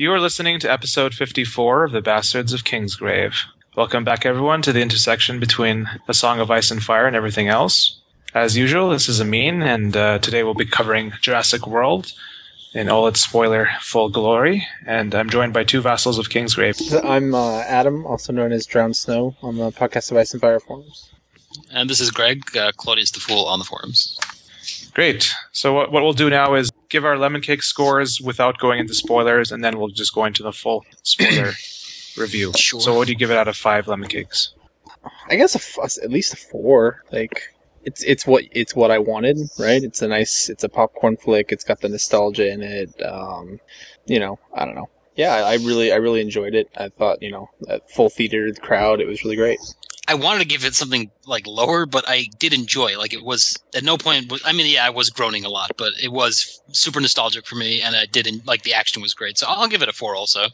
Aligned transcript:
You 0.00 0.14
are 0.14 0.18
listening 0.18 0.58
to 0.60 0.72
episode 0.72 1.12
54 1.12 1.84
of 1.84 1.92
The 1.92 2.00
Bastards 2.00 2.54
of 2.54 2.64
Kingsgrave. 2.64 3.34
Welcome 3.76 4.02
back, 4.02 4.24
everyone, 4.24 4.62
to 4.62 4.72
the 4.72 4.80
intersection 4.80 5.40
between 5.40 5.90
A 6.08 6.14
Song 6.14 6.40
of 6.40 6.50
Ice 6.50 6.70
and 6.70 6.82
Fire 6.82 7.06
and 7.06 7.14
everything 7.14 7.48
else. 7.48 8.00
As 8.32 8.56
usual, 8.56 8.88
this 8.88 9.10
is 9.10 9.20
Amin, 9.20 9.60
and 9.60 9.94
uh, 9.94 10.18
today 10.18 10.42
we'll 10.42 10.54
be 10.54 10.64
covering 10.64 11.12
Jurassic 11.20 11.66
World 11.66 12.10
in 12.72 12.88
all 12.88 13.08
its 13.08 13.20
spoiler 13.20 13.68
full 13.82 14.08
glory. 14.08 14.66
And 14.86 15.14
I'm 15.14 15.28
joined 15.28 15.52
by 15.52 15.64
two 15.64 15.82
vassals 15.82 16.18
of 16.18 16.30
Kingsgrave. 16.30 17.04
I'm 17.04 17.34
uh, 17.34 17.58
Adam, 17.58 18.06
also 18.06 18.32
known 18.32 18.52
as 18.52 18.64
Drowned 18.64 18.96
Snow, 18.96 19.36
on 19.42 19.58
the 19.58 19.70
podcast 19.70 20.10
of 20.10 20.16
Ice 20.16 20.32
and 20.32 20.40
Fire 20.40 20.60
forums. 20.60 21.10
And 21.74 21.90
this 21.90 22.00
is 22.00 22.10
Greg, 22.10 22.56
uh, 22.56 22.72
Claudius 22.74 23.10
the 23.10 23.20
Fool 23.20 23.44
on 23.44 23.58
the 23.58 23.66
forums. 23.66 24.18
Great. 24.94 25.30
So 25.52 25.74
what, 25.74 25.92
what 25.92 26.02
we'll 26.02 26.14
do 26.14 26.30
now 26.30 26.54
is 26.54 26.69
give 26.90 27.04
our 27.04 27.16
lemon 27.16 27.40
cake 27.40 27.62
scores 27.62 28.20
without 28.20 28.58
going 28.58 28.80
into 28.80 28.94
spoilers, 28.94 29.52
and 29.52 29.64
then 29.64 29.78
we'll 29.78 29.88
just 29.88 30.14
go 30.14 30.26
into 30.26 30.42
the 30.42 30.52
full 30.52 30.84
spoiler 31.02 31.52
review. 32.18 32.52
Sure. 32.54 32.80
So 32.80 32.94
what 32.94 33.06
do 33.06 33.12
you 33.12 33.18
give 33.18 33.30
it 33.30 33.36
out 33.36 33.48
of 33.48 33.56
five 33.56 33.88
lemon 33.88 34.08
cakes? 34.08 34.52
I 35.28 35.36
guess 35.36 35.54
a 35.54 35.58
f- 35.58 35.98
at 36.02 36.10
least 36.10 36.34
a 36.34 36.36
four. 36.36 37.04
Like 37.10 37.42
it's 37.84 38.02
it's 38.02 38.26
what 38.26 38.44
it's 38.52 38.74
what 38.74 38.90
I 38.90 38.98
wanted, 38.98 39.38
right? 39.58 39.82
It's 39.82 40.02
a 40.02 40.08
nice, 40.08 40.50
it's 40.50 40.64
a 40.64 40.68
popcorn 40.68 41.16
flick. 41.16 41.52
It's 41.52 41.64
got 41.64 41.80
the 41.80 41.88
nostalgia 41.88 42.50
in 42.50 42.62
it. 42.62 43.02
Um, 43.02 43.60
you 44.06 44.18
know, 44.20 44.38
I 44.54 44.64
don't 44.66 44.74
know. 44.74 44.90
Yeah, 45.16 45.34
I, 45.34 45.52
I 45.52 45.54
really 45.54 45.92
I 45.92 45.96
really 45.96 46.20
enjoyed 46.20 46.54
it. 46.54 46.68
I 46.76 46.88
thought 46.88 47.22
you 47.22 47.30
know, 47.30 47.48
a 47.68 47.80
full 47.94 48.10
theater 48.10 48.52
crowd. 48.60 49.00
It 49.00 49.06
was 49.06 49.24
really 49.24 49.36
great. 49.36 49.60
I 50.10 50.14
wanted 50.14 50.40
to 50.40 50.44
give 50.44 50.64
it 50.64 50.74
something 50.74 51.08
like 51.24 51.46
lower, 51.46 51.86
but 51.86 52.04
I 52.08 52.26
did 52.40 52.52
enjoy. 52.52 52.98
Like 52.98 53.12
it 53.12 53.22
was 53.22 53.56
at 53.76 53.84
no 53.84 53.96
point. 53.96 54.32
I 54.44 54.52
mean, 54.52 54.66
yeah, 54.66 54.84
I 54.84 54.90
was 54.90 55.08
groaning 55.08 55.44
a 55.44 55.48
lot, 55.48 55.70
but 55.76 55.92
it 56.02 56.10
was 56.10 56.60
super 56.72 57.00
nostalgic 57.00 57.46
for 57.46 57.54
me, 57.54 57.80
and 57.80 57.94
I 57.94 58.06
didn't 58.06 58.44
like 58.44 58.62
the 58.62 58.74
action 58.74 59.02
was 59.02 59.14
great. 59.14 59.38
So 59.38 59.46
I'll 59.48 59.68
give 59.68 59.82
it 59.82 59.88
a 59.88 59.92
four. 59.92 60.16
Also, 60.16 60.46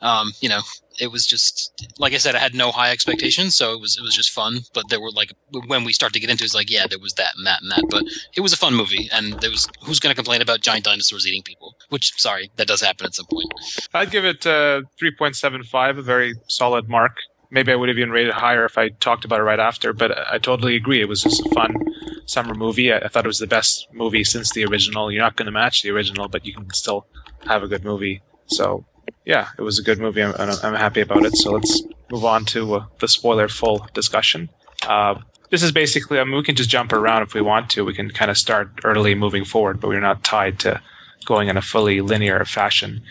um, 0.00 0.32
you 0.40 0.48
know, 0.48 0.62
it 0.98 1.12
was 1.12 1.26
just 1.26 1.90
like 1.98 2.14
I 2.14 2.16
said, 2.16 2.34
I 2.34 2.38
had 2.38 2.54
no 2.54 2.72
high 2.72 2.90
expectations, 2.90 3.54
so 3.54 3.74
it 3.74 3.82
was 3.82 3.98
it 3.98 4.02
was 4.02 4.16
just 4.16 4.30
fun. 4.30 4.60
But 4.72 4.88
there 4.88 4.98
were 4.98 5.10
like 5.10 5.34
when 5.66 5.84
we 5.84 5.92
start 5.92 6.14
to 6.14 6.20
get 6.20 6.30
into, 6.30 6.44
it, 6.44 6.46
it's 6.46 6.54
like 6.54 6.70
yeah, 6.70 6.86
there 6.86 6.98
was 6.98 7.12
that 7.14 7.34
and 7.36 7.46
that 7.46 7.60
and 7.60 7.70
that, 7.70 7.84
but 7.90 8.04
it 8.34 8.40
was 8.40 8.54
a 8.54 8.56
fun 8.56 8.74
movie, 8.74 9.10
and 9.12 9.34
there 9.42 9.50
was 9.50 9.68
who's 9.82 10.00
going 10.00 10.12
to 10.12 10.16
complain 10.16 10.40
about 10.40 10.62
giant 10.62 10.86
dinosaurs 10.86 11.26
eating 11.26 11.42
people? 11.42 11.74
Which 11.90 12.14
sorry, 12.16 12.50
that 12.56 12.66
does 12.66 12.80
happen 12.80 13.04
at 13.04 13.14
some 13.14 13.26
point. 13.26 13.52
I'd 13.92 14.10
give 14.10 14.24
it 14.24 14.46
uh, 14.46 14.80
3.75, 14.98 15.98
a 15.98 16.02
very 16.02 16.32
solid 16.48 16.88
mark. 16.88 17.18
Maybe 17.52 17.70
I 17.70 17.76
would 17.76 17.90
have 17.90 17.98
even 17.98 18.10
rated 18.10 18.32
higher 18.32 18.64
if 18.64 18.78
I 18.78 18.88
talked 18.88 19.26
about 19.26 19.38
it 19.38 19.44
right 19.44 19.60
after, 19.60 19.92
but 19.92 20.16
I 20.16 20.38
totally 20.38 20.74
agree. 20.74 21.02
It 21.02 21.08
was 21.08 21.22
just 21.22 21.44
a 21.44 21.50
fun 21.50 21.76
summer 22.24 22.54
movie. 22.54 22.90
I, 22.90 22.96
I 22.96 23.08
thought 23.08 23.26
it 23.26 23.28
was 23.28 23.38
the 23.38 23.46
best 23.46 23.88
movie 23.92 24.24
since 24.24 24.52
the 24.52 24.64
original. 24.64 25.12
You're 25.12 25.22
not 25.22 25.36
going 25.36 25.46
to 25.46 25.52
match 25.52 25.82
the 25.82 25.90
original, 25.90 26.28
but 26.28 26.46
you 26.46 26.54
can 26.54 26.68
still 26.72 27.06
have 27.46 27.62
a 27.62 27.68
good 27.68 27.84
movie. 27.84 28.22
So, 28.46 28.86
yeah, 29.26 29.48
it 29.58 29.62
was 29.62 29.78
a 29.78 29.82
good 29.82 29.98
movie. 29.98 30.22
I'm, 30.22 30.34
I'm 30.38 30.74
happy 30.74 31.02
about 31.02 31.26
it. 31.26 31.36
So 31.36 31.52
let's 31.52 31.82
move 32.10 32.24
on 32.24 32.46
to 32.46 32.74
uh, 32.74 32.84
the 33.00 33.08
spoiler 33.08 33.48
full 33.48 33.86
discussion. 33.92 34.48
Uh, 34.86 35.16
this 35.50 35.62
is 35.62 35.72
basically, 35.72 36.18
I 36.18 36.24
mean, 36.24 36.36
we 36.36 36.42
can 36.42 36.56
just 36.56 36.70
jump 36.70 36.94
around 36.94 37.22
if 37.22 37.34
we 37.34 37.42
want 37.42 37.68
to. 37.70 37.84
We 37.84 37.92
can 37.92 38.10
kind 38.10 38.30
of 38.30 38.38
start 38.38 38.80
early 38.84 39.14
moving 39.14 39.44
forward, 39.44 39.78
but 39.78 39.88
we're 39.88 40.00
not 40.00 40.24
tied 40.24 40.60
to 40.60 40.80
going 41.26 41.48
in 41.48 41.56
a 41.58 41.62
fully 41.62 42.00
linear 42.00 42.44
fashion. 42.46 43.02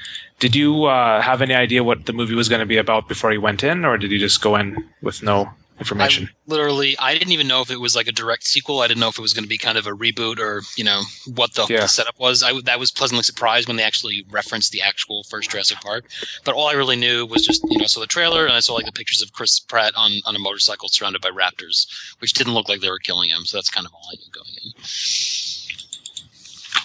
Did 0.42 0.56
you 0.56 0.86
uh, 0.86 1.22
have 1.22 1.44
any 1.44 1.54
idea 1.54 1.84
what 1.84 2.08
the 2.08 2.14
movie 2.14 2.34
was 2.34 2.50
going 2.50 2.62
to 2.62 2.66
be 2.66 2.78
about 2.78 3.08
before 3.08 3.32
you 3.32 3.40
went 3.40 3.64
in, 3.64 3.86
or 3.86 4.00
did 4.00 4.10
you 4.10 4.18
just 4.18 4.42
go 4.42 4.56
in 4.56 4.76
with 5.04 5.22
no 5.22 5.48
information? 5.78 6.30
I 6.32 6.52
literally, 6.52 6.98
I 6.98 7.14
didn't 7.14 7.32
even 7.34 7.48
know 7.48 7.62
if 7.62 7.70
it 7.70 7.80
was 7.80 7.96
like 7.96 8.08
a 8.08 8.12
direct 8.12 8.44
sequel. 8.46 8.80
I 8.80 8.88
didn't 8.88 9.02
know 9.02 9.10
if 9.10 9.20
it 9.20 9.22
was 9.22 9.34
going 9.34 9.44
to 9.44 9.50
be 9.50 9.60
kind 9.60 9.78
of 9.78 9.86
a 9.86 9.92
reboot 9.92 10.40
or 10.40 10.64
you 10.76 10.84
know 10.84 11.04
what 11.36 11.54
the, 11.54 11.68
Yeah. 11.70 11.82
the 11.82 11.88
setup 11.88 12.20
was. 12.20 12.42
I 12.42 12.60
that 12.62 12.80
was 12.80 12.92
pleasantly 12.92 13.22
surprised 13.22 13.68
when 13.68 13.78
they 13.78 13.84
actually 13.84 14.26
referenced 14.32 14.72
the 14.72 14.82
actual 14.82 15.22
first 15.30 15.52
Jurassic 15.52 15.80
Park. 15.80 16.06
But 16.44 16.56
all 16.56 16.68
I 16.68 16.74
really 16.74 16.96
knew 16.96 17.28
was 17.28 17.46
just 17.46 17.62
you 17.70 17.78
know 17.78 17.84
I 17.84 17.88
saw 17.88 18.00
the 18.00 18.08
trailer 18.08 18.46
and 18.48 18.54
I 18.54 18.62
saw 18.62 18.74
like 18.74 18.88
the 18.88 18.92
pictures 18.92 19.22
of 19.22 19.32
Chris 19.34 19.60
Pratt 19.60 19.94
on 19.96 20.12
on 20.26 20.36
a 20.36 20.40
motorcycle 20.40 20.90
surrounded 20.90 21.22
by 21.22 21.30
raptors, 21.30 21.86
which 22.18 22.34
didn't 22.34 22.56
look 22.56 22.68
like 22.68 22.82
they 22.82 22.90
were 22.90 22.98
killing 22.98 23.30
him. 23.30 23.46
So 23.46 23.58
that's 23.58 23.70
kind 23.70 23.86
of 23.86 23.94
all 23.94 24.10
I 24.12 24.16
knew 24.16 24.32
going 24.32 24.56
in. 24.66 24.72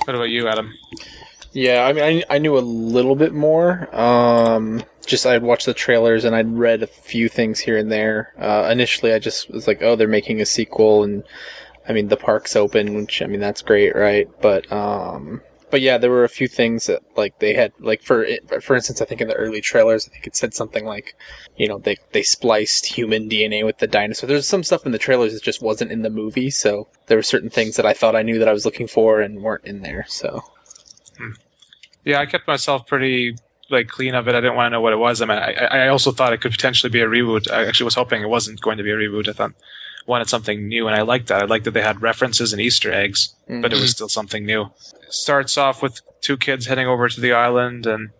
what 0.04 0.14
about 0.14 0.28
you, 0.28 0.46
Adam? 0.46 0.74
Yeah, 1.56 1.86
I 1.86 1.94
mean, 1.94 2.04
I, 2.28 2.34
I 2.34 2.38
knew 2.38 2.58
a 2.58 2.60
little 2.60 3.16
bit 3.16 3.32
more. 3.32 3.88
Um, 3.96 4.84
just 5.06 5.24
I'd 5.24 5.42
watched 5.42 5.64
the 5.64 5.72
trailers 5.72 6.26
and 6.26 6.36
I'd 6.36 6.54
read 6.54 6.82
a 6.82 6.86
few 6.86 7.30
things 7.30 7.58
here 7.58 7.78
and 7.78 7.90
there. 7.90 8.34
Uh, 8.38 8.68
initially, 8.70 9.14
I 9.14 9.18
just 9.18 9.48
was 9.48 9.66
like, 9.66 9.80
oh, 9.80 9.96
they're 9.96 10.06
making 10.06 10.42
a 10.42 10.44
sequel, 10.44 11.02
and 11.02 11.24
I 11.88 11.94
mean, 11.94 12.08
the 12.08 12.18
park's 12.18 12.56
open, 12.56 12.92
which 12.92 13.22
I 13.22 13.26
mean, 13.26 13.40
that's 13.40 13.62
great, 13.62 13.96
right? 13.96 14.28
But 14.42 14.70
um, 14.70 15.40
but 15.70 15.80
yeah, 15.80 15.96
there 15.96 16.10
were 16.10 16.24
a 16.24 16.28
few 16.28 16.46
things 16.46 16.88
that 16.88 17.02
like 17.16 17.38
they 17.38 17.54
had 17.54 17.72
like 17.80 18.02
for 18.02 18.26
for 18.60 18.76
instance, 18.76 19.00
I 19.00 19.06
think 19.06 19.22
in 19.22 19.28
the 19.28 19.34
early 19.34 19.62
trailers, 19.62 20.06
I 20.06 20.12
think 20.12 20.26
it 20.26 20.36
said 20.36 20.52
something 20.52 20.84
like, 20.84 21.16
you 21.56 21.68
know, 21.68 21.78
they 21.78 21.96
they 22.12 22.22
spliced 22.22 22.84
human 22.84 23.30
DNA 23.30 23.64
with 23.64 23.78
the 23.78 23.86
dinosaur. 23.86 24.28
There's 24.28 24.46
some 24.46 24.62
stuff 24.62 24.84
in 24.84 24.92
the 24.92 24.98
trailers 24.98 25.32
that 25.32 25.42
just 25.42 25.62
wasn't 25.62 25.90
in 25.90 26.02
the 26.02 26.10
movie, 26.10 26.50
so 26.50 26.88
there 27.06 27.16
were 27.16 27.22
certain 27.22 27.48
things 27.48 27.76
that 27.76 27.86
I 27.86 27.94
thought 27.94 28.14
I 28.14 28.24
knew 28.24 28.40
that 28.40 28.48
I 28.48 28.52
was 28.52 28.66
looking 28.66 28.88
for 28.88 29.22
and 29.22 29.40
weren't 29.40 29.64
in 29.64 29.80
there. 29.80 30.04
So. 30.06 30.42
Yeah, 32.06 32.20
I 32.20 32.26
kept 32.26 32.46
myself 32.46 32.86
pretty 32.86 33.36
like 33.68 33.88
clean 33.88 34.14
of 34.14 34.28
it. 34.28 34.34
I 34.34 34.40
didn't 34.40 34.54
want 34.54 34.66
to 34.66 34.70
know 34.70 34.80
what 34.80 34.92
it 34.92 34.96
was. 34.96 35.20
I 35.20 35.26
mean, 35.26 35.38
I, 35.38 35.52
I 35.52 35.88
also 35.88 36.12
thought 36.12 36.32
it 36.32 36.40
could 36.40 36.52
potentially 36.52 36.88
be 36.88 37.00
a 37.00 37.06
reboot. 37.06 37.50
I 37.50 37.66
actually 37.66 37.86
was 37.86 37.96
hoping 37.96 38.22
it 38.22 38.28
wasn't 38.28 38.60
going 38.60 38.78
to 38.78 38.84
be 38.84 38.92
a 38.92 38.96
reboot. 38.96 39.28
I 39.28 39.32
thought 39.32 39.52
wanted 40.06 40.28
something 40.28 40.68
new, 40.68 40.86
and 40.86 40.94
I 40.94 41.02
liked 41.02 41.28
that. 41.28 41.42
I 41.42 41.46
liked 41.46 41.64
that 41.64 41.72
they 41.72 41.82
had 41.82 42.00
references 42.00 42.52
and 42.52 42.62
Easter 42.62 42.92
eggs, 42.92 43.34
but 43.48 43.72
it 43.72 43.72
was 43.72 43.80
mm-hmm. 43.80 43.86
still 43.88 44.08
something 44.08 44.46
new. 44.46 44.62
It 45.02 45.12
starts 45.12 45.58
off 45.58 45.82
with 45.82 46.00
two 46.20 46.36
kids 46.36 46.64
heading 46.64 46.86
over 46.86 47.08
to 47.08 47.20
the 47.20 47.32
island 47.32 47.86
and 47.86 48.10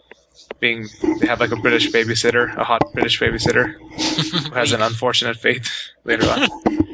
being 0.58 0.88
they 1.20 1.26
have 1.26 1.41
like 1.41 1.53
a 1.53 1.56
British 1.56 1.91
babysitter, 1.91 2.54
a 2.56 2.64
hot 2.64 2.92
British 2.92 3.20
babysitter 3.20 3.74
who 4.48 4.54
has 4.54 4.72
an 4.72 4.82
unfortunate 4.91 5.36
fate 5.36 5.70
later 6.04 6.28
on. 6.28 6.85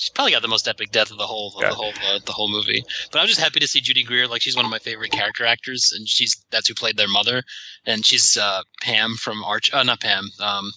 She's 0.00 0.08
probably 0.10 0.32
got 0.32 0.40
the 0.40 0.48
most 0.48 0.66
epic 0.66 0.90
death 0.92 1.10
of 1.10 1.18
the 1.18 1.26
whole 1.26 1.52
of 1.56 1.62
Yeah. 1.62 1.68
the 1.68 1.74
whole 1.74 1.92
uh, 2.08 2.18
the 2.24 2.32
whole 2.32 2.48
movie. 2.50 2.82
But 3.12 3.20
I'm 3.20 3.26
just 3.28 3.38
happy 3.38 3.60
to 3.60 3.68
see 3.68 3.82
Judy 3.82 4.02
Greer. 4.02 4.26
Like 4.26 4.40
she's 4.40 4.56
one 4.56 4.64
of 4.64 4.70
my 4.70 4.78
favorite 4.78 5.12
character 5.12 5.44
actors, 5.44 5.92
and 5.94 6.08
she's 6.08 6.42
that's 6.50 6.68
who 6.68 6.74
played 6.74 6.96
their 6.96 7.06
mother, 7.08 7.42
and 7.84 8.04
she's 8.04 8.38
uh, 8.38 8.62
Pam 8.80 9.14
from 9.16 9.44
Archer. 9.44 9.76
Uh, 9.76 9.82
not 9.82 10.00
Pam. 10.00 10.30
Um, 10.40 10.72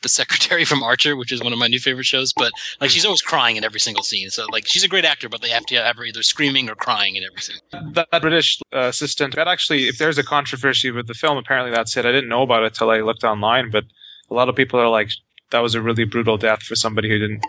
the 0.00 0.08
secretary 0.08 0.64
from 0.64 0.82
Archer, 0.82 1.16
which 1.16 1.32
is 1.32 1.42
one 1.42 1.52
of 1.52 1.58
my 1.58 1.66
new 1.66 1.78
favorite 1.78 2.06
shows. 2.06 2.32
But 2.34 2.52
like 2.80 2.90
she's 2.90 3.04
always 3.04 3.20
crying 3.22 3.56
in 3.56 3.64
every 3.64 3.80
single 3.80 4.02
scene. 4.02 4.30
So 4.30 4.46
like 4.50 4.66
she's 4.66 4.84
a 4.84 4.88
great 4.88 5.04
actor, 5.04 5.28
but 5.28 5.42
they 5.42 5.50
have 5.50 5.66
to 5.66 5.76
have 5.76 5.96
her 5.96 6.04
either 6.04 6.22
screaming 6.22 6.70
or 6.70 6.74
crying 6.74 7.16
in 7.16 7.24
everything. 7.24 7.56
that, 7.92 8.08
that 8.10 8.22
British 8.22 8.58
uh, 8.74 8.80
assistant. 8.88 9.36
That 9.36 9.48
actually, 9.48 9.88
if 9.88 9.98
there's 9.98 10.16
a 10.18 10.24
controversy 10.24 10.90
with 10.90 11.06
the 11.08 11.14
film, 11.14 11.36
apparently 11.36 11.72
that's 11.74 11.94
it. 11.98 12.06
I 12.06 12.12
didn't 12.12 12.28
know 12.30 12.42
about 12.42 12.62
it 12.64 12.72
till 12.74 12.90
I 12.90 13.00
looked 13.00 13.24
online, 13.24 13.70
but 13.70 13.84
a 14.30 14.34
lot 14.34 14.48
of 14.48 14.56
people 14.56 14.80
are 14.80 14.88
like, 14.88 15.10
that 15.50 15.60
was 15.60 15.74
a 15.74 15.82
really 15.82 16.04
brutal 16.04 16.36
death 16.36 16.62
for 16.62 16.74
somebody 16.76 17.08
who 17.08 17.18
didn't 17.18 17.44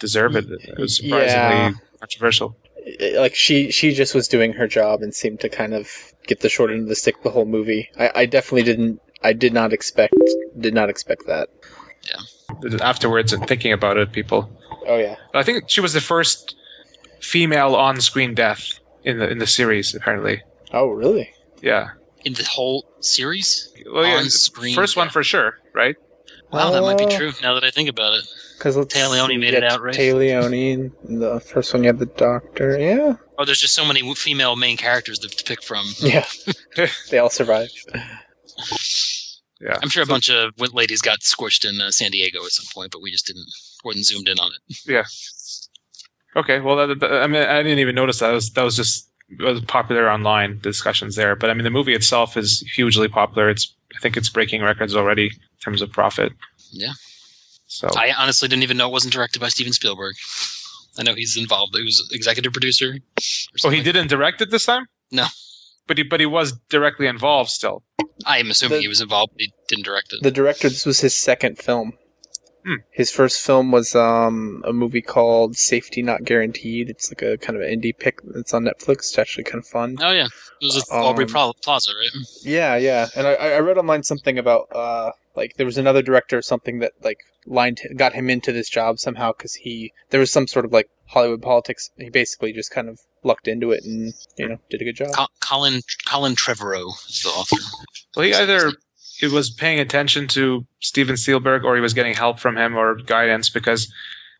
deserve 0.00 0.36
it. 0.36 0.46
It 0.50 0.78
was 0.78 0.96
surprisingly 0.96 1.30
Yeah. 1.56 1.72
controversial. 2.00 2.56
like 3.16 3.34
she 3.34 3.70
she 3.70 3.94
just 3.94 4.14
was 4.14 4.28
doing 4.28 4.52
her 4.52 4.66
job 4.66 5.02
and 5.02 5.14
seemed 5.14 5.40
to 5.40 5.48
kind 5.48 5.72
of 5.74 5.88
get 6.26 6.40
the 6.40 6.48
short 6.50 6.70
end 6.70 6.82
of 6.82 6.88
the 6.88 6.94
stick 6.96 7.22
the 7.22 7.30
whole 7.30 7.46
movie. 7.46 7.88
I, 7.98 8.10
I 8.14 8.26
definitely 8.26 8.64
didn't. 8.64 9.00
I 9.22 9.32
did 9.32 9.54
not 9.54 9.72
expect 9.72 10.14
did 10.58 10.74
not 10.74 10.90
expect 10.90 11.26
that. 11.26 11.48
Yeah. 12.02 12.76
Afterwards, 12.82 13.32
and 13.32 13.46
thinking 13.48 13.72
about 13.72 13.96
it, 13.96 14.12
people. 14.12 14.50
Oh 14.86 14.98
yeah. 14.98 15.16
I 15.32 15.42
think 15.44 15.70
she 15.70 15.80
was 15.80 15.94
the 15.94 16.00
first 16.02 16.56
female 17.20 17.74
on-screen 17.74 18.34
death 18.34 18.78
in 19.02 19.18
the 19.18 19.30
in 19.30 19.38
the 19.38 19.46
series. 19.46 19.94
Apparently, 19.94 20.42
Oh 20.72 20.88
really? 20.88 21.32
yeah. 21.62 21.90
In 22.26 22.34
the 22.34 22.44
whole 22.44 22.86
series, 23.00 23.72
Well, 23.90 24.04
yeah, 24.04 24.16
On-screen 24.16 24.74
first 24.74 24.96
one 24.96 25.08
for 25.10 25.22
sure, 25.22 25.58
right? 25.74 25.96
Wow, 26.54 26.70
that 26.70 26.82
might 26.82 26.98
be 26.98 27.04
Uh, 27.04 27.10
true. 27.18 27.32
Now 27.42 27.54
that 27.54 27.64
I 27.64 27.70
think 27.70 27.88
about 27.88 28.14
it. 28.14 28.24
Because 28.58 28.76
Téa 28.76 29.10
Leoni 29.10 29.36
made 29.36 29.54
it 29.54 29.64
out, 29.64 29.82
right? 29.82 29.94
Téa 29.94 30.14
Leoni. 30.14 30.72
and 30.72 30.92
The 31.22 31.40
first 31.40 31.74
one 31.74 31.82
you 31.82 31.88
had 31.88 31.98
the 31.98 32.06
doctor. 32.06 32.78
Yeah. 32.78 33.16
Oh, 33.38 33.44
there's 33.44 33.60
just 33.60 33.74
so 33.74 33.84
many 33.84 34.14
female 34.14 34.54
main 34.56 34.76
characters 34.76 35.18
to, 35.20 35.28
to 35.28 35.44
pick 35.44 35.62
from. 35.62 35.84
Yeah. 35.98 36.24
they 37.10 37.18
all 37.18 37.30
survived. 37.30 37.72
Yeah. 39.60 39.76
I'm 39.82 39.88
sure 39.88 40.02
a 40.02 40.06
bunch 40.06 40.30
of 40.30 40.52
ladies 40.72 41.00
got 41.00 41.20
squished 41.20 41.68
in 41.68 41.80
uh, 41.80 41.90
San 41.90 42.10
Diego 42.10 42.44
at 42.44 42.50
some 42.50 42.66
point, 42.74 42.92
but 42.92 43.00
we 43.02 43.10
just 43.10 43.26
didn't 43.26 43.46
wasn't 43.84 44.04
zoomed 44.06 44.28
in 44.28 44.38
on 44.38 44.50
it. 44.52 44.78
Yeah. 44.86 45.04
Okay, 46.36 46.60
well, 46.60 46.76
that, 46.88 47.00
that- 47.00 47.22
I 47.22 47.26
mean, 47.26 47.42
I 47.42 47.62
didn't 47.62 47.78
even 47.78 47.94
notice 47.94 48.18
that. 48.20 48.28
That 48.28 48.34
was, 48.34 48.50
that 48.52 48.62
was 48.62 48.76
just 48.76 49.08
was 49.40 49.60
popular 49.62 50.08
online 50.10 50.58
discussions 50.60 51.16
there. 51.16 51.34
But 51.34 51.50
I 51.50 51.54
mean, 51.54 51.64
the 51.64 51.70
movie 51.70 51.94
itself 51.94 52.36
is 52.36 52.60
hugely 52.74 53.08
popular. 53.08 53.48
It's 53.48 53.74
I 53.96 54.00
think 54.00 54.16
it's 54.16 54.28
breaking 54.28 54.62
records 54.62 54.94
already 54.96 55.26
in 55.26 55.58
terms 55.62 55.82
of 55.82 55.92
profit. 55.92 56.32
Yeah. 56.72 56.92
So 57.66 57.88
I 57.96 58.12
honestly 58.16 58.48
didn't 58.48 58.62
even 58.62 58.76
know 58.76 58.88
it 58.88 58.92
wasn't 58.92 59.14
directed 59.14 59.40
by 59.40 59.48
Steven 59.48 59.72
Spielberg. 59.72 60.14
I 60.98 61.02
know 61.02 61.14
he's 61.14 61.36
involved. 61.36 61.76
He 61.76 61.82
was 61.82 62.08
executive 62.12 62.52
producer. 62.52 62.90
or 62.90 62.94
oh, 63.64 63.70
he 63.70 63.76
like 63.78 63.84
didn't 63.84 64.08
direct 64.08 64.40
it 64.42 64.50
this 64.50 64.66
time. 64.66 64.86
No. 65.10 65.26
But 65.86 65.98
he 65.98 66.04
but 66.04 66.20
he 66.20 66.26
was 66.26 66.52
directly 66.70 67.06
involved 67.06 67.50
still. 67.50 67.82
I 68.26 68.38
am 68.38 68.50
assuming 68.50 68.76
The- 68.78 68.82
he 68.82 68.88
was 68.88 69.00
involved, 69.00 69.32
but 69.32 69.40
he 69.42 69.52
didn't 69.68 69.84
direct 69.84 70.12
it. 70.12 70.22
The 70.22 70.30
director. 70.30 70.68
This 70.68 70.86
was 70.86 71.00
his 71.00 71.16
second 71.16 71.58
film. 71.58 71.92
Hmm. 72.64 72.76
His 72.90 73.10
first 73.10 73.40
film 73.42 73.70
was 73.72 73.94
um, 73.94 74.62
a 74.66 74.72
movie 74.72 75.02
called 75.02 75.56
Safety 75.56 76.02
Not 76.02 76.24
Guaranteed. 76.24 76.88
It's 76.88 77.10
like 77.10 77.20
a 77.22 77.36
kind 77.36 77.56
of 77.56 77.62
an 77.62 77.68
indie 77.80 77.96
pick 77.96 78.20
that's 78.22 78.54
on 78.54 78.64
Netflix. 78.64 78.98
It's 79.00 79.18
actually 79.18 79.44
kind 79.44 79.58
of 79.62 79.66
fun. 79.66 79.98
Oh 80.00 80.10
yeah, 80.12 80.26
it 80.60 80.64
was 80.64 80.76
with 80.76 80.90
Um, 80.92 81.02
Aubrey 81.04 81.26
Pla- 81.26 81.52
Plaza, 81.62 81.90
right? 82.00 82.10
Yeah, 82.42 82.76
yeah. 82.76 83.08
And 83.16 83.26
I, 83.26 83.34
I 83.34 83.58
read 83.60 83.76
online 83.76 84.02
something 84.02 84.38
about 84.38 84.68
uh, 84.74 85.10
like 85.36 85.54
there 85.56 85.66
was 85.66 85.76
another 85.78 86.00
director 86.02 86.38
or 86.38 86.42
something 86.42 86.78
that 86.78 86.92
like 87.02 87.18
lined 87.46 87.80
got 87.96 88.14
him 88.14 88.30
into 88.30 88.52
this 88.52 88.70
job 88.70 88.98
somehow 88.98 89.32
because 89.32 89.52
he 89.54 89.92
there 90.08 90.20
was 90.20 90.32
some 90.32 90.46
sort 90.46 90.64
of 90.64 90.72
like 90.72 90.88
Hollywood 91.06 91.42
politics. 91.42 91.90
He 91.98 92.08
basically 92.08 92.54
just 92.54 92.70
kind 92.70 92.88
of 92.88 92.98
lucked 93.22 93.46
into 93.48 93.72
it 93.72 93.84
and 93.84 94.14
you 94.38 94.48
know 94.48 94.56
did 94.70 94.80
a 94.80 94.84
good 94.84 94.96
job. 94.96 95.12
Co- 95.12 95.26
Colin 95.40 95.82
Colin 96.06 96.34
Trevorrow 96.34 96.88
is 97.10 97.22
the 97.24 97.28
author. 97.28 97.56
Well, 98.16 98.24
he 98.24 98.32
either 98.32 98.72
he 99.18 99.26
was 99.26 99.50
paying 99.50 99.80
attention 99.80 100.28
to 100.28 100.66
Steven 100.80 101.16
Spielberg 101.16 101.64
or 101.64 101.74
he 101.74 101.80
was 101.80 101.94
getting 101.94 102.14
help 102.14 102.38
from 102.40 102.56
him 102.56 102.76
or 102.76 102.96
guidance 102.96 103.48
because 103.50 103.92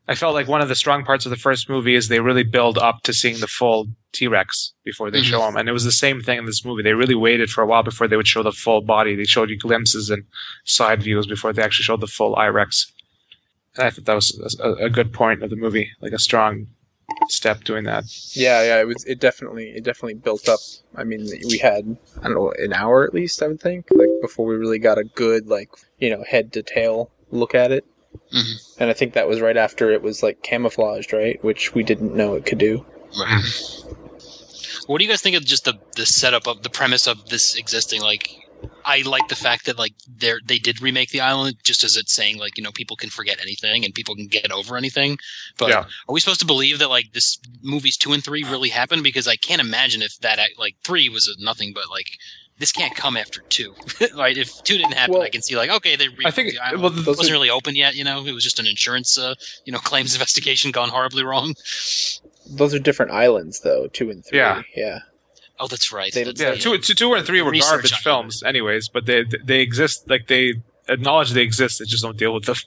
I 0.07 0.15
felt 0.15 0.35
like 0.35 0.49
one 0.49 0.61
of 0.61 0.69
the 0.69 0.75
strong 0.75 1.05
parts 1.05 1.25
of 1.27 1.31
the 1.31 1.37
first 1.37 1.69
movie 1.69 1.95
is 1.95 2.09
they 2.09 2.21
really 2.21 2.43
build 2.43 2.77
up 2.77 3.03
to 3.05 3.13
seeing 3.15 3.39
the 3.41 3.47
full 3.47 3.89
T 4.13 4.27
Rex 4.29 4.73
before 4.85 5.11
they 5.11 5.21
Mhm. 5.21 5.25
show 5.31 5.49
him, 5.49 5.57
and 5.57 5.69
it 5.69 5.73
was 5.73 5.85
the 5.85 5.91
same 5.93 6.21
thing 6.21 6.39
in 6.39 6.45
this 6.45 6.65
movie. 6.65 6.83
They 6.83 6.93
really 6.93 7.15
waited 7.15 7.51
for 7.51 7.63
a 7.63 7.67
while 7.67 7.83
before 7.83 8.07
they 8.07 8.17
would 8.17 8.29
show 8.29 8.43
the 8.43 8.53
full 8.53 8.83
body. 8.83 9.15
They 9.17 9.25
showed 9.25 9.49
you 9.49 9.57
glimpses 9.57 10.11
and 10.11 10.25
side 10.65 11.03
views 11.03 11.27
before 11.27 11.53
they 11.53 11.63
actually 11.63 11.85
showed 11.85 12.01
the 12.03 12.07
full 12.07 12.37
I 12.37 12.49
Rex. 12.49 12.93
And 13.77 13.87
I 13.87 13.91
thought 13.91 14.05
that 14.05 14.15
was 14.15 14.57
a, 14.63 14.73
a 14.87 14.91
good 14.91 15.13
point 15.13 15.43
of 15.43 15.51
the 15.51 15.57
movie, 15.57 15.91
like 16.01 16.13
a 16.13 16.19
strong 16.19 16.67
step 17.29 17.65
doing 17.65 17.85
that. 17.85 18.05
Yeah, 18.33 18.63
yeah. 18.63 18.81
It 18.81 18.87
was 18.87 19.05
it 19.05 19.21
definitely 19.21 19.71
it 19.71 19.85
definitely 19.85 20.15
built 20.15 20.49
up. 20.49 20.61
I 20.95 21.05
mean, 21.05 21.27
we 21.49 21.59
had 21.59 21.97
I 22.21 22.25
don't 22.25 22.35
know 22.35 22.53
an 22.53 22.73
hour 22.73 23.05
at 23.05 23.15
least. 23.15 23.43
I 23.43 23.49
would 23.49 23.61
think 23.61 23.89
like 23.91 24.11
before 24.21 24.47
we 24.47 24.57
really 24.57 24.79
got 24.79 24.99
a 24.99 25.05
good 25.05 25.47
like 25.49 25.71
you 25.99 26.11
know 26.11 26.25
head 26.27 26.53
to 26.55 26.63
tail 26.63 27.11
look 27.31 27.55
at 27.55 27.73
it. 27.73 27.85
Mhm. 28.33 28.81
And 28.81 28.91
I 28.91 28.93
think 28.93 29.15
that 29.15 29.29
was 29.29 29.41
right 29.41 29.57
after 29.57 29.91
it 29.91 30.03
was 30.03 30.23
like 30.23 30.43
camouflaged, 30.43 31.13
right? 31.13 31.43
Which 31.43 31.75
we 31.75 31.83
didn't 31.83 32.15
know 32.15 32.35
it 32.35 32.47
could 32.47 32.59
do. 32.59 32.85
Right. 33.19 33.43
What 34.87 34.99
do 34.99 35.05
you 35.05 35.11
guys 35.11 35.23
think 35.23 35.37
of 35.37 35.45
just 35.45 35.65
the 35.65 35.75
the 35.97 36.07
setup 36.07 36.47
of 36.47 36.63
the 36.63 36.71
premise 36.71 37.07
of 37.07 37.29
this 37.29 37.57
existing? 37.57 38.03
Like, 38.03 38.29
I 38.85 39.03
like 39.03 39.29
the 39.29 39.37
fact 39.37 39.67
that 39.67 39.79
like 39.79 39.95
they 40.19 40.35
they 40.45 40.59
did 40.59 40.83
remake 40.83 41.09
the 41.11 41.21
island 41.23 41.57
just 41.63 41.85
as 41.85 41.97
it's 41.97 42.13
saying 42.13 42.39
like 42.39 42.59
you 42.59 42.63
know 42.65 42.73
people 42.73 42.97
can 42.97 43.09
forget 43.11 43.41
anything 43.41 43.85
and 43.85 43.95
people 43.95 44.15
can 44.15 44.27
get 44.27 44.53
over 44.53 44.77
anything. 44.77 45.19
But 45.59 45.71
Yeah. 45.71 45.85
are 46.09 46.13
we 46.13 46.21
supposed 46.21 46.41
to 46.41 46.47
believe 46.47 46.81
that 46.81 46.91
like 46.91 47.13
this 47.13 47.39
movies 47.63 47.97
two 47.97 48.13
and 48.13 48.23
three 48.23 48.45
really 48.45 48.69
happened? 48.69 49.03
Because 49.03 49.27
I 49.27 49.37
can't 49.37 49.61
imagine 49.61 50.03
if 50.03 50.19
that 50.19 50.39
like 50.59 50.77
three 50.85 51.09
was 51.09 51.35
nothing 51.41 51.73
but 51.75 51.91
like. 51.91 52.07
This 52.57 52.71
can't 52.71 52.95
come 52.95 53.17
after 53.17 53.41
two, 53.49 53.75
right? 54.17 54.39
If 54.39 54.63
two 54.63 54.79
didn't 54.79 54.93
happen, 54.93 55.15
Well, 55.15 55.23
I 55.23 55.29
can 55.29 55.43
see 55.43 55.57
like 55.57 55.71
okay, 55.71 55.97
they 55.97 56.07
remade 56.07 56.27
I 56.27 56.31
think 56.31 56.53
the 56.53 56.61
island. 56.61 56.83
well, 56.85 56.99
it 57.01 57.05
wasn't 57.05 57.33
really 57.33 57.51
open 57.51 57.75
yet. 57.75 57.97
You 57.97 58.05
know, 58.05 58.25
it 58.25 58.31
was 58.31 58.45
just 58.45 58.61
an 58.61 58.69
insurance, 58.69 59.19
uh, 59.19 59.35
you 59.65 59.73
know, 59.73 59.79
claims 59.91 60.15
investigation 60.15 60.71
gone 60.71 60.89
horribly 60.89 61.25
wrong. 61.25 61.55
Those 62.47 62.73
are 62.73 62.79
different 62.79 63.11
islands 63.11 63.59
though, 63.59 63.89
two 63.89 64.11
and 64.11 64.25
three. 64.25 64.39
Yeah. 64.39 64.63
yeah. 64.77 64.99
Oh, 65.61 65.67
that's 65.69 65.93
right. 65.93 66.13
They- 66.13 66.25
That's- 66.25 66.41
yeah, 66.41 66.53
Yeah. 66.55 66.61
two, 66.61 66.73
uh, 66.75 66.79
two, 66.83 66.95
two 66.95 67.15
and 67.15 67.27
three 67.27 67.41
were 67.43 67.53
garbage 67.53 67.93
on 67.93 67.99
it. 67.99 68.03
films, 68.03 68.43
anyways. 68.43 68.89
But 68.89 69.07
they 69.07 69.25
they 69.45 69.61
exist 69.61 70.09
like 70.11 70.27
they 70.27 70.55
acknowledge 70.89 71.31
they 71.31 71.43
exist. 71.43 71.79
They 71.79 71.87
just 71.87 72.03
don't 72.03 72.17
deal 72.17 72.35
with 72.35 72.45
them. 72.45 72.57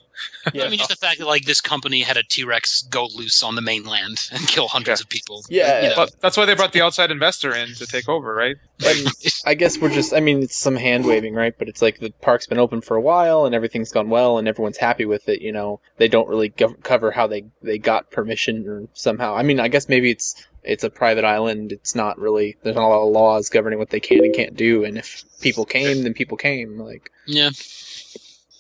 Yeah. 0.51 0.63
I 0.65 0.69
mean, 0.69 0.79
just 0.79 0.89
the 0.89 0.95
fact 0.95 1.19
that 1.19 1.27
like 1.27 1.45
this 1.45 1.61
company 1.61 2.01
had 2.01 2.17
a 2.17 2.23
T 2.23 2.43
Rex 2.43 2.81
go 2.89 3.07
loose 3.13 3.43
on 3.43 3.53
the 3.53 3.61
mainland 3.61 4.17
and 4.31 4.47
kill 4.47 4.67
hundreds 4.67 4.99
Yeah. 4.99 5.03
of 5.03 5.09
people. 5.09 5.43
Yeah. 5.47 5.81
you 5.83 5.89
know, 5.89 5.95
But 5.95 6.15
that's 6.21 6.35
why 6.37 6.45
they 6.45 6.55
brought 6.55 6.73
the 6.73 6.81
outside 6.81 7.11
investor 7.11 7.53
in 7.53 7.75
to 7.75 7.85
take 7.85 8.09
over, 8.09 8.33
right? 8.33 8.55
And 8.83 9.07
I 9.45 9.53
guess 9.53 9.77
we're 9.77 9.93
just, 9.93 10.13
I 10.15 10.19
mean, 10.21 10.41
it's 10.41 10.57
some 10.57 10.75
hand 10.75 11.05
waving, 11.05 11.35
right? 11.35 11.53
But 11.55 11.67
it's 11.69 11.83
like 11.83 11.99
the 11.99 12.09
park's 12.21 12.47
been 12.47 12.57
open 12.57 12.81
for 12.81 12.95
a 12.97 13.01
while 13.01 13.45
and 13.45 13.53
everything's 13.53 13.91
gone 13.91 14.09
well 14.09 14.39
and 14.39 14.47
everyone's 14.47 14.77
happy 14.77 15.05
with 15.05 15.29
it, 15.29 15.41
you 15.43 15.51
know. 15.51 15.81
They 15.97 16.07
don't 16.07 16.27
really 16.29 16.49
gov- 16.49 16.81
cover 16.81 17.11
how 17.11 17.27
they, 17.27 17.43
they 17.61 17.77
got 17.77 18.09
permission 18.09 18.67
or 18.67 18.87
somehow. 18.93 19.35
I 19.35 19.43
mean, 19.43 19.59
I 19.59 19.67
guess 19.67 19.87
maybe 19.87 20.09
it's, 20.09 20.33
it's 20.67 20.83
a 20.83 20.89
private 20.89 21.23
island. 21.25 21.71
It's 21.71 21.95
not 21.95 22.19
really, 22.19 22.57
there's 22.63 22.75
not 22.75 22.85
a 22.85 22.87
lot 22.89 23.07
of 23.07 23.11
laws 23.13 23.49
governing 23.49 23.79
what 23.79 23.89
they 23.89 23.99
can 23.99 24.23
and 24.23 24.33
can't 24.35 24.55
do. 24.55 24.83
And 24.83 24.97
if 24.97 25.23
people 25.41 25.65
came, 25.65 26.03
then 26.03 26.13
people 26.13 26.37
came. 26.37 26.77
Like, 26.77 27.11
yeah, 27.25 27.49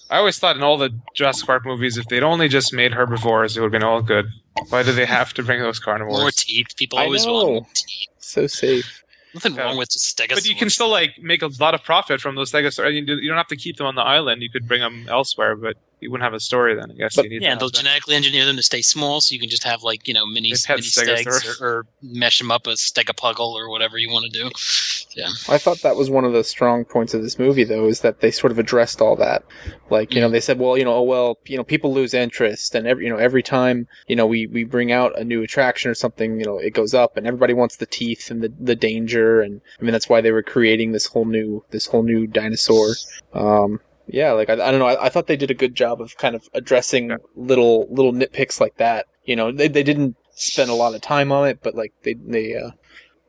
I 0.09 0.17
always 0.17 0.39
thought 0.39 0.55
in 0.55 0.63
all 0.63 0.77
the 0.77 0.91
Jurassic 1.15 1.45
Park 1.45 1.65
movies, 1.65 1.97
if 1.97 2.07
they'd 2.07 2.23
only 2.23 2.47
just 2.47 2.73
made 2.73 2.93
herbivores, 2.93 3.57
it 3.57 3.59
would 3.61 3.67
have 3.67 3.71
been 3.81 3.83
all 3.87 4.01
good. 4.01 4.27
Why 4.69 4.83
do 4.83 4.91
they 4.93 5.05
have 5.05 5.33
to 5.35 5.43
bring 5.43 5.59
those 5.61 5.79
carnivores? 5.79 6.11
more 6.13 6.17
carnivores? 6.19 6.35
teeth. 6.43 6.67
People 6.77 6.99
always 6.99 7.25
want 7.25 7.47
more 7.49 7.67
teeth. 7.73 8.07
so 8.19 8.47
safe. 8.47 9.03
Nothing 9.33 9.55
Yeah. 9.55 9.63
wrong 9.63 9.77
with 9.77 9.89
just 9.89 10.17
stegosaurus. 10.17 10.35
But 10.35 10.45
you 10.45 10.55
can 10.55 10.69
still 10.69 10.89
like 10.89 11.19
make 11.21 11.41
a 11.41 11.49
lot 11.59 11.73
of 11.75 11.83
profit 11.83 12.21
from 12.21 12.35
those 12.35 12.51
stegosaurus. 12.51 12.93
You 12.95 13.05
do- 13.05 13.21
you 13.21 13.27
don't 13.27 13.37
have 13.37 13.47
to 13.47 13.57
keep 13.57 13.75
them 13.75 13.85
on 13.85 13.95
the 13.95 14.01
island. 14.01 14.41
You 14.41 14.49
could 14.49 14.67
bring 14.67 14.79
them 14.81 15.07
elsewhere, 15.09 15.55
but 15.55 15.75
you 15.99 16.11
wouldn't 16.11 16.23
have 16.25 16.33
a 16.33 16.39
story 16.39 16.75
then. 16.75 16.91
I 16.91 16.93
guess 16.93 17.15
But- 17.15 17.25
you 17.25 17.29
need 17.31 17.41
Yeah, 17.41 17.49
to 17.49 17.51
and 17.53 17.61
they'll 17.61 17.69
that. 17.69 17.77
genetically 17.77 18.15
engineer 18.15 18.45
them 18.45 18.55
to 18.57 18.63
stay 18.63 18.81
small, 18.81 19.21
so 19.21 19.33
you 19.33 19.39
can 19.39 19.49
just 19.49 19.63
have 19.63 19.83
like 19.83 20.07
you 20.07 20.13
know 20.13 20.25
mini, 20.25 20.51
They 20.51 20.57
pet 20.65 20.77
mini 20.77 20.87
stegs 20.87 21.59
or, 21.59 21.65
or 21.65 21.85
mesh 22.01 22.39
them 22.39 22.51
up 22.51 22.67
a 22.67 22.71
stegopuggle 22.71 23.53
or 23.53 23.69
whatever 23.69 23.97
you 23.97 24.09
want 24.11 24.31
to 24.31 24.31
do. 24.31 24.49
Yeah, 25.15 25.29
I 25.49 25.57
thought 25.57 25.81
that 25.81 25.95
was 25.95 26.11
one 26.11 26.25
of 26.25 26.33
the 26.33 26.43
strong 26.43 26.85
points 26.85 27.15
of 27.15 27.23
this 27.23 27.39
movie, 27.39 27.63
though, 27.63 27.87
is 27.87 28.01
that 28.01 28.19
they 28.19 28.29
sort 28.29 28.51
of 28.51 28.59
addressed 28.59 29.01
all 29.01 29.15
that. 29.15 29.43
Like, 29.89 30.13
you 30.13 30.21
know, 30.21 30.29
they 30.29 30.41
said, 30.41 30.59
well, 30.59 30.77
you 30.77 30.83
know, 30.85 30.93
oh 30.93 31.01
well, 31.03 31.39
you 31.47 31.57
know, 31.57 31.63
people 31.63 31.91
lose 31.93 32.13
interest, 32.13 32.75
and 32.75 32.85
every, 32.85 33.05
you 33.05 33.09
know, 33.09 33.17
every 33.17 33.41
time, 33.41 33.87
you 34.07 34.15
know, 34.15 34.27
we 34.27 34.45
we 34.45 34.63
bring 34.63 34.91
out 34.91 35.17
a 35.17 35.23
new 35.23 35.41
attraction 35.41 35.89
or 35.89 35.95
something, 35.95 36.39
you 36.39 36.45
know, 36.45 36.57
it 36.59 36.71
goes 36.75 36.93
up, 36.93 37.17
and 37.17 37.25
everybody 37.25 37.53
wants 37.53 37.77
the 37.77 37.87
teeth 37.87 38.29
and 38.29 38.41
the 38.43 38.53
the 38.59 38.75
danger, 38.75 39.41
and 39.41 39.61
I 39.79 39.83
mean, 39.83 39.91
that's 39.93 40.07
why 40.09 40.21
they 40.21 40.31
were 40.31 40.43
creating 40.43 40.91
this 40.91 41.07
whole 41.07 41.25
new 41.25 41.63
this 41.71 41.87
whole 41.87 42.03
new 42.03 42.27
dinosaur. 42.27 42.93
Um, 43.33 43.79
yeah, 44.07 44.31
like 44.31 44.49
I, 44.49 44.53
I 44.53 44.71
don't 44.71 44.79
know, 44.79 44.87
I, 44.87 45.05
I 45.05 45.09
thought 45.09 45.27
they 45.27 45.37
did 45.37 45.51
a 45.51 45.55
good 45.55 45.75
job 45.75 46.01
of 46.01 46.17
kind 46.17 46.35
of 46.35 46.47
addressing 46.53 47.09
Yeah. 47.09 47.17
little 47.35 47.87
little 47.89 48.13
nitpicks 48.13 48.59
like 48.59 48.77
that. 48.77 49.05
You 49.23 49.35
know, 49.35 49.51
they 49.51 49.67
they 49.67 49.83
didn't 49.83 50.15
spend 50.35 50.69
a 50.69 50.73
lot 50.73 50.95
of 50.95 51.01
time 51.01 51.31
on 51.31 51.47
it, 51.47 51.59
but 51.61 51.75
like 51.75 51.93
they 52.03 52.13
they 52.13 52.55
uh, 52.55 52.71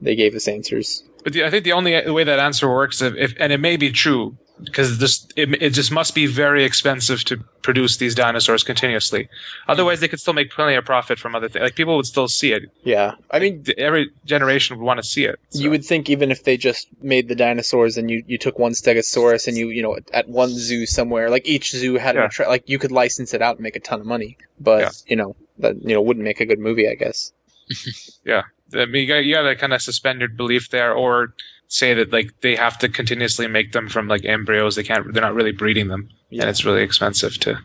they 0.01 0.17
gave 0.17 0.35
us 0.35 0.49
answers. 0.49 1.03
But 1.25 1.33
the, 1.33 1.45
I 1.45 1.51
think 1.51 1.65
the 1.65 1.73
only 1.73 2.11
way 2.11 2.25
that 2.25 2.39
answer 2.39 2.69
works, 2.69 3.03
if, 3.03 3.15
if 3.17 3.35
and 3.41 3.53
it 3.53 3.59
may 3.59 3.77
be 3.77 3.91
true, 3.91 4.39
because 4.65 4.99
this 4.99 5.27
it, 5.37 5.63
it 5.63 5.71
just 5.71 5.93
must 5.93 6.15
be 6.15 6.27
very 6.27 6.65
expensive 6.65 7.25
to 7.25 7.37
produce 7.63 7.97
these 7.99 8.15
dinosaurs 8.15 8.65
continuously. 8.65 9.29
Otherwise, 9.67 10.01
they 10.01 10.09
could 10.09 10.21
still 10.21 10.35
make 10.35 10.51
plenty 10.51 10.75
of 10.75 10.85
profit 10.85 11.19
from 11.19 11.35
other 11.35 11.49
things. 11.49 11.63
Like 11.63 11.75
people 11.75 11.97
would 11.97 12.07
still 12.07 12.29
see 12.29 12.53
it. 12.53 12.71
Yeah, 12.85 13.13
I 13.31 13.39
mean, 13.39 13.65
Every 13.77 14.11
generation 14.25 14.77
would 14.79 14.85
want 14.85 14.99
to 14.99 15.03
see 15.07 15.25
it. 15.25 15.39
so. 15.51 15.61
You 15.61 15.71
would 15.71 15.85
think 15.85 16.11
even 16.11 16.31
if 16.31 16.45
they 16.45 16.57
just 16.57 16.89
made 17.03 17.29
the 17.29 17.35
dinosaurs 17.35 17.97
and 17.99 18.11
you, 18.11 18.23
you 18.27 18.39
took 18.39 18.59
one 18.59 18.73
Stegosaurus 18.73 19.49
and 19.49 19.57
you 19.57 19.69
you 19.71 19.83
know 19.83 19.97
at 20.13 20.29
one 20.29 20.51
zoo 20.51 20.87
somewhere 20.87 21.31
like 21.31 21.47
each 21.47 21.71
zoo 21.73 21.95
had 21.97 22.17
an 22.17 22.23
attra- 22.23 22.49
like 22.49 22.69
you 22.69 22.79
could 22.79 22.93
license 22.93 23.35
it 23.35 23.43
out 23.43 23.57
and 23.57 23.63
make 23.63 23.77
a 23.77 23.81
ton 23.81 24.01
of 24.01 24.07
money, 24.07 24.39
but 24.59 24.81
Yeah. 24.81 24.91
you 25.07 25.17
know 25.17 25.37
that 25.59 25.77
you 25.83 25.95
know 25.95 26.03
wouldn't 26.03 26.25
make 26.25 26.41
a 26.41 26.47
good 26.47 26.59
movie 26.59 26.89
I 26.89 26.95
guess. 26.95 27.33
Yeah, 28.25 28.43
I 28.75 28.85
mean, 28.87 29.09
you 29.09 29.15
you 29.17 29.35
gotta 29.35 29.57
kind 29.57 29.73
of 29.73 29.81
suspend 29.81 30.21
your 30.21 30.29
belief 30.29 30.69
there, 30.71 30.93
or 30.93 31.35
say 31.69 31.95
that 31.95 32.13
like 32.13 32.33
they 32.41 32.57
have 32.57 32.79
to 32.79 32.89
continuously 32.89 33.47
make 33.47 33.73
them 33.73 33.89
from 33.89 34.09
like 34.09 34.25
embryos. 34.25 34.75
They 34.77 34.83
can't. 34.83 35.13
They're 35.13 35.23
not 35.23 35.35
really 35.35 35.53
breeding 35.53 35.89
them, 35.89 36.09
Yeah. 36.31 36.43
and 36.43 36.51
it's 36.51 36.65
really 36.65 36.83
expensive 36.83 37.39
to 37.41 37.59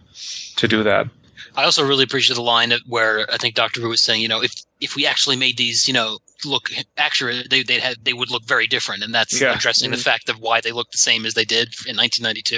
to 0.58 0.68
do 0.68 0.84
that. 0.84 1.08
I 1.56 1.64
also 1.66 1.86
really 1.86 2.04
appreciate 2.04 2.36
the 2.36 2.42
line 2.42 2.74
where 2.88 3.32
I 3.32 3.38
think 3.38 3.56
Doctor 3.56 3.82
Wu 3.82 3.90
was 3.90 4.02
saying, 4.02 4.22
you 4.22 4.28
know, 4.28 4.42
if 4.42 4.54
if 4.82 4.96
we 4.96 5.06
actually 5.06 5.36
made 5.36 5.58
these, 5.58 5.88
you 5.88 5.94
know, 5.94 6.20
look 6.46 6.72
accurate, 6.98 7.50
they 7.50 7.64
they 7.64 7.80
had 7.80 7.98
they 8.04 8.14
would 8.14 8.30
look 8.32 8.44
very 8.46 8.68
different, 8.68 9.04
and 9.04 9.14
that's 9.14 9.40
Yeah. 9.40 9.56
addressing 9.56 9.92
the 9.92 9.98
Mhm. 9.98 10.04
fact 10.04 10.30
of 10.30 10.40
why 10.40 10.62
they 10.62 10.72
look 10.72 10.92
the 10.92 10.98
same 10.98 11.26
as 11.26 11.34
they 11.34 11.46
did 11.46 11.74
in 11.88 11.96
1992. 11.96 12.56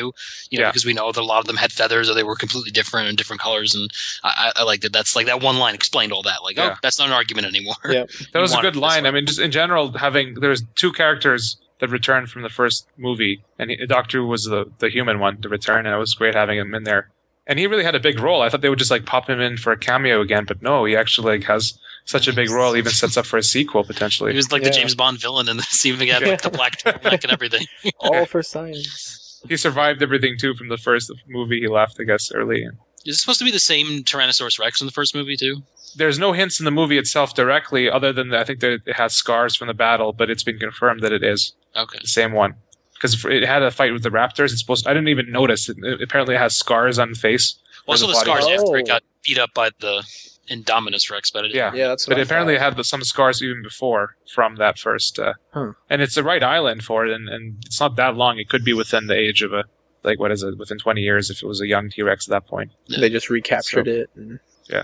You 0.50 0.60
know, 0.60 0.66
Yeah. 0.66 0.70
because 0.72 0.86
we 0.86 0.94
know 0.94 1.12
that 1.12 1.20
a 1.22 1.24
lot 1.24 1.40
of 1.40 1.46
them 1.46 1.56
had 1.58 1.72
feathers 1.72 2.10
or 2.10 2.14
they 2.16 2.24
were 2.24 2.36
completely 2.36 2.72
different 2.72 3.10
and 3.10 3.18
different 3.18 3.42
colors, 3.42 3.76
and 3.76 3.90
I, 4.24 4.52
I 4.56 4.62
I 4.62 4.64
like 4.64 4.82
that. 4.82 4.94
That's 4.94 5.16
like 5.16 5.28
that 5.28 5.42
one 5.42 5.58
line 5.58 5.76
explained 5.76 6.12
all 6.14 6.24
that. 6.24 6.44
Like, 6.44 6.58
Yeah. 6.58 6.72
oh, 6.74 6.78
that's 6.82 7.00
not 7.00 7.08
an 7.08 7.14
argument 7.14 7.48
anymore. 7.48 7.76
Yeah. 7.90 8.06
That 8.34 8.40
was 8.42 8.54
a 8.54 8.62
good 8.62 8.76
line. 8.76 9.06
I 9.06 9.12
mean, 9.12 9.26
just 9.26 9.40
in 9.40 9.52
general, 9.52 9.92
having 9.98 10.36
there's 10.36 10.64
two 10.76 10.92
characters 10.92 11.58
that 11.80 11.90
returned 11.90 12.30
from 12.32 12.42
the 12.42 12.50
first 12.50 12.88
movie, 12.98 13.44
and 13.60 13.70
he, 13.70 13.86
Doctor 13.86 14.22
Wu 14.24 14.28
was 14.30 14.46
the 14.46 14.66
the 14.80 14.90
human 14.90 15.20
one 15.20 15.42
to 15.42 15.50
return, 15.50 15.86
and 15.86 15.94
it 15.94 15.98
was 15.98 16.14
great 16.14 16.36
having 16.36 16.58
him 16.58 16.74
in 16.74 16.84
there. 16.84 17.10
And 17.48 17.60
he 17.60 17.68
really 17.68 17.84
had 17.84 17.94
a 17.94 18.00
big 18.00 18.20
role. 18.20 18.42
I 18.42 18.50
thought 18.50 18.62
they 18.62 18.70
would 18.70 18.80
just 18.80 18.90
like 18.90 19.06
pop 19.06 19.30
him 19.30 19.40
in 19.40 19.58
for 19.58 19.72
a 19.72 19.78
cameo 19.78 20.22
again, 20.22 20.46
but 20.46 20.62
no, 20.64 20.86
he 20.86 20.96
actually 20.96 21.38
like 21.38 21.48
has 21.48 21.78
such 22.06 22.28
a 22.28 22.34
big 22.34 22.50
role, 22.50 22.76
even 22.76 22.92
sets 22.92 23.18
up 23.18 23.26
for 23.26 23.38
a 23.38 23.44
sequel 23.44 23.84
potentially. 23.84 24.32
He 24.32 24.38
was 24.38 24.52
like 24.52 24.62
Yeah. 24.64 24.70
the 24.70 24.76
James 24.76 24.96
Bond 24.96 25.20
villain 25.20 25.50
in 25.50 25.58
this, 25.58 25.86
even 25.86 26.08
got 26.08 26.24
like, 26.24 26.42
the 26.42 26.50
black 26.50 26.78
turtleneck 26.82 27.24
and 27.24 27.32
everything. 27.32 27.66
All 28.00 28.26
for 28.26 28.42
science. 28.44 29.42
he 29.48 29.58
survived 29.58 30.02
everything 30.02 30.38
too 30.40 30.56
from 30.56 30.70
the 30.70 30.78
first 30.78 31.12
movie. 31.28 31.60
He 31.60 31.68
left, 31.68 31.98
I 32.00 32.04
guess, 32.04 32.32
early. 32.32 32.68
Is 33.06 33.18
it 33.18 33.20
supposed 33.20 33.40
to 33.40 33.46
be 33.46 33.52
the 33.52 33.60
same 33.60 34.04
Tyrannosaurus 34.04 34.60
Rex 34.60 34.82
in 34.82 34.88
the 34.88 34.92
first 34.94 35.14
movie 35.14 35.38
too? 35.38 35.62
There's 35.96 36.18
no 36.20 36.32
hints 36.34 36.60
in 36.60 36.66
the 36.66 36.72
movie 36.72 36.98
itself 36.98 37.36
directly, 37.36 37.90
other 37.90 38.12
than 38.12 38.34
I 38.34 38.44
think 38.44 38.60
that 38.62 38.72
it 38.86 38.96
has 38.96 39.14
scars 39.14 39.56
from 39.56 39.68
the 39.68 39.74
battle, 39.76 40.12
but 40.12 40.30
it's 40.32 40.44
been 40.44 40.58
confirmed 40.60 41.02
that 41.04 41.12
it 41.14 41.24
is 41.24 41.54
Okay. 41.76 42.00
the 42.02 42.08
same 42.08 42.32
one 42.34 42.56
because 42.96 43.24
it 43.26 43.44
had 43.46 43.62
a 43.62 43.70
fight 43.72 43.94
with 43.94 44.02
the 44.04 44.10
raptors. 44.10 44.46
It's 44.52 44.60
supposed. 44.60 44.88
I 44.88 44.94
didn't 44.94 45.10
even 45.10 45.32
notice. 45.32 45.70
It, 45.70 45.78
it 45.84 46.02
apparently 46.02 46.36
it 46.36 46.40
has 46.40 46.56
scars 46.56 46.98
on 47.00 47.12
the 47.12 47.16
face. 47.18 47.56
Also, 47.88 48.08
the 48.08 48.14
the, 48.14 48.26
body. 48.26 48.42
scars 48.42 48.60
after 48.62 48.78
it 48.78 48.82
Oh. 48.82 48.86
got 48.86 49.04
beat 49.24 49.38
up 49.38 49.54
by 49.54 49.70
the 49.80 50.04
Indominus 50.50 51.10
Rex, 51.12 51.32
but 51.32 51.46
it 51.46 51.54
Yeah. 51.56 51.74
Yeah, 51.74 51.88
that's 51.88 52.08
what 52.08 52.16
But 52.16 52.20
I 52.20 52.24
apparently, 52.24 52.56
it 52.56 52.60
thought. 52.60 52.76
had 52.78 52.86
some 52.86 53.04
scars 53.04 53.42
even 53.42 53.64
before 53.64 54.16
from 54.34 54.56
that 54.58 54.78
first. 54.80 55.20
Uh, 55.20 55.34
Huh. 55.54 55.72
And 55.90 56.02
it's 56.02 56.16
the 56.16 56.24
right 56.24 56.44
island 56.44 56.84
for 56.84 57.06
it, 57.06 57.12
and, 57.14 57.28
and 57.30 57.64
it's 57.66 57.80
not 57.80 57.96
that 57.96 58.16
long. 58.16 58.38
It 58.40 58.50
could 58.50 58.64
be 58.64 58.74
within 58.74 59.08
the 59.08 59.16
age 59.18 59.42
of 59.42 59.54
a 59.54 59.64
like 60.04 60.20
what 60.20 60.32
is 60.32 60.44
it 60.44 60.56
within 60.58 60.78
20 60.78 61.02
years 61.02 61.32
if 61.32 61.42
it 61.42 61.48
was 61.48 61.62
a 61.62 61.68
young 61.68 61.90
T-Rex 61.90 62.28
at 62.28 62.32
that 62.32 62.48
point. 62.48 62.72
Yeah. 62.86 63.00
They 63.00 63.10
just 63.10 63.30
recaptured 63.30 63.88
it. 63.88 64.10
And, 64.16 64.40
Yeah. 64.70 64.84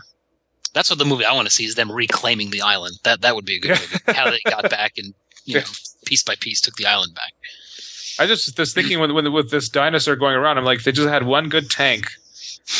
That's 0.73 0.89
what 0.89 0.97
the 0.99 1.05
movie 1.05 1.25
I 1.25 1.33
want 1.33 1.47
to 1.47 1.53
see 1.53 1.65
is 1.65 1.75
them 1.75 1.91
reclaiming 1.91 2.49
the 2.49 2.61
island. 2.61 2.95
That 3.03 3.21
that 3.21 3.35
would 3.35 3.45
be 3.45 3.57
a 3.57 3.59
good 3.59 3.71
Yeah. 3.71 3.79
movie. 4.07 4.17
How 4.19 4.31
they 4.31 4.39
got 4.49 4.69
back 4.71 4.93
and 4.97 5.13
you 5.45 5.55
know 5.59 5.65
piece 6.05 6.23
by 6.23 6.35
piece 6.35 6.61
took 6.61 6.75
the 6.75 6.85
island 6.87 7.13
back. 7.13 7.33
I 8.19 8.25
just 8.27 8.57
was 8.57 8.73
thinking 8.73 8.99
with, 8.99 9.11
with 9.11 9.27
with 9.27 9.51
this 9.51 9.69
dinosaur 9.69 10.15
going 10.15 10.35
around, 10.35 10.57
I'm 10.57 10.65
like 10.65 10.83
they 10.83 10.91
just 10.91 11.07
had 11.09 11.23
one 11.25 11.49
good 11.49 11.69
tank. 11.69 12.07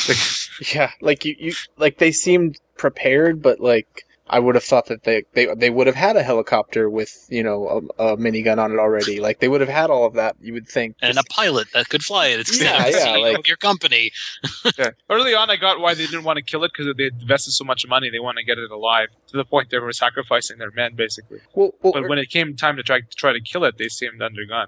Like, 0.08 0.18
yeah, 0.74 0.92
like 1.02 1.26
you, 1.26 1.36
you, 1.38 1.54
like 1.78 1.98
they 1.98 2.12
seemed 2.12 2.58
prepared, 2.82 3.42
but 3.42 3.60
like 3.60 4.06
I 4.28 4.40
would 4.40 4.56
have 4.56 4.64
thought 4.64 4.88
that 4.88 5.04
they 5.04 5.24
they 5.34 5.54
they 5.54 5.70
would 5.70 5.88
have 5.88 5.96
had 5.96 6.16
a 6.16 6.24
helicopter 6.24 6.90
with 6.90 7.12
you 7.30 7.44
know 7.44 7.90
a, 8.00 8.04
a 8.14 8.18
minigun 8.18 8.58
on 8.58 8.72
it 8.72 8.80
already. 8.80 9.20
Like 9.20 9.40
they 9.40 9.48
would 9.48 9.62
have 9.62 9.70
had 9.70 9.90
all 9.90 10.06
of 10.06 10.14
that. 10.16 10.36
You 10.42 10.54
would 10.54 10.68
think. 10.68 10.96
And 11.02 11.14
just- 11.14 11.28
a 11.28 11.30
pilot 11.34 11.68
that 11.74 11.90
could 11.90 12.02
fly 12.02 12.28
it. 12.28 12.40
It's 12.40 12.60
Yeah, 12.62 12.88
yeah, 12.96 13.18
like- 13.18 13.48
your 13.48 13.58
company. 13.58 14.12
yeah. 14.80 14.92
Early 15.10 15.36
on, 15.36 15.50
I 15.50 15.58
got 15.58 15.80
why 15.80 15.94
they 15.94 16.06
didn't 16.06 16.24
want 16.24 16.38
to 16.38 16.44
kill 16.44 16.64
it 16.64 16.72
because 16.76 16.94
they 16.98 17.06
invested 17.08 17.52
so 17.52 17.66
much 17.66 17.86
money. 17.88 18.10
They 18.10 18.20
want 18.20 18.38
to 18.38 18.44
get 18.44 18.58
it 18.58 18.72
alive 18.72 19.10
to 19.28 19.38
the 19.38 19.46
point 19.46 19.70
they 19.70 19.80
were 19.80 19.94
sacrificing 19.94 20.58
their 20.58 20.72
men, 20.72 20.96
basically. 20.96 21.40
well, 21.54 21.74
well, 21.84 21.94
But 21.94 22.10
when 22.10 22.18
it 22.18 22.30
came 22.30 22.56
time 22.56 22.78
to 22.78 22.84
try 22.84 23.02
to 23.02 23.08
try 23.16 23.34
to 23.34 23.42
kill 23.42 23.64
it, 23.66 23.78
they 23.78 23.90
seemed 23.90 24.20
undergunned. 24.22 24.68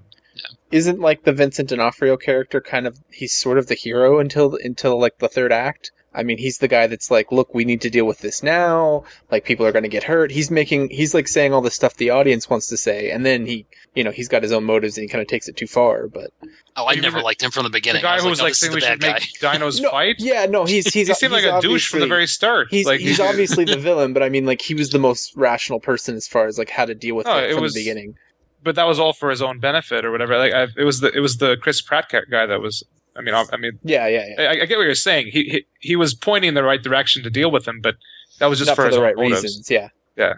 isn't 0.72 1.00
like 1.00 1.24
the 1.24 1.32
Vincent 1.34 1.70
D'Onofrio 1.70 2.18
character 2.18 2.60
kind 2.62 2.86
of 2.86 2.98
he's 3.12 3.34
sort 3.34 3.58
of 3.58 3.68
the 3.68 3.76
hero 3.76 4.20
until 4.20 4.58
until 4.62 5.00
like 5.00 5.18
the 5.20 5.30
third 5.30 5.52
act. 5.54 5.92
I 6.16 6.24
mean, 6.24 6.38
he's 6.38 6.60
the 6.60 6.68
guy 6.68 6.88
that's 6.88 7.10
like, 7.10 7.32
look, 7.32 7.54
we 7.56 7.66
need 7.66 7.82
to 7.82 7.90
deal 7.90 8.06
with 8.06 8.20
this 8.20 8.44
now. 8.44 9.06
Like 9.32 9.46
people 9.46 9.66
are 9.66 9.72
going 9.72 9.84
to 9.84 9.90
get 9.90 10.04
hurt. 10.04 10.32
He's 10.32 10.52
making 10.52 10.90
he's 10.90 11.14
like 11.14 11.28
saying 11.28 11.54
all 11.54 11.62
the 11.62 11.72
stuff 11.72 11.96
the 11.96 12.12
audience 12.12 12.50
wants 12.50 12.68
to 12.68 12.78
say, 12.78 13.10
and 13.12 13.26
then 13.26 13.46
he, 13.46 13.66
you 13.96 14.04
know, 14.04 14.12
he's 14.12 14.28
got 14.28 14.44
his 14.44 14.52
own 14.52 14.64
motives 14.64 14.98
and 14.98 15.04
he 15.04 15.08
kind 15.08 15.22
of 15.22 15.28
takes 15.28 15.48
it 15.48 15.58
too 15.58 15.68
far. 15.68 16.08
But 16.08 16.32
Oh, 16.76 16.88
I 16.88 16.96
never 16.96 17.22
liked 17.22 17.42
him 17.42 17.52
from 17.52 17.64
the 17.64 17.70
The 17.70 17.74
beginning. 17.74 18.00
I 18.00 18.04
guy 18.04 18.16
was 18.16 18.24
who 18.24 18.30
was 18.30 18.40
no, 18.40 18.44
like 18.46 18.52
this 18.52 18.60
saying 18.60 18.74
we 18.74 18.82
should 18.82 19.00
bad 19.00 19.22
make 19.22 19.40
dinos 19.40 19.82
No, 19.82 19.90
fight. 19.92 20.16
yeah, 20.20 20.46
no, 20.46 20.66
he's 20.66 20.92
he's 20.94 21.08
he 21.08 21.14
seemed 21.16 21.34
he's 21.34 21.46
like 21.46 21.54
a 21.56 21.62
douche 21.62 21.90
from 21.90 22.00
the 22.02 22.08
very 22.08 22.28
start. 22.28 22.68
He's 22.70 22.86
like 22.86 23.00
he's 23.00 23.20
obviously 23.20 23.66
the 23.66 23.78
villain, 23.80 24.14
but 24.14 24.22
I 24.24 24.30
mean, 24.30 24.46
like 24.46 24.62
he 24.62 24.76
was 24.76 24.90
the 24.92 25.00
most 25.00 25.36
rational 25.36 25.80
person 25.80 26.16
as 26.16 26.28
far 26.28 26.46
as 26.48 26.58
like 26.60 26.70
how 26.70 26.86
to 26.86 26.94
deal 26.96 27.16
with 27.16 27.26
No, 27.26 27.38
it 27.40 27.50
it 27.50 27.54
from 27.54 27.64
was- 27.64 27.74
the 27.74 27.80
beginning. 27.82 28.16
but 28.64 28.76
that 28.76 28.86
was 28.86 29.00
all 29.00 29.14
for 29.14 29.30
his 29.30 29.42
own 29.42 29.60
benefit 29.60 30.06
or 30.06 30.12
whatever. 30.12 30.38
Like 30.38 30.54
I, 30.54 30.68
it 30.78 30.84
was 30.84 31.00
the 31.00 31.12
it 31.12 31.20
was 31.20 31.38
the 31.38 31.58
Chris 31.58 31.82
Pratt 31.82 32.10
guy 32.30 32.46
that 32.46 32.62
was. 32.62 32.84
I 33.16 33.22
mean, 33.22 33.36
I, 33.36 33.46
I 33.52 33.58
mean, 33.58 33.80
Yeah, 33.84 34.08
yeah, 34.08 34.28
yeah. 34.38 34.44
I, 34.44 34.52
I 34.62 34.66
get 34.66 34.78
what 34.78 34.84
you're 34.84 34.96
saying. 34.96 35.28
He, 35.28 35.44
he 35.44 35.66
he 35.80 35.96
was 35.96 36.14
pointing 36.14 36.50
in 36.50 36.54
the 36.56 36.64
right 36.64 36.82
direction 36.82 37.24
to 37.24 37.30
deal 37.30 37.52
with 37.52 37.68
him, 37.68 37.80
but 37.82 37.96
that 38.40 38.48
was 38.48 38.60
just 38.60 38.70
Not 38.70 38.76
for, 38.76 38.84
for, 38.84 38.88
his 38.88 38.96
the 38.96 39.02
right 39.02 39.16
motives. 39.16 39.44
reasons. 39.44 39.70
Yeah. 39.70 39.90
Yeah. 40.16 40.34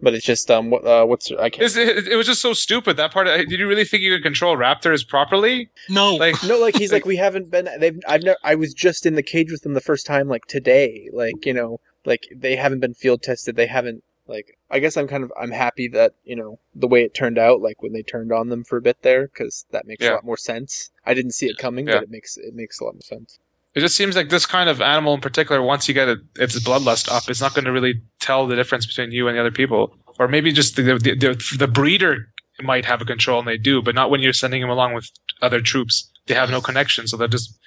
But 0.00 0.14
it's 0.14 0.26
just 0.26 0.50
um, 0.50 0.70
what 0.70 0.84
uh, 0.84 1.04
what's 1.04 1.30
I 1.30 1.48
can't. 1.48 1.76
It, 1.76 2.08
it 2.08 2.16
was 2.16 2.26
just 2.26 2.42
so 2.42 2.54
stupid. 2.54 2.96
That 2.96 3.12
part. 3.12 3.28
Did 3.28 3.52
you 3.52 3.68
really 3.68 3.84
think 3.84 4.02
you 4.02 4.12
could 4.16 4.24
control 4.24 4.56
raptors 4.56 5.06
properly? 5.06 5.70
No, 5.88 6.16
Like, 6.16 6.42
No, 6.42 6.58
like 6.58 6.76
he's 6.76 6.92
like 6.96 7.06
we 7.06 7.16
haven't 7.16 7.50
been. 7.50 7.68
They've. 7.78 7.98
I've 8.08 8.22
never. 8.22 8.36
I 8.42 8.56
was 8.56 8.74
just 8.74 9.06
in 9.06 9.14
the 9.14 9.22
cage 9.22 9.52
with 9.52 9.62
them 9.62 9.74
the 9.74 9.80
first 9.80 10.04
time, 10.04 10.26
like 10.26 10.44
today. 10.46 11.08
Like 11.12 11.46
you 11.46 11.54
know, 11.54 11.78
like 12.04 12.24
they 12.34 12.56
haven't 12.56 12.80
been 12.80 12.94
field 12.94 13.22
tested. 13.22 13.54
They 13.54 13.68
haven't. 13.68 14.02
Like 14.26 14.56
I 14.70 14.78
guess 14.78 14.96
I'm 14.96 15.08
kind 15.08 15.24
of 15.24 15.32
I'm 15.40 15.50
happy 15.50 15.88
that 15.88 16.14
you 16.24 16.36
know 16.36 16.58
the 16.74 16.86
way 16.88 17.02
it 17.02 17.14
turned 17.14 17.38
out. 17.38 17.60
Like 17.60 17.82
when 17.82 17.92
they 17.92 18.02
turned 18.02 18.32
on 18.32 18.48
them 18.48 18.64
for 18.64 18.76
a 18.78 18.82
bit 18.82 19.02
there, 19.02 19.26
because 19.26 19.64
that 19.72 19.86
makes 19.86 20.04
Yeah. 20.04 20.12
a 20.12 20.14
lot 20.14 20.24
more 20.24 20.36
sense. 20.36 20.90
I 21.04 21.14
didn't 21.14 21.32
see 21.32 21.46
it 21.46 21.58
coming, 21.58 21.86
Yeah. 21.86 21.94
but 21.94 22.02
it 22.04 22.10
makes 22.10 22.36
it 22.36 22.54
makes 22.54 22.80
a 22.80 22.84
lot 22.84 22.94
more 22.94 23.00
sense. 23.02 23.38
it 23.74 23.80
just 23.80 23.96
seems 23.96 24.14
like 24.14 24.28
this 24.28 24.44
kind 24.44 24.68
of 24.68 24.82
animal 24.82 25.14
in 25.14 25.20
particular. 25.22 25.62
Once 25.62 25.88
you 25.88 25.94
get 25.94 26.06
it, 26.08 26.18
its 26.36 26.58
bloodlust 26.60 27.10
up, 27.10 27.28
it's 27.30 27.40
not 27.40 27.54
going 27.54 27.64
to 27.64 27.72
really 27.72 28.02
tell 28.20 28.46
the 28.46 28.54
difference 28.54 28.84
between 28.86 29.10
you 29.12 29.28
and 29.28 29.36
the 29.36 29.40
other 29.40 29.50
people. 29.50 29.96
Or 30.18 30.28
maybe 30.28 30.52
just 30.52 30.76
the 30.76 30.82
the, 30.82 31.14
the, 31.16 31.56
the 31.58 31.68
breeder 31.68 32.28
might 32.60 32.84
have 32.84 33.00
a 33.00 33.06
control, 33.06 33.38
and 33.40 33.48
they 33.48 33.56
do, 33.56 33.80
but 33.82 33.94
not 33.94 34.10
when 34.10 34.20
you're 34.20 34.34
sending 34.34 34.60
them 34.60 34.68
along 34.70 34.92
with 34.94 35.10
other 35.40 35.60
troops. 35.62 36.10
They 36.26 36.34
have 36.34 36.50
no 36.50 36.60
connection, 36.60 37.08
so 37.08 37.16
they'll 37.16 37.28
just 37.28 37.58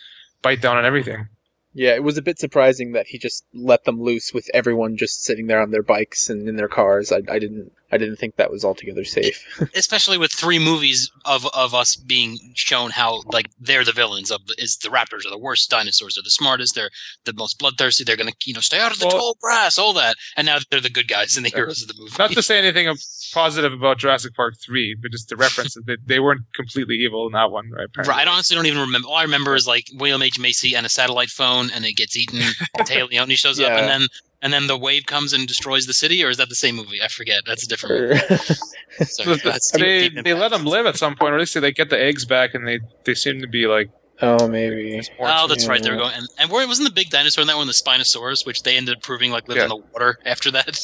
bite 0.43 0.61
down 0.61 0.77
on 0.77 0.85
everything. 0.85 1.27
Yeah, 1.77 1.95
it 1.95 2.03
was 2.03 2.17
a 2.17 2.21
bit 2.21 2.39
surprising 2.39 2.93
that 2.93 3.05
he 3.05 3.17
just 3.17 3.43
let 3.53 3.83
them 3.83 4.01
loose 4.01 4.33
with 4.33 4.49
everyone 4.53 4.95
just 4.95 5.25
sitting 5.25 5.47
there 5.47 5.61
on 5.61 5.71
their 5.71 5.83
bikes 5.83 6.29
and 6.29 6.47
in 6.47 6.55
their 6.55 6.69
cars. 6.69 7.11
I, 7.11 7.17
I 7.17 7.37
didn't 7.37 7.73
I 7.91 7.97
didn't 7.97 8.17
think 8.17 8.35
that 8.35 8.51
was 8.51 8.65
altogether 8.65 9.03
safe. 9.03 9.43
especially 9.75 10.17
with 10.17 10.31
three 10.31 10.59
movies 10.59 11.11
of 11.23 11.45
of 11.53 11.73
us 11.73 11.95
being 11.95 12.37
shown 12.55 12.91
how 12.91 13.21
like 13.25 13.49
they're 13.59 13.85
the 13.85 13.91
villains 13.91 14.31
of 14.31 14.41
is 14.57 14.77
the 14.77 14.89
raptors 14.89 15.25
are 15.25 15.29
the 15.29 15.37
worst 15.37 15.69
dinosaurs 15.69 16.15
they're 16.15 16.23
the 16.23 16.29
smartest 16.29 16.75
they're 16.75 16.89
the 17.25 17.33
most 17.33 17.59
bloodthirsty 17.59 18.03
they're 18.03 18.17
gonna 18.17 18.31
you 18.45 18.53
know 18.53 18.59
stay 18.59 18.79
out 18.79 18.91
of 18.91 18.99
the 18.99 19.07
Well- 19.07 19.17
tall 19.17 19.37
grass 19.41 19.77
all 19.77 19.93
that 19.93 20.15
and 20.35 20.45
now 20.45 20.57
they're 20.69 20.81
the 20.81 20.89
good 20.89 21.07
guys 21.07 21.37
and 21.37 21.45
the 21.45 21.49
heroes 21.49 21.81
of 21.81 21.87
the 21.87 21.93
movie 21.97 22.11
Not 22.17 22.31
to 22.31 22.41
say 22.41 22.57
anything 22.57 22.95
positive 23.33 23.73
about 23.73 23.97
Jurassic 23.99 24.35
Park 24.35 24.55
three, 24.57 24.95
but 24.99 25.11
just 25.11 25.29
to 25.29 25.35
reference 25.35 25.73
that 25.73 25.85
they, 25.85 25.97
they 26.05 26.19
weren't 26.19 26.41
completely 26.53 26.95
evil 26.95 27.27
in 27.27 27.33
that 27.33 27.51
one, 27.51 27.69
right? 27.69 27.85
apparently. 27.85 28.11
Right, 28.11 28.27
I 28.27 28.31
honestly 28.31 28.55
don't 28.55 28.65
even 28.65 28.81
remember. 28.81 29.07
All 29.07 29.15
I 29.15 29.23
remember 29.23 29.55
is 29.55 29.67
like 29.67 29.87
William 29.93 30.21
H 30.21 30.39
Macy 30.39 30.75
and 30.75 30.85
a 30.85 30.89
satellite 30.89 31.29
phone, 31.29 31.69
and 31.73 31.85
it 31.85 31.93
gets 31.95 32.15
eaten. 32.17 32.39
Téa 32.79 33.09
Leoni 33.09 33.35
shows 33.35 33.59
up, 33.59 33.71
and 33.71 33.87
then 33.87 34.07
and 34.41 34.51
then 34.53 34.67
the 34.67 34.77
wave 34.77 35.05
comes 35.05 35.33
and 35.33 35.47
destroys 35.47 35.85
the 35.85 35.93
city. 35.93 36.23
Or 36.23 36.29
is 36.29 36.37
that 36.37 36.49
the 36.49 36.55
same 36.55 36.75
movie? 36.75 37.01
I 37.03 37.07
forget. 37.07 37.41
That's 37.45 37.63
a 37.63 37.67
different 37.67 38.09
movie. 38.09 38.19
Sorry, 39.05 39.37
that's 39.43 39.71
they 39.71 40.09
deep 40.09 40.23
they 40.23 40.33
let 40.33 40.51
them 40.51 40.65
live 40.65 40.85
at 40.85 40.95
some 40.97 41.15
point, 41.15 41.31
or 41.33 41.35
at 41.35 41.39
least 41.39 41.59
they 41.59 41.71
get 41.71 41.89
the 41.89 42.01
eggs 42.01 42.25
back, 42.25 42.53
and 42.53 42.67
they 42.67 42.79
they 43.03 43.13
seem 43.15 43.41
to 43.41 43.47
be 43.47 43.67
like. 43.67 43.89
oh, 44.21 44.47
maybe. 44.47 45.01
Oh, 45.19 45.47
that's 45.47 45.67
right. 45.67 45.83
They 45.83 45.89
were 45.89 45.97
Yeah. 45.97 46.03
going, 46.03 46.13
and, 46.15 46.27
and 46.39 46.49
where 46.49 46.65
wasn't 46.65 46.87
the 46.87 46.93
big 46.93 47.09
dinosaur 47.09 47.41
in 47.41 47.47
that 47.47 47.57
one 47.57 47.67
the 47.67 47.73
Spinosaurus, 47.73 48.45
which 48.45 48.63
they 48.63 48.77
ended 48.77 48.95
up 48.95 49.03
proving 49.03 49.31
like 49.31 49.49
lived 49.49 49.57
Yeah. 49.57 49.63
in 49.63 49.69
the 49.69 49.75
water 49.91 50.17
after 50.25 50.51
that. 50.51 50.79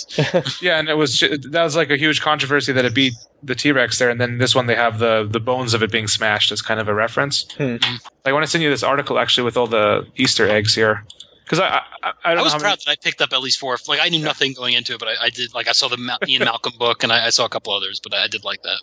Yeah, 0.61 0.77
and 0.79 0.89
it 0.89 0.95
was 0.95 1.19
that 1.21 1.63
was 1.63 1.75
like 1.77 1.89
a 1.91 1.97
huge 1.97 2.19
controversy 2.21 2.73
that 2.73 2.83
it 2.83 2.93
beat 2.93 3.13
the 3.43 3.55
T 3.55 3.71
Rex 3.71 3.97
there, 3.99 4.09
and 4.09 4.19
then 4.19 4.37
this 4.37 4.53
one 4.53 4.65
they 4.65 4.75
have 4.75 4.99
the 4.99 5.25
the 5.31 5.39
bones 5.39 5.73
of 5.73 5.81
it 5.81 5.91
being 5.91 6.07
smashed 6.09 6.51
as 6.51 6.61
kind 6.61 6.81
of 6.81 6.89
a 6.89 6.93
reference. 6.93 7.45
Hmm. 7.57 7.77
I 8.25 8.33
want 8.33 8.43
to 8.43 8.51
send 8.51 8.63
you 8.63 8.69
this 8.69 8.83
article 8.83 9.17
actually 9.17 9.45
with 9.45 9.55
all 9.55 9.67
the 9.67 10.05
Easter 10.17 10.49
eggs 10.49 10.75
here, 10.75 11.05
because 11.43 11.59
I 11.59 11.67
I, 11.67 11.81
I, 12.03 12.11
I 12.23 12.29
don't 12.31 12.39
I 12.39 12.43
was 12.43 12.53
know 12.53 12.57
how 12.57 12.63
proud 12.63 12.69
many, 12.69 12.77
that 12.85 12.91
I 12.91 12.95
picked 13.03 13.21
up 13.21 13.33
at 13.33 13.41
least 13.41 13.59
four. 13.59 13.77
Like 13.87 13.99
I 14.01 14.09
knew 14.09 14.23
nothing 14.23 14.53
going 14.53 14.73
into 14.73 14.93
it, 14.93 14.99
but 14.99 15.07
I, 15.09 15.25
I 15.25 15.29
did. 15.29 15.53
Like 15.53 15.67
I 15.67 15.71
saw 15.73 15.87
the 15.87 15.97
Ma- 15.97 16.17
Ian 16.27 16.43
Malcolm 16.45 16.73
book, 16.79 17.03
and 17.03 17.11
I, 17.11 17.27
I 17.27 17.29
saw 17.29 17.45
a 17.45 17.49
couple 17.49 17.73
others, 17.73 17.99
but 17.99 18.13
I, 18.13 18.23
I 18.23 18.27
did 18.27 18.43
like 18.43 18.61
that. 18.63 18.79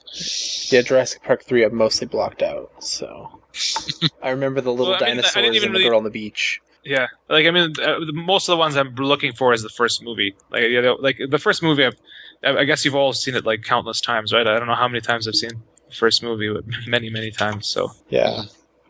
Yeah, 0.73 0.83
Jurassic 0.83 1.23
Park 1.23 1.45
three 1.45 1.65
I've 1.65 1.73
mostly 1.73 2.07
blocked 2.07 2.43
out. 2.43 2.71
So 2.85 3.41
I 4.23 4.31
remember 4.31 4.61
the 4.61 4.71
little 4.73 4.93
Well, 4.93 5.03
I 5.03 5.07
mean, 5.15 5.19
I 5.19 5.23
didn't 5.23 5.33
dinosaurs 5.35 5.57
even 5.57 5.67
and 5.69 5.75
the 5.75 5.79
really- 5.79 5.89
girl 5.91 5.99
on 5.99 6.05
the 6.05 6.11
beach. 6.11 6.61
yeah, 6.85 7.07
like 7.29 7.47
I 7.47 7.51
mean, 7.51 7.73
uh, 7.83 7.99
most 8.13 8.49
of 8.49 8.53
the 8.53 8.57
ones 8.59 8.77
I'm 8.77 8.95
looking 8.95 9.33
for 9.33 9.53
is 9.53 9.63
the 9.63 9.69
first 9.69 10.03
movie. 10.03 10.35
Like 10.51 10.65
you 10.65 10.81
know, 10.83 10.95
like 11.01 11.19
the 11.29 11.39
first 11.39 11.63
movie, 11.63 11.85
I've, 11.85 11.97
I 12.45 12.59
I 12.61 12.65
guess 12.65 12.85
you've 12.85 12.95
all 12.95 13.13
seen 13.13 13.35
it 13.35 13.45
like 13.45 13.63
countless 13.63 14.01
times, 14.01 14.33
right? 14.33 14.47
I 14.47 14.59
don't 14.59 14.69
know 14.69 14.75
how 14.75 14.89
many 14.89 15.01
times 15.01 15.27
I've 15.27 15.35
seen 15.35 15.51
the 15.89 15.95
first 15.95 16.23
movie, 16.23 16.51
but 16.53 16.65
many 16.87 17.11
many 17.11 17.31
times. 17.31 17.67
So 17.67 17.91
Yeah. 18.11 18.43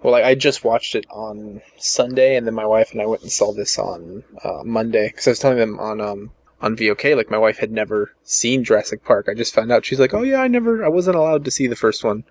Well, 0.03 0.15
I, 0.15 0.23
I 0.23 0.35
just 0.35 0.65
watched 0.65 0.95
it 0.95 1.07
on 1.11 1.61
Sunday, 1.77 2.37
and 2.37 2.47
then 2.47 2.55
my 2.55 2.67
wife 2.67 2.93
and 2.93 3.01
I 3.03 3.07
went 3.07 3.23
and 3.23 3.33
saw 3.33 3.53
this 3.53 3.79
on 3.79 4.23
uh, 4.45 4.63
Monday 4.65 5.09
because 5.09 5.27
I 5.27 5.31
was 5.31 5.39
telling 5.41 5.59
them 5.59 5.79
on 5.81 6.01
um 6.01 6.31
on 6.61 6.77
VOK 6.77 7.05
like 7.17 7.31
my 7.31 7.39
wife 7.39 7.59
had 7.59 7.71
never 7.71 8.13
seen 8.25 8.65
Jurassic 8.65 9.05
Park. 9.05 9.29
I 9.29 9.35
just 9.35 9.55
found 9.55 9.71
out 9.71 9.85
she's 9.85 10.01
like, 10.01 10.15
oh 10.15 10.23
yeah, 10.23 10.41
I 10.41 10.49
never, 10.49 10.85
I 10.85 10.89
wasn't 10.89 11.17
allowed 11.17 11.45
to 11.45 11.51
see 11.53 11.69
the 11.69 11.77
first 11.77 12.03
one. 12.03 12.25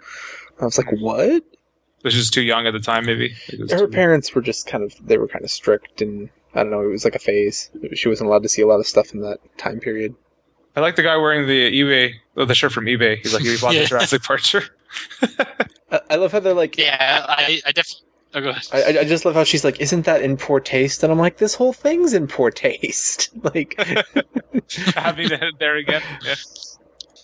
I 0.60 0.66
was 0.66 0.78
like, 0.78 0.92
what? 0.92 1.44
was 2.04 2.14
just 2.14 2.34
too 2.34 2.42
young 2.42 2.68
at 2.68 2.72
the 2.72 2.80
time, 2.80 3.06
maybe. 3.06 3.36
Her 3.70 3.80
too- 3.80 3.88
parents 3.90 4.34
were 4.34 4.42
just 4.42 4.68
kind 4.68 4.84
of 4.84 4.94
they 5.06 5.18
were 5.18 5.28
kind 5.28 5.44
of 5.44 5.52
strict, 5.52 6.02
and 6.02 6.30
I 6.54 6.64
don't 6.64 6.72
know, 6.72 6.82
it 6.82 6.92
was 6.92 7.04
like 7.06 7.16
a 7.16 7.20
phase. 7.20 7.70
She 7.94 8.08
wasn't 8.08 8.30
allowed 8.30 8.44
to 8.44 8.50
see 8.50 8.62
a 8.62 8.68
lot 8.68 8.80
of 8.80 8.88
stuff 8.88 9.14
in 9.14 9.22
that 9.22 9.40
time 9.58 9.80
period. 9.80 10.16
I 10.76 10.80
like 10.80 10.96
the 10.96 11.04
guy 11.04 11.18
wearing 11.18 11.48
the 11.48 11.72
eBay, 11.72 12.14
oh, 12.38 12.46
the 12.46 12.54
shirt 12.56 12.72
from 12.72 12.86
eBay. 12.86 13.18
He's 13.18 13.34
like, 13.34 13.44
he 13.44 13.58
bought 13.60 13.74
Yeah. 13.76 13.82
the 13.82 13.88
Jurassic 13.88 14.24
Park 14.24 14.42
shirt. 14.42 14.70
I, 15.92 16.02
I 16.12 16.16
love 16.16 16.32
how 16.32 16.40
they're 16.40 16.54
like, 16.54 16.78
Yeah, 16.78 17.26
I, 17.28 17.62
I 17.66 17.72
definitely. 17.72 18.04
Oh, 18.34 18.42
go 18.42 18.50
ahead. 18.50 18.64
I, 18.74 18.82
I- 18.98 19.02
I 19.02 19.04
just 19.06 19.24
love 19.26 19.36
how 19.36 19.46
she's 19.46 19.64
like, 19.64 19.80
"Isn't 19.80 20.04
that 20.06 20.22
in 20.22 20.36
poor 20.36 20.60
taste?" 20.60 21.02
And 21.04 21.12
I'm 21.14 21.18
like, 21.18 21.38
"This 21.38 21.56
whole 21.56 21.72
thing's 21.72 22.12
in 22.14 22.28
poor 22.28 22.52
taste." 22.52 23.30
like, 23.56 23.76
Having 24.96 25.32
it 25.32 25.42
there 25.60 25.78
again. 25.78 26.02
Yeah. 26.24 26.36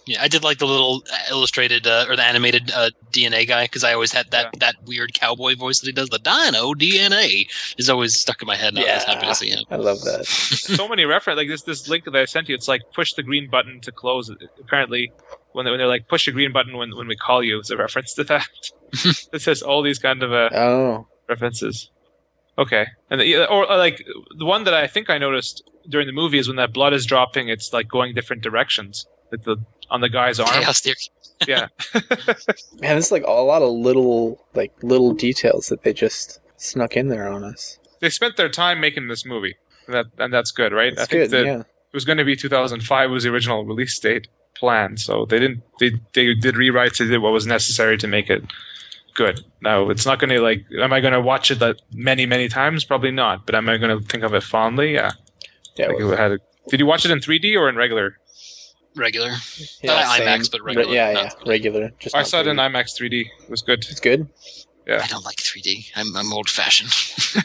Yeah, 0.06 0.22
I 0.22 0.28
did 0.28 0.44
like 0.44 0.58
the 0.58 0.66
little 0.68 1.02
uh, 1.12 1.18
illustrated 1.32 1.88
uh, 1.88 2.06
or 2.10 2.18
the 2.18 2.24
animated 2.24 2.70
uh, 2.76 2.90
DNA 3.12 3.48
guy 3.48 3.64
because 3.66 3.86
I 3.86 3.94
always 3.94 4.12
had 4.12 4.32
that 4.32 4.46
Yeah. 4.54 4.60
that 4.60 4.76
weird 4.86 5.14
cowboy 5.14 5.56
voice 5.56 5.80
that 5.80 5.86
he 5.88 5.94
does. 5.94 6.10
The 6.10 6.20
Dino 6.20 6.74
DNA 6.74 7.48
is 7.78 7.90
always 7.90 8.20
stuck 8.20 8.42
in 8.42 8.48
my 8.48 8.56
head, 8.58 8.74
and 8.76 8.80
I 8.80 8.96
was 8.96 9.04
happy 9.06 9.28
to 9.28 9.36
see 9.36 9.50
him. 9.50 9.64
I 9.70 9.78
love 9.78 10.02
that. 10.04 10.26
so 10.26 10.90
many 10.90 11.06
reference 11.06 11.38
like 11.38 11.48
this 11.48 11.64
this 11.64 11.88
link 11.88 12.04
that 12.06 12.16
I 12.18 12.26
sent 12.26 12.50
you. 12.50 12.56
It's 12.56 12.68
like 12.68 12.82
push 12.94 13.14
the 13.14 13.24
green 13.24 13.50
button 13.50 13.80
to 13.82 13.92
close. 13.94 14.30
Apparently, 14.60 15.14
when 15.54 15.66
they, 15.66 15.72
when 15.72 15.78
they're 15.80 15.88
like 15.88 16.08
push 16.08 16.26
the 16.26 16.32
green 16.32 16.52
button 16.52 16.76
when 16.78 16.96
when 16.96 17.08
we 17.08 17.16
call 17.16 17.44
you, 17.44 17.60
is 17.60 17.70
a 17.72 17.78
reference 17.78 18.14
to 18.16 18.24
that. 18.26 18.48
it 19.34 19.42
says 19.42 19.62
all 19.62 19.82
these 19.82 20.00
kind 20.00 20.22
of 20.24 20.32
uh, 20.34 20.50
Oh, 20.54 21.08
references. 21.30 21.90
Okay, 22.58 22.86
and 23.10 23.20
the, 23.20 23.50
or, 23.50 23.70
or 23.72 23.78
like 23.78 24.06
the 24.38 24.46
one 24.46 24.66
that 24.66 24.74
I 24.76 24.88
think 24.88 25.10
I 25.10 25.18
noticed 25.18 25.64
during 25.90 26.06
the 26.08 26.14
movie 26.14 26.38
is 26.38 26.48
when 26.48 26.58
that 26.58 26.72
blood 26.74 26.94
is 26.94 27.06
dropping, 27.06 27.50
it's 27.50 27.74
like 27.74 27.88
going 27.88 28.14
different 28.14 28.44
directions. 28.44 29.08
Like 29.32 29.44
the 29.44 29.58
on 29.90 30.02
the 30.02 30.10
guy's 30.10 30.40
arm. 30.40 30.50
Chaos 30.50 30.82
theory. 30.82 30.96
Yeah, 31.48 31.68
man, 32.80 32.98
it's 32.98 33.12
like 33.12 33.24
a 33.26 33.32
lot 33.32 33.64
of 33.64 33.72
little, 33.74 34.46
like 34.54 34.72
little 34.82 35.14
details 35.14 35.68
that 35.70 35.84
they 35.84 35.92
just 35.92 36.40
snuck 36.56 36.96
in 36.96 37.10
there 37.10 37.28
on 37.28 37.44
us. 37.44 37.80
they 38.00 38.10
spent 38.10 38.38
their 38.38 38.48
time 38.48 38.80
making 38.80 39.08
this 39.10 39.26
movie. 39.26 39.56
And 39.88 39.96
that 39.96 40.06
and 40.20 40.32
that's 40.34 40.52
good, 40.52 40.72
right? 40.72 40.94
It's 40.94 41.02
I 41.02 41.06
think 41.06 41.24
good. 41.24 41.32
that 41.32 41.46
yeah. 41.46 41.60
it 41.62 41.66
was 41.94 42.06
going 42.06 42.20
to 42.20 42.24
be 42.24 42.38
2005 42.38 43.12
was 43.12 43.24
the 43.24 43.30
original 43.32 43.66
release 43.66 43.98
date 44.00 44.28
plan, 44.56 44.98
so 44.98 45.26
they 45.26 45.40
didn't 45.40 45.64
they 45.80 45.92
they 46.14 46.34
did 46.34 46.56
rewrites, 46.56 46.98
they 47.00 47.06
did 47.06 47.20
what 47.20 47.34
was 47.34 47.46
necessary 47.48 47.98
to 47.98 48.08
make 48.08 48.30
it 48.30 48.44
good. 49.16 49.44
Now 49.62 49.90
it's 49.90 50.06
not 50.06 50.20
going 50.20 50.30
to 50.32 50.42
like. 50.42 50.66
Am 50.80 50.92
I 50.94 51.00
going 51.02 51.14
to 51.14 51.22
watch 51.22 51.52
it 51.52 51.60
that 51.60 51.82
many 51.94 52.26
many 52.26 52.48
times? 52.50 52.84
Probably 52.86 53.12
not. 53.12 53.46
But 53.46 53.56
am 53.56 53.70
I 53.70 53.78
going 53.78 53.98
to 54.00 54.06
think 54.06 54.24
of 54.24 54.34
it 54.34 54.44
fondly? 54.44 54.94
Yeah. 54.94 55.12
Yeah, 55.76 55.88
Like, 55.88 55.98
well, 56.00 56.12
it 56.14 56.20
had 56.20 56.32
a, 56.34 56.38
did 56.70 56.80
you 56.80 56.86
watch 56.86 57.04
it 57.06 57.10
in 57.12 57.20
3D 57.20 57.58
or 57.58 57.68
in 57.68 57.76
regular? 57.76 58.16
Regular. 58.96 59.32
yeah, 59.82 59.92
Uh, 59.92 60.18
same. 60.18 60.28
IMAX, 60.28 60.52
but 60.52 60.62
regular, 60.62 60.94
Yeah, 60.94 61.12
not 61.14 61.24
yeah, 61.24 61.30
3D. 61.32 61.48
regular. 61.48 61.92
Just 62.00 62.16
I 62.16 62.20
not 62.20 62.28
saw 62.28 62.42
it 62.42 62.48
in 62.48 62.58
IMAX 62.58 62.96
3D. 62.96 63.26
It 63.44 63.50
was 63.50 63.64
good. 63.64 63.80
It's 63.90 64.00
good. 64.00 64.28
I 64.88 65.08
don't 65.08 65.24
like 65.26 65.38
3D. 65.38 65.92
I'm, 65.96 66.16
I'm 66.16 66.34
old 66.34 66.50
fashioned. 66.50 66.90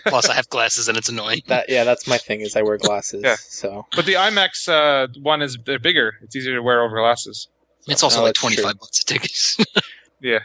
Plus, 0.07 0.29
I 0.29 0.35
have 0.35 0.49
glasses 0.49 0.89
and 0.89 0.99
it's 0.99 1.09
annoying. 1.09 1.43
That 1.47 1.67
yeah, 1.69 1.85
that's 1.85 2.07
my 2.09 2.19
thing. 2.19 2.41
Is 2.41 2.57
I 2.57 2.63
wear 2.63 2.77
glasses. 2.79 3.23
Yeah. 3.25 3.37
So 3.39 3.87
But 3.95 4.07
the 4.07 4.15
IMAX 4.15 4.69
uh, 4.69 5.09
one 5.21 5.43
is 5.43 5.57
they're 5.65 5.79
bigger. 5.79 6.15
It's 6.23 6.35
easier 6.35 6.57
to 6.57 6.63
wear 6.63 6.83
over 6.83 6.97
glasses. 6.99 7.49
It's 7.87 8.03
also 8.03 8.21
Oh, 8.21 8.25
like 8.25 8.35
25 8.35 8.65
true. 8.65 8.75
bucks 8.75 9.01
a 9.01 9.05
ticket. 9.05 9.57
Yeah. 10.21 10.41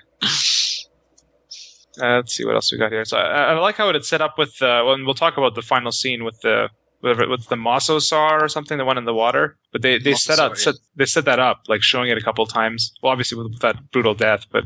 Uh, 2.02 2.16
let's 2.18 2.34
see 2.36 2.46
what 2.46 2.56
else 2.56 2.72
we 2.72 2.78
got 2.78 2.92
here. 2.92 3.06
So 3.06 3.18
I, 3.18 3.52
I 3.52 3.54
like 3.60 3.76
how 3.76 3.90
it's 3.90 4.08
set 4.10 4.22
up 4.22 4.38
with. 4.38 4.62
Uh, 4.62 4.82
well, 4.86 4.94
and 4.94 5.06
we'll 5.06 5.14
talk 5.16 5.38
about 5.38 5.56
the 5.56 5.62
final 5.62 5.92
scene 5.92 6.24
with 6.24 6.40
the 6.42 6.70
whatever 7.00 7.28
with 7.28 7.48
the 7.50 7.56
mosasaur 7.56 8.42
or 8.42 8.48
something, 8.48 8.78
the 8.78 8.86
one 8.86 8.98
in 8.98 9.06
the 9.06 9.14
water. 9.14 9.58
But 9.72 9.82
they 9.82 9.98
they 10.00 10.14
set 10.14 10.40
up 10.40 10.54
Mosasaur, 10.54 10.58
set, 10.58 10.76
they 10.96 11.06
set 11.06 11.26
that 11.26 11.40
up 11.40 11.62
like 11.68 11.82
showing 11.84 12.10
it 12.10 12.18
a 12.18 12.22
couple 12.22 12.46
times. 12.46 12.94
Well, 13.02 13.12
obviously 13.12 13.38
with, 13.38 13.60
that 13.60 13.92
brutal 13.92 14.14
death, 14.16 14.46
but 14.52 14.66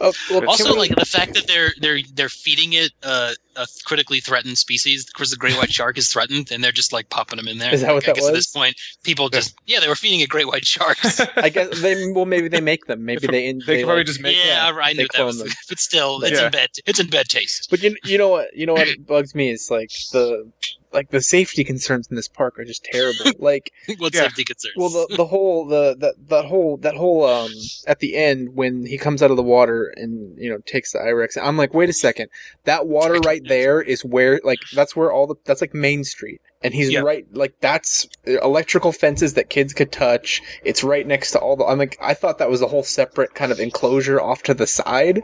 oh, 0.00 0.12
well, 0.30 0.48
also, 0.48 0.72
we- 0.72 0.78
like 0.78 0.94
the 0.96 1.04
fact 1.04 1.34
that 1.34 1.46
they're 1.46 1.70
they're 1.80 1.98
they're 2.14 2.28
feeding 2.28 2.72
it 2.72 2.92
uh, 3.02 3.32
a 3.56 3.66
critically 3.84 4.20
threatened 4.20 4.56
species. 4.58 5.06
because 5.06 5.30
the 5.30 5.36
great 5.36 5.56
white 5.56 5.70
shark 5.72 5.98
is 5.98 6.12
threatened, 6.12 6.50
and 6.52 6.62
they're 6.62 6.72
just 6.72 6.92
like 6.92 7.08
popping 7.10 7.36
them 7.36 7.48
in 7.48 7.58
there. 7.58 7.72
Is 7.74 7.80
that 7.82 7.88
what 7.94 8.02
Like, 8.06 8.08
I 8.08 8.12
that 8.12 8.16
guess 8.20 8.28
at 8.28 8.34
this 8.34 8.46
point, 8.46 8.76
people 9.02 9.28
just 9.28 9.54
yeah, 9.66 9.80
they 9.80 9.88
were 9.88 9.94
feeding 9.96 10.20
it 10.20 10.28
great 10.28 10.46
white 10.46 10.64
sharks. 10.64 11.20
I 11.36 11.48
guess 11.48 11.80
they 11.80 12.10
well 12.12 12.26
maybe 12.26 12.48
they 12.48 12.60
make 12.60 12.86
them. 12.86 13.04
Maybe 13.04 13.26
they 13.26 13.46
in, 13.46 13.60
they, 13.66 13.78
could 13.78 13.84
probably 13.84 14.00
like- 14.00 14.06
just 14.06 14.20
make. 14.20 14.36
yeah, 14.36 14.70
I 14.74 14.92
they 14.94 15.02
knew 15.02 15.08
that 15.16 15.24
was, 15.24 15.38
them. 15.38 15.48
but 15.68 15.78
still, 15.78 16.22
it's 16.22 16.38
Yeah. 16.38 16.46
in 16.46 16.52
bad. 16.52 16.68
It's 16.86 17.00
in 17.00 17.08
bad 17.08 17.28
taste. 17.28 17.68
But 17.70 17.82
you 17.82 17.96
you 18.04 18.18
know 18.18 18.28
what 18.28 18.54
you 18.56 18.66
know 18.66 18.74
what 18.74 18.88
bugs 19.06 19.34
me 19.34 19.50
is 19.50 19.70
like 19.70 19.90
the 20.12 20.50
like 20.92 21.10
the 21.10 21.20
safety 21.22 21.64
concerns 21.64 22.08
in 22.10 22.16
this 22.16 22.28
park 22.28 22.58
are 22.58 22.64
just 22.64 22.84
terrible. 22.84 23.32
like 23.38 23.70
what 23.98 24.14
Yeah. 24.14 24.22
safety 24.22 24.44
concerns? 24.44 24.74
well 24.76 24.88
the 24.90 25.16
the 25.16 25.24
whole 25.26 25.66
the 25.66 25.96
that 25.98 26.14
that 26.28 26.44
whole 26.44 26.76
that 26.78 26.94
whole 26.94 27.24
um 27.26 27.50
at 27.86 27.98
the 27.98 28.16
end 28.16 28.54
when 28.54 28.84
he 28.86 28.98
comes 28.98 29.22
out 29.22 29.30
of 29.30 29.36
the 29.36 29.42
water 29.42 29.92
and 29.96 30.38
you 30.38 30.50
know 30.50 30.58
takes 30.66 30.92
the 30.92 30.98
Irex 30.98 31.36
I'm 31.40 31.56
like 31.56 31.74
wait 31.74 31.88
a 31.88 31.92
second 31.92 32.28
that 32.64 32.86
water 32.86 33.20
right 33.20 33.42
there 33.44 33.80
is 33.80 34.04
where 34.04 34.40
like 34.44 34.60
that's 34.72 34.94
where 34.96 35.12
all 35.12 35.26
the 35.26 35.36
that's 35.44 35.60
like 35.60 35.74
Main 35.74 36.04
Street 36.04 36.40
and 36.62 36.74
he's 36.74 36.90
Yeah. 36.90 37.00
right 37.00 37.24
like 37.32 37.54
that's 37.60 38.08
uh, 38.26 38.40
electrical 38.40 38.92
fences 38.92 39.34
that 39.34 39.48
kids 39.48 39.74
could 39.74 39.92
touch 39.92 40.42
it's 40.64 40.82
right 40.84 41.06
next 41.06 41.32
to 41.32 41.38
all 41.38 41.56
the 41.56 41.64
I'm 41.64 41.78
like 41.78 41.96
I 42.00 42.14
thought 42.14 42.38
that 42.38 42.50
was 42.50 42.62
a 42.62 42.66
whole 42.66 42.82
separate 42.82 43.34
kind 43.34 43.52
of 43.52 43.60
enclosure 43.60 44.20
off 44.20 44.42
to 44.44 44.54
the 44.54 44.66
side 44.66 45.22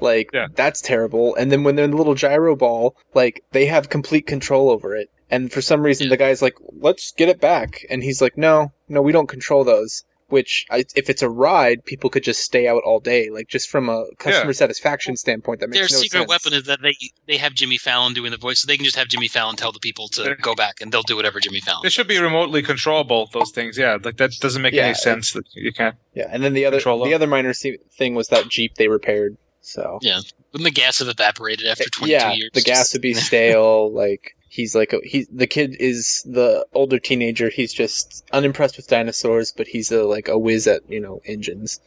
like 0.00 0.30
Yeah. 0.32 0.46
that's 0.54 0.80
terrible 0.80 1.34
and 1.34 1.50
then 1.50 1.64
when 1.64 1.76
they're 1.76 1.84
in 1.84 1.90
the 1.90 1.96
little 1.96 2.14
gyro 2.14 2.56
ball 2.56 2.96
like 3.14 3.42
they 3.52 3.66
have 3.66 3.88
complete 3.88 4.26
control 4.26 4.70
over 4.70 4.94
it 4.96 5.10
and 5.30 5.52
for 5.52 5.60
some 5.60 5.82
reason 5.82 6.06
Yeah. 6.06 6.10
the 6.10 6.16
guy's 6.18 6.42
like 6.42 6.54
let's 6.80 7.12
get 7.12 7.28
it 7.28 7.40
back 7.40 7.84
and 7.90 8.02
he's 8.02 8.20
like 8.22 8.36
no 8.38 8.72
no 8.88 9.02
we 9.02 9.12
don't 9.12 9.28
control 9.28 9.64
those 9.64 10.04
which 10.28 10.66
I, 10.70 10.84
if 10.96 11.08
it's 11.08 11.22
a 11.22 11.28
ride 11.28 11.84
people 11.84 12.10
could 12.10 12.24
just 12.24 12.40
stay 12.40 12.66
out 12.66 12.82
all 12.84 12.98
day 13.00 13.30
like 13.30 13.46
just 13.48 13.68
from 13.70 13.88
a 13.88 14.06
customer 14.18 14.52
satisfaction 14.52 15.16
standpoint 15.16 15.60
that 15.60 15.68
makes 15.70 15.78
Their 15.88 15.96
no 15.98 16.02
secret 16.02 16.18
sense. 16.20 16.28
weapon 16.28 16.52
is 16.52 16.64
that 16.64 16.80
they 16.82 16.96
they 17.26 17.36
have 17.36 17.54
Jimmy 17.54 17.78
Fallon 17.78 18.12
doing 18.14 18.30
the 18.30 18.36
voice, 18.36 18.60
so 18.60 18.66
they 18.66 18.76
can 18.76 18.84
just 18.84 18.96
have 18.96 19.08
Jimmy 19.08 19.28
Fallon 19.28 19.56
tell 19.56 19.72
the 19.72 19.78
people 19.80 20.08
to 20.08 20.34
go 20.40 20.54
back, 20.54 20.80
and 20.80 20.90
they'll 20.92 21.02
do 21.02 21.16
whatever 21.16 21.38
Jimmy 21.40 21.60
Fallon. 21.60 21.80
They 21.82 21.90
should 21.90 22.08
be 22.08 22.18
remotely 22.18 22.62
controllable. 22.62 23.28
Those 23.32 23.50
things, 23.52 23.78
yeah. 23.78 23.98
Like 24.02 24.16
that 24.16 24.32
doesn't 24.40 24.62
make 24.62 24.74
Yeah, 24.74 24.86
any 24.86 24.94
sense 24.94 25.32
that 25.32 25.44
you 25.54 25.72
can't. 25.72 25.96
yeah 26.14 26.28
and 26.30 26.42
then 26.42 26.52
the 26.52 26.64
other 26.66 26.80
the 26.80 27.14
other 27.14 27.26
minor 27.26 27.52
thing 27.54 28.14
was 28.14 28.28
that 28.28 28.48
jeep 28.48 28.74
they 28.76 28.88
repaired 28.88 29.36
so 29.60 29.98
yeah, 30.02 30.20
Wouldn't 30.52 30.64
the 30.64 30.70
gas 30.70 31.00
have 31.00 31.08
evaporated 31.08 31.66
after 31.66 31.88
22 31.90 32.10
yeah 32.12 32.32
years? 32.32 32.50
the 32.54 32.60
gas 32.62 32.92
would 32.92 33.02
be 33.02 33.14
stale 33.14 33.92
like 34.02 34.35
he's 34.56 34.74
like 34.74 34.92
a, 34.92 34.98
he 35.04 35.26
the 35.32 35.46
kid 35.46 35.76
is 35.78 36.22
the 36.26 36.66
older 36.72 36.98
teenager 36.98 37.48
he's 37.50 37.72
just 37.72 38.24
unimpressed 38.32 38.76
with 38.76 38.88
dinosaurs 38.88 39.52
but 39.56 39.66
he's 39.66 39.92
a 39.92 40.02
like 40.02 40.28
a 40.28 40.38
whiz 40.38 40.66
at 40.66 40.80
you 40.88 41.00
know 41.00 41.20
engines 41.26 41.80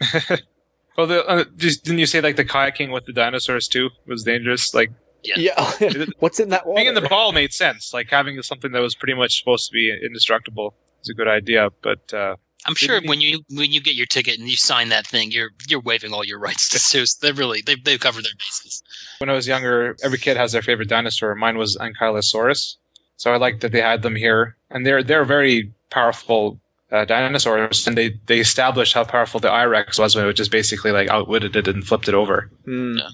Well, 0.96 1.06
the, 1.06 1.24
uh, 1.24 1.44
just, 1.56 1.84
didn't 1.84 2.00
you 2.00 2.06
say 2.06 2.20
like 2.20 2.36
the 2.36 2.44
kayaking 2.44 2.92
with 2.92 3.06
the 3.06 3.12
dinosaurs 3.12 3.68
too 3.68 3.90
was 4.06 4.24
dangerous? 4.24 4.74
Like 4.74 4.90
Yeah. 5.22 5.36
yeah 5.38 6.04
what's 6.18 6.40
in 6.40 6.50
that 6.50 6.66
water 6.66 6.76
being 6.76 6.88
in 6.88 6.94
the 6.94 7.08
ball 7.08 7.32
made 7.32 7.52
sense. 7.52 7.94
Like 7.94 8.10
having 8.10 8.40
something 8.42 8.72
that 8.72 8.80
was 8.80 8.94
pretty 8.94 9.14
much 9.14 9.38
supposed 9.38 9.70
to 9.70 9.72
be 9.72 9.90
indestructible 10.04 10.74
is 11.02 11.08
a 11.08 11.14
good 11.14 11.28
idea. 11.28 11.70
But 11.82 12.12
uh, 12.12 12.36
I'm 12.66 12.74
sure 12.74 13.00
when 13.04 13.20
you 13.20 13.40
when 13.50 13.72
you 13.72 13.80
get 13.80 13.94
your 13.94 14.06
ticket 14.06 14.38
and 14.38 14.48
you 14.48 14.56
sign 14.56 14.90
that 14.90 15.06
thing, 15.06 15.30
you're 15.32 15.50
you're 15.68 15.80
waiving 15.80 16.12
all 16.12 16.24
your 16.24 16.38
rights 16.38 16.68
to 16.70 16.78
sue. 16.78 17.06
So 17.06 17.18
They're 17.26 17.34
really 17.34 17.62
they've 17.64 17.82
they've 17.82 17.98
covered 18.00 18.24
their 18.24 18.32
bases. 18.38 18.82
when 19.18 19.30
I 19.30 19.32
was 19.34 19.46
younger, 19.46 19.96
every 20.02 20.18
kid 20.18 20.36
has 20.36 20.52
their 20.52 20.62
favorite 20.62 20.88
dinosaur. 20.88 21.34
Mine 21.34 21.58
was 21.58 21.76
Ankylosaurus, 21.76 22.76
so 23.16 23.32
I 23.32 23.36
liked 23.36 23.60
that 23.62 23.72
they 23.72 23.80
had 23.80 24.02
them 24.02 24.14
here, 24.16 24.56
and 24.70 24.86
they're 24.86 25.02
they're 25.02 25.24
very 25.24 25.72
powerful 25.90 26.60
uh, 26.90 27.04
dinosaurs, 27.04 27.86
and 27.86 27.96
they 27.96 28.18
they 28.26 28.38
established 28.38 28.94
how 28.94 29.04
powerful 29.04 29.40
the 29.40 29.48
Irex 29.48 29.98
was 29.98 30.14
when 30.14 30.26
it 30.26 30.34
just 30.34 30.50
basically 30.50 30.92
like 30.92 31.08
outwitted 31.08 31.56
it 31.56 31.68
and 31.68 31.86
flipped 31.86 32.08
it 32.08 32.14
over. 32.14 32.50
Hmm. 32.64 32.98
Yeah. 32.98 33.08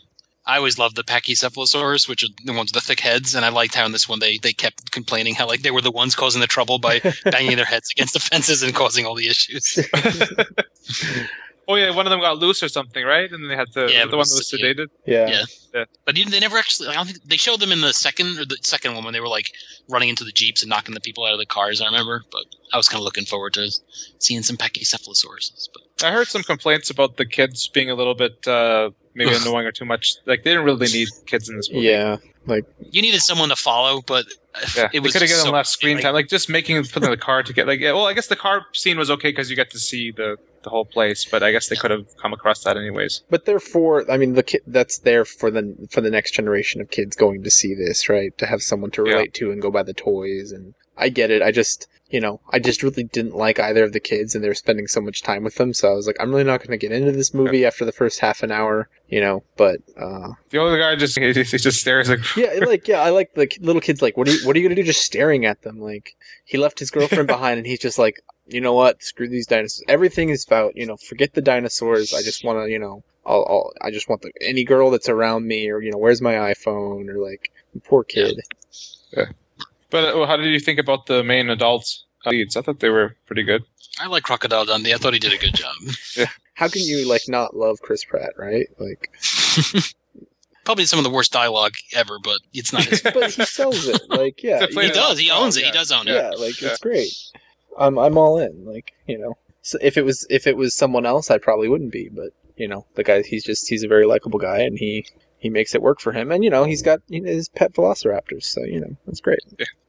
I 0.48 0.56
always 0.56 0.78
loved 0.78 0.96
the 0.96 1.04
Pachycephalosaurus, 1.04 2.08
which 2.08 2.24
are 2.24 2.28
the 2.42 2.54
ones 2.54 2.72
with 2.72 2.82
the 2.82 2.86
thick 2.88 3.00
heads, 3.00 3.34
and 3.34 3.44
I 3.44 3.50
liked 3.50 3.74
how 3.74 3.84
in 3.86 3.92
this 3.92 4.08
one 4.08 4.18
they, 4.18 4.38
they 4.38 4.52
kept 4.54 4.90
complaining 4.90 5.34
how 5.34 5.46
like 5.46 5.60
they 5.62 5.70
were 5.70 5.82
the 5.82 5.90
ones 5.92 6.16
causing 6.16 6.40
the 6.40 6.46
trouble 6.46 6.78
by 6.78 7.00
banging 7.24 7.56
their 7.56 7.66
heads 7.66 7.90
against 7.92 8.14
the 8.14 8.20
fences 8.20 8.62
and 8.62 8.74
causing 8.74 9.04
all 9.06 9.14
the 9.14 9.28
issues. 9.28 9.78
Oh 11.70 11.74
yeah, 11.74 11.90
one 11.94 12.06
of 12.06 12.10
them 12.10 12.20
got 12.20 12.38
loose 12.38 12.62
or 12.62 12.68
something, 12.70 13.04
right? 13.04 13.30
And 13.30 13.50
they 13.50 13.54
had 13.54 13.70
to 13.72 13.92
Yeah, 13.92 14.06
the 14.06 14.06
one 14.06 14.10
that 14.10 14.16
was- 14.16 14.30
was 14.30 14.50
sedated. 14.50 14.86
yeah. 15.06 15.42
Yeah. 15.74 15.84
But 16.06 16.16
you, 16.16 16.24
they 16.24 16.40
never 16.40 16.56
actually. 16.56 16.88
I 16.88 16.94
don't 16.94 17.04
think 17.04 17.22
they 17.24 17.36
showed 17.36 17.60
them 17.60 17.72
in 17.72 17.82
the 17.82 17.92
second 17.92 18.38
or 18.38 18.46
the 18.46 18.56
second 18.62 18.94
one 18.94 19.04
when 19.04 19.12
they 19.12 19.20
were 19.20 19.28
like 19.28 19.52
running 19.86 20.08
into 20.08 20.24
the 20.24 20.32
jeeps 20.32 20.62
and 20.62 20.70
knocking 20.70 20.94
the 20.94 21.00
people 21.02 21.26
out 21.26 21.34
of 21.34 21.38
the 21.38 21.44
cars. 21.44 21.82
I 21.82 21.84
remember, 21.84 22.22
but 22.32 22.44
I 22.72 22.78
was 22.78 22.88
kind 22.88 23.00
of 23.02 23.04
looking 23.04 23.26
forward 23.26 23.52
to 23.52 23.70
seeing 24.18 24.42
some 24.42 24.56
Pachycephalosauruses. 24.56 25.68
But 25.74 26.06
I 26.06 26.10
heard 26.10 26.26
some 26.28 26.42
complaints 26.42 26.88
about 26.88 27.18
the 27.18 27.26
kids 27.26 27.68
being 27.68 27.90
a 27.90 27.94
little 27.94 28.14
bit 28.14 28.48
uh, 28.48 28.88
maybe 29.18 29.34
annoying 29.34 29.66
or 29.66 29.72
too 29.72 29.84
much. 29.84 30.14
Like 30.24 30.42
they 30.44 30.50
didn't 30.50 30.64
really 30.64 30.86
need 30.88 31.08
kids 31.26 31.48
in 31.50 31.56
this 31.56 31.70
movie. 31.70 31.86
yeah 31.86 32.16
like 32.46 32.64
you 32.92 33.02
needed 33.02 33.20
someone 33.20 33.50
to 33.50 33.56
follow, 33.56 34.00
but 34.00 34.24
Yeah, 34.76 34.88
it 34.92 35.00
was 35.00 35.12
could 35.12 35.20
have 35.22 35.28
given 35.28 35.40
so- 35.40 35.44
them 35.48 35.54
less 35.54 35.68
screen 35.68 35.96
like, 35.96 36.04
time. 36.04 36.14
Like 36.14 36.28
just 36.28 36.48
making 36.48 36.82
putting 36.84 37.10
the 37.10 37.16
car 37.16 37.42
to 37.42 37.52
get 37.52 37.66
like 37.66 37.80
yeah, 37.80 37.92
well, 37.92 38.06
I 38.06 38.14
guess 38.14 38.28
the 38.28 38.36
car 38.36 38.64
scene 38.72 38.96
was 38.98 39.10
okay 39.10 39.28
because 39.28 39.50
you 39.50 39.56
get 39.56 39.70
to 39.72 39.78
see 39.78 40.10
the 40.12 40.36
the 40.64 40.70
whole 40.70 40.84
place, 40.84 41.24
but 41.24 41.42
I 41.44 41.52
guess 41.52 41.68
they 41.68 41.76
could 41.76 41.92
have 41.92 42.06
come 42.16 42.32
across 42.32 42.64
that 42.64 42.76
anyways. 42.76 43.22
but 43.30 43.44
they're 43.44 43.60
for 43.60 44.10
i 44.10 44.16
mean 44.16 44.32
the 44.34 44.42
kid 44.42 44.62
that's 44.66 44.98
there 44.98 45.24
for 45.24 45.50
the 45.52 45.62
for 45.90 46.00
the 46.00 46.10
next 46.10 46.32
generation 46.32 46.80
of 46.80 46.90
kids 46.90 47.14
going 47.14 47.44
to 47.44 47.50
see 47.50 47.74
this 47.74 48.08
right 48.08 48.36
to 48.38 48.46
have 48.46 48.60
someone 48.62 48.90
to 48.92 49.04
Yeah. 49.06 49.12
relate 49.12 49.34
to 49.34 49.52
and 49.52 49.62
go 49.62 49.70
buy 49.70 49.84
the 49.84 49.94
toys 49.94 50.50
and 50.52 50.74
i 50.98 51.08
get 51.08 51.30
it. 51.30 51.42
I 51.42 51.52
just 51.52 51.88
you 52.10 52.20
know 52.20 52.40
i 52.50 52.58
just 52.58 52.82
really 52.82 53.04
didn't 53.04 53.36
like 53.36 53.60
either 53.60 53.84
of 53.84 53.92
the 53.92 54.00
kids 54.00 54.34
and 54.34 54.42
they 54.42 54.48
were 54.48 54.54
spending 54.54 54.86
so 54.86 55.00
much 55.00 55.22
time 55.22 55.44
with 55.44 55.56
them. 55.56 55.74
So 55.74 55.90
i 55.90 55.94
was 55.94 56.06
like 56.06 56.16
i'm 56.20 56.30
really 56.30 56.44
not 56.44 56.60
going 56.60 56.70
to 56.70 56.78
get 56.78 56.92
into 56.92 57.12
this 57.12 57.34
movie 57.34 57.66
after 57.66 57.84
the 57.84 57.92
first 57.92 58.18
half 58.18 58.42
an 58.42 58.50
hour 58.50 58.88
you 59.08 59.20
know 59.20 59.42
but 59.56 59.80
uh 59.96 60.32
The 60.50 60.62
other 60.62 60.78
guy 60.78 60.96
just 60.96 61.18
he 61.18 61.32
just, 61.32 61.80
stares 61.80 62.08
like 62.08 62.20
yeah 62.36 62.64
like 62.66 62.88
yeah 62.88 63.02
i 63.02 63.10
like 63.10 63.34
the 63.34 63.48
little 63.60 63.82
kids 63.82 64.00
like 64.00 64.16
what 64.16 64.28
are 64.28 64.32
you 64.32 64.46
what 64.46 64.56
are 64.56 64.58
you 64.58 64.66
going 64.66 64.76
to 64.76 64.82
do 64.82 64.86
just 64.86 65.04
staring 65.04 65.44
at 65.44 65.62
them? 65.62 65.80
Like 65.80 66.16
he 66.44 66.58
left 66.58 66.78
his 66.78 66.90
girlfriend 66.90 67.28
behind 67.28 67.58
and 67.58 67.66
he's 67.66 67.80
just 67.80 67.98
like 67.98 68.22
you 68.46 68.62
know 68.62 68.72
what? 68.72 69.02
Screw 69.02 69.28
these 69.28 69.46
dinosaurs. 69.46 69.84
Everything 69.88 70.30
is 70.30 70.46
about 70.46 70.76
you 70.76 70.86
know 70.86 70.96
forget 70.96 71.34
the 71.34 71.42
dinosaurs. 71.42 72.14
I 72.14 72.22
just 72.22 72.44
want 72.44 72.64
to 72.64 72.70
you 72.70 72.78
know 72.78 73.02
I'll, 73.26 73.44
I'll 73.48 73.72
i 73.82 73.90
just 73.90 74.08
want 74.08 74.22
the 74.22 74.32
any 74.40 74.64
girl 74.64 74.90
that's 74.90 75.08
around 75.08 75.46
me 75.46 75.68
or 75.70 75.80
you 75.80 75.90
know 75.92 75.98
where's 75.98 76.22
my 76.22 76.34
iphone 76.52 77.08
or 77.10 77.18
like 77.18 77.52
poor 77.84 78.02
kid 78.02 78.40
But 79.90 80.04
uh, 80.14 80.26
how 80.26 80.36
did 80.36 80.52
you 80.52 80.60
think 80.60 80.78
about 80.78 81.06
the 81.06 81.22
main 81.24 81.48
adult 81.50 81.86
leads? 82.26 82.56
I 82.56 82.62
thought 82.62 82.80
they 82.80 82.90
were 82.90 83.16
pretty 83.26 83.42
good. 83.42 83.62
I 84.00 84.06
like 84.06 84.22
Crocodile 84.22 84.64
Dundee. 84.64 84.94
I 84.94 84.96
thought 84.98 85.12
he 85.14 85.18
did 85.18 85.32
a 85.32 85.38
good 85.38 85.54
job. 85.54 85.74
how 86.54 86.68
can 86.68 86.82
you 86.82 87.08
like 87.08 87.22
not 87.28 87.54
love 87.56 87.80
chris 87.80 88.04
pratt 88.04 88.32
right 88.36 88.66
like 88.78 89.10
Probably 90.64 90.84
some 90.84 90.98
of 90.98 91.04
the 91.04 91.10
worst 91.10 91.32
dialogue 91.32 91.72
ever, 91.94 92.18
but 92.22 92.38
it's 92.52 92.72
not 92.74 92.84
his. 92.84 93.00
but 93.14 93.30
he 93.30 93.44
sells 93.44 93.86
it 93.88 94.02
like 94.10 94.42
yeah 94.42 94.58
They 94.58 94.66
you 94.66 94.72
played 94.72 94.84
he 94.86 94.90
it 94.90 94.94
does. 94.94 95.18
He 95.18 95.30
Oh, 95.30 95.44
owns 95.44 95.56
it. 95.56 95.64
He 95.64 95.70
does 95.70 95.90
own 95.92 96.08
it. 96.08 96.12
yeah 96.14 96.30
like 96.30 96.60
Yeah. 96.60 96.70
it's 96.70 96.80
great 96.80 97.08
i'm 97.78 97.96
i'm 97.98 98.18
all 98.18 98.38
in 98.38 98.64
like 98.66 98.92
you 99.06 99.18
know 99.18 99.38
so 99.62 99.78
if 99.80 99.96
it 99.96 100.04
was 100.04 100.26
if 100.30 100.46
it 100.48 100.56
was 100.56 100.74
someone 100.74 101.06
else 101.06 101.30
i 101.30 101.38
probably 101.38 101.68
wouldn't 101.68 101.92
be 101.92 102.08
but 102.08 102.30
you 102.56 102.66
know 102.66 102.84
the 102.96 103.04
guy 103.04 103.22
he's 103.22 103.44
just 103.44 103.68
he's 103.68 103.84
a 103.84 103.88
very 103.88 104.04
likable 104.04 104.38
guy 104.40 104.58
and 104.60 104.76
he 104.76 105.06
he 105.38 105.50
makes 105.50 105.74
it 105.74 105.82
work 105.82 106.00
for 106.00 106.12
him 106.12 106.30
and 106.32 106.44
you 106.44 106.50
know 106.50 106.64
he's 106.64 106.82
got 106.82 107.00
you 107.08 107.20
know, 107.20 107.30
his 107.30 107.48
pet 107.48 107.72
velociraptors 107.72 108.44
so 108.44 108.64
you 108.64 108.80
know 108.80 108.96
that's 109.06 109.20
great 109.20 109.40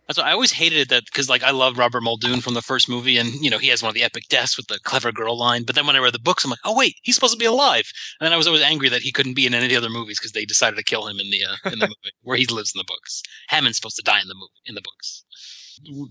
That's 0.09 0.17
why 0.17 0.29
I 0.29 0.31
always 0.31 0.51
hated 0.51 0.79
it 0.79 0.89
that 0.89 1.05
because 1.05 1.29
like 1.29 1.43
I 1.43 1.51
love 1.51 1.77
Robert 1.77 2.01
Muldoon 2.01 2.41
from 2.41 2.55
the 2.55 2.63
first 2.63 2.89
movie, 2.89 3.19
and 3.19 3.29
you 3.31 3.51
know 3.51 3.59
he 3.59 3.67
has 3.67 3.83
one 3.83 3.89
of 3.89 3.93
the 3.93 4.01
epic 4.01 4.23
deaths 4.27 4.57
with 4.57 4.65
the 4.65 4.79
clever 4.79 5.11
girl 5.11 5.37
line. 5.37 5.65
But 5.65 5.75
then 5.75 5.85
when 5.85 5.95
I 5.95 5.99
read 5.99 6.15
the 6.15 6.19
books, 6.19 6.43
I'm 6.43 6.49
like, 6.49 6.65
oh 6.65 6.75
wait, 6.75 6.95
he's 7.03 7.13
supposed 7.13 7.33
to 7.33 7.37
be 7.39 7.45
alive. 7.45 7.83
And 8.19 8.25
then 8.25 8.33
I 8.33 8.37
was 8.37 8.47
always 8.47 8.63
angry 8.63 8.89
that 8.89 9.03
he 9.03 9.11
couldn't 9.11 9.35
be 9.35 9.45
in 9.45 9.53
any 9.53 9.65
of 9.65 9.69
the 9.69 9.77
other 9.77 9.91
movies 9.91 10.17
because 10.17 10.31
they 10.31 10.45
decided 10.45 10.77
to 10.77 10.83
kill 10.83 11.07
him 11.07 11.19
in 11.19 11.29
the 11.29 11.45
uh, 11.45 11.69
in 11.71 11.77
the 11.77 11.85
movie 12.01 12.15
where 12.23 12.37
he 12.37 12.47
lives 12.47 12.73
in 12.73 12.79
the 12.79 12.85
books. 12.85 13.21
Hammond's 13.49 13.77
supposed 13.77 13.97
to 13.97 14.01
die 14.01 14.19
in 14.19 14.27
the 14.27 14.33
movie 14.33 14.49
in 14.65 14.73
the 14.73 14.81
books. 14.81 15.25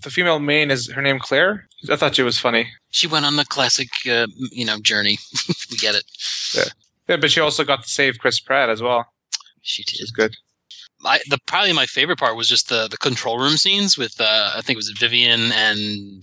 The 0.00 0.10
female 0.10 0.38
main 0.38 0.70
is 0.70 0.88
her 0.92 1.02
name 1.02 1.18
Claire. 1.18 1.66
I 1.90 1.96
thought 1.96 2.14
she 2.14 2.22
was 2.22 2.38
funny. 2.38 2.68
She 2.90 3.08
went 3.08 3.26
on 3.26 3.34
the 3.34 3.44
classic, 3.44 3.88
uh, 4.08 4.28
you 4.52 4.64
know, 4.64 4.78
journey. 4.78 5.18
we 5.72 5.76
get 5.76 5.96
it. 5.96 6.04
Yeah. 6.54 6.64
Yeah, 7.08 7.16
but 7.16 7.32
she 7.32 7.40
also 7.40 7.64
got 7.64 7.82
to 7.82 7.88
save 7.88 8.18
Chris 8.18 8.38
Pratt 8.38 8.70
as 8.70 8.80
well, 8.80 9.06
She 9.68 9.84
which 9.86 9.98
did. 9.98 10.02
is 10.02 10.10
good. 10.10 10.36
I, 11.04 11.20
the 11.28 11.38
probably 11.46 11.72
my 11.72 11.86
favorite 11.86 12.18
part 12.18 12.36
was 12.36 12.48
just 12.48 12.68
the 12.68 12.88
the 12.88 12.96
control 12.96 13.38
room 13.38 13.56
scenes 13.56 13.96
with 13.96 14.20
uh, 14.20 14.52
I 14.56 14.60
think 14.62 14.76
it 14.76 14.76
was 14.76 14.90
Vivian 14.98 15.52
and 15.52 16.22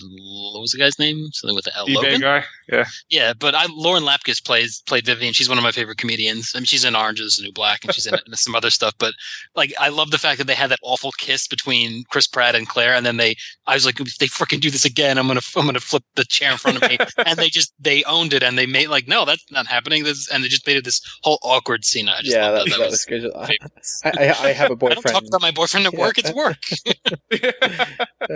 what 0.54 0.60
was 0.60 0.72
the 0.72 0.78
guy's 0.78 1.00
name? 1.00 1.30
Something 1.32 1.56
with 1.56 1.66
the 1.66 1.76
L. 1.76 1.86
Logan. 1.88 2.20
guy. 2.22 2.44
Yeah. 2.68 2.86
Yeah, 3.10 3.34
but 3.34 3.56
I 3.56 3.68
Lauren 3.70 4.04
Lapkus 4.04 4.44
plays 4.44 4.82
played 4.86 5.06
Vivian. 5.06 5.34
She's 5.34 5.48
one 5.48 5.58
of 5.58 5.64
my 5.64 5.72
favorite 5.72 5.98
comedians. 5.98 6.52
I 6.56 6.60
mean, 6.60 6.66
she's 6.66 6.84
in 6.84 6.96
Orange 6.96 7.22
Is 7.22 7.38
the 7.38 7.44
New 7.44 7.54
Black, 7.54 7.84
and 7.84 7.94
she's 7.94 8.06
in 8.06 8.18
some 8.34 8.56
other 8.56 8.70
stuff. 8.70 8.94
But 8.98 9.14
like, 9.56 9.74
I 9.80 9.90
love 9.90 10.12
the 10.12 10.18
fact 10.18 10.40
that 10.40 10.48
they 10.48 10.56
had 10.56 10.72
that 10.72 10.80
awful 10.82 11.12
kiss 11.12 11.48
between 11.48 12.04
Chris 12.10 12.28
Pratt 12.28 12.56
and 12.56 12.68
Claire, 12.68 12.96
and 12.96 13.06
then 13.06 13.18
they, 13.18 13.36
I 13.66 13.76
was 13.76 13.86
like, 13.86 14.00
if 14.00 14.18
they 14.18 14.28
freaking 14.28 14.60
do 14.60 14.72
this 14.72 14.86
again, 14.86 15.18
I'm 15.18 15.28
gonna 15.28 15.42
I'm 15.56 15.66
gonna 15.66 15.80
flip 15.80 16.04
the 16.16 16.26
chair 16.26 16.52
in 16.52 16.58
front 16.58 16.82
of 16.82 16.90
me. 16.90 16.98
and 17.26 17.38
they 17.38 17.50
just 17.50 17.74
they 17.80 18.04
owned 18.04 18.34
it, 18.34 18.44
and 18.44 18.58
they 18.58 18.66
made 18.66 18.88
like, 18.88 19.08
no, 19.08 19.26
that's 19.26 19.46
not 19.52 19.68
happening. 19.68 20.04
This 20.04 20.30
and 20.30 20.44
they 20.44 20.48
just 20.48 20.68
made 20.68 20.78
it 20.78 20.84
this 20.84 21.02
whole 21.24 21.40
awkward 21.44 21.86
scene. 21.86 22.10
I 22.10 22.20
just 22.22 22.36
yeah, 22.36 22.52
that, 22.52 22.66
that. 22.66 22.72
that, 22.72 22.80
That 22.80 22.92
was 22.92 23.06
good. 23.06 23.32
I. 23.36 23.56
I, 24.04 24.48
I 24.50 24.52
have 24.52 24.65
a 24.72 24.86
I 24.86 24.94
don't 24.94 25.02
talk 25.06 25.24
about 25.28 25.42
my 25.42 25.52
boyfriend 25.52 25.86
at 25.86 25.94
work. 25.94 26.18
It's 26.18 26.32
work. 26.44 26.58
yeah, 27.32 27.52
uh, 28.22 28.28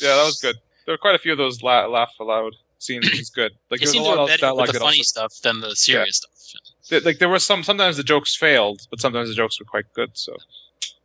that 0.00 0.22
was 0.24 0.38
good. 0.40 0.56
There 0.86 0.92
were 0.92 0.98
quite 0.98 1.14
a 1.14 1.18
few 1.18 1.32
of 1.32 1.38
those 1.38 1.62
la- 1.62 1.86
laugh 1.86 2.12
aloud 2.20 2.52
scenes, 2.78 3.06
which 3.06 3.20
is 3.20 3.30
good. 3.30 3.52
Like 3.70 3.80
They 3.80 3.86
there 3.86 3.86
was 3.86 3.90
a 3.90 3.92
seem 3.92 4.02
to 4.04 4.08
lot 4.08 4.18
have 4.18 4.22
of 4.22 4.28
better 4.28 4.32
with 4.32 4.40
dialogue 4.40 4.72
the 4.72 4.78
funny 4.80 4.98
also, 4.98 5.02
stuff 5.02 5.32
than 5.42 5.60
the 5.60 5.74
serious 5.74 6.22
stuff. 6.86 7.04
like 7.04 7.18
there 7.18 7.28
were 7.28 7.38
some. 7.38 7.62
Sometimes 7.62 7.96
the 7.96 8.02
jokes 8.04 8.36
failed, 8.36 8.80
but 8.90 9.00
sometimes 9.00 9.28
the 9.28 9.34
jokes 9.34 9.58
were 9.58 9.66
quite 9.66 9.86
good. 9.94 10.10
So 10.14 10.36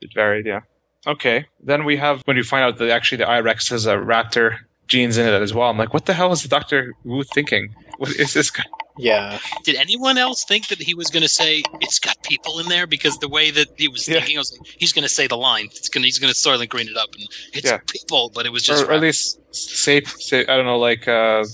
it 0.02 0.12
varied. 0.14 0.46
Yeah. 0.46 0.62
Okay. 1.08 1.46
Then 1.64 1.86
we 1.86 1.98
have 1.98 2.22
when 2.26 2.38
you 2.38 2.44
find 2.44 2.64
out 2.64 2.78
that 2.78 2.90
actually 2.90 3.20
the 3.20 3.26
IREX 3.26 3.72
is 3.72 3.86
a 3.86 3.96
raptor 3.96 4.58
genes 4.90 5.18
in 5.18 5.26
it 5.28 5.42
as 5.42 5.54
well. 5.54 5.70
I'm 5.70 5.78
like, 5.78 5.94
what 5.94 6.06
the 6.06 6.14
hell 6.14 6.32
is 6.32 6.44
Doctor 6.44 6.94
Wu 7.06 7.24
thinking? 7.24 7.70
What 7.98 8.16
is 8.16 8.34
this 8.34 8.52
guy? 8.52 8.64
yeah, 8.98 9.40
Did 9.64 9.76
anyone 9.76 10.18
else 10.18 10.44
think 10.44 10.68
that 10.68 10.82
he 10.82 10.94
was 10.94 11.10
going 11.10 11.24
to 11.24 11.30
say 11.30 11.64
it's 11.80 12.00
got 12.00 12.22
people 12.24 12.60
in 12.60 12.68
there? 12.68 12.86
Because 12.86 13.18
the 13.20 13.30
way 13.30 13.50
that 13.50 13.68
he 13.78 13.88
was 13.88 14.06
Yeah. 14.06 14.16
thinking, 14.20 14.36
I 14.38 14.40
was 14.40 14.52
like, 14.52 14.70
he's 14.78 14.92
going 14.92 15.04
to 15.04 15.10
say 15.10 15.28
the 15.28 15.38
line. 15.38 15.66
It's 15.68 15.88
going. 15.88 16.02
to 16.02 16.08
He's 16.08 16.20
going 16.20 16.34
to 16.34 16.38
Soylent 16.38 16.68
Green 16.68 16.90
it 16.90 16.98
up, 16.98 17.08
and 17.18 17.26
it's 17.54 17.66
Yeah. 17.70 17.80
people. 17.88 18.30
But 18.34 18.46
it 18.46 18.52
was 18.52 18.62
just 18.64 18.84
Or, 18.84 18.88
or 18.90 18.94
at 18.96 19.02
least 19.02 19.40
say, 19.52 20.02
say 20.02 20.42
I 20.42 20.58
don't 20.58 20.66
know, 20.66 20.80
like 20.80 21.08
uh, 21.08 21.46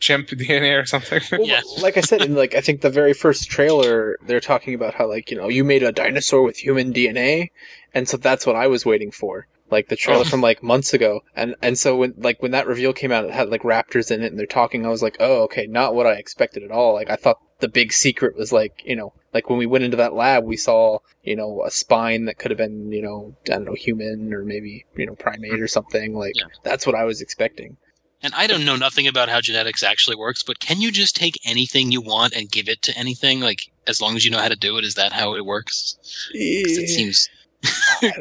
chimp 0.00 0.28
DNA 0.40 0.80
or 0.82 0.86
something. 0.86 1.20
Well, 1.30 1.46
Yeah. 1.46 1.60
like 1.82 1.96
I 1.98 2.00
said 2.00 2.22
in 2.22 2.34
like 2.34 2.56
I 2.56 2.62
think 2.62 2.80
the 2.80 2.90
very 2.90 3.12
first 3.12 3.48
trailer, 3.48 4.16
they're 4.26 4.40
talking 4.40 4.74
about 4.74 4.94
how 4.94 5.08
like 5.08 5.30
you 5.30 5.36
know 5.36 5.48
you 5.48 5.62
made 5.62 5.84
a 5.84 5.92
dinosaur 5.92 6.42
with 6.42 6.56
human 6.56 6.92
DNA, 6.92 7.48
and 7.94 8.08
so 8.08 8.16
that's 8.16 8.44
what 8.44 8.56
I 8.56 8.66
was 8.66 8.84
waiting 8.84 9.12
for. 9.12 9.46
Like 9.70 9.88
the 9.88 9.96
trailer 9.96 10.22
Oh. 10.22 10.24
from 10.24 10.40
like 10.40 10.62
months 10.62 10.94
ago, 10.94 11.20
and 11.36 11.54
and 11.62 11.78
so 11.78 11.96
when 11.96 12.14
like 12.16 12.40
when 12.42 12.52
that 12.52 12.66
reveal 12.66 12.92
came 12.92 13.12
out, 13.12 13.24
it 13.24 13.30
had 13.32 13.50
like 13.50 13.62
raptors 13.62 14.10
in 14.10 14.22
it, 14.22 14.30
and 14.30 14.38
they're 14.38 14.46
talking. 14.46 14.86
I 14.86 14.88
was 14.90 15.02
like, 15.02 15.16
oh, 15.20 15.42
okay, 15.44 15.66
not 15.66 15.94
what 15.94 16.06
I 16.06 16.12
expected 16.14 16.62
at 16.62 16.70
all. 16.70 16.94
Like 16.94 17.10
I 17.10 17.16
thought 17.16 17.38
the 17.60 17.68
big 17.68 17.92
secret 17.92 18.36
was 18.36 18.52
like 18.52 18.82
you 18.84 18.96
know 18.96 19.12
like 19.34 19.50
when 19.50 19.58
we 19.58 19.66
went 19.66 19.84
into 19.84 19.98
that 19.98 20.14
lab, 20.14 20.44
we 20.44 20.56
saw 20.56 20.98
you 21.22 21.36
know 21.36 21.62
a 21.64 21.70
spine 21.70 22.26
that 22.26 22.38
could 22.38 22.50
have 22.50 22.58
been 22.58 22.90
you 22.92 23.02
know 23.02 23.36
I 23.46 23.52
don't 23.54 23.64
know 23.64 23.74
human 23.74 24.32
or 24.32 24.44
maybe 24.44 24.86
you 24.96 25.06
know 25.06 25.14
primate 25.14 25.60
or 25.60 25.68
something. 25.68 26.14
Like 26.14 26.34
Yeah. 26.36 26.46
that's 26.62 26.86
what 26.86 26.94
I 26.94 27.04
was 27.04 27.20
expecting. 27.20 27.76
And 28.20 28.34
I 28.34 28.48
don't 28.48 28.64
know 28.64 28.74
nothing 28.74 29.06
about 29.06 29.28
how 29.28 29.40
genetics 29.40 29.84
actually 29.84 30.16
works, 30.16 30.42
but 30.42 30.58
can 30.58 30.80
you 30.80 30.90
just 30.90 31.14
take 31.14 31.38
anything 31.44 31.92
you 31.92 32.00
want 32.00 32.34
and 32.34 32.50
give 32.50 32.68
it 32.68 32.82
to 32.82 32.98
anything? 32.98 33.38
Like 33.38 33.70
as 33.86 34.00
long 34.00 34.16
as 34.16 34.24
you 34.24 34.32
know 34.32 34.38
how 34.40 34.48
to 34.48 34.56
do 34.56 34.76
it, 34.78 34.84
is 34.84 34.94
that 34.94 35.12
how 35.12 35.36
it 35.36 35.44
works 35.44 35.96
it 36.34 36.82
eh. 36.82 36.86
seems. 36.86 37.28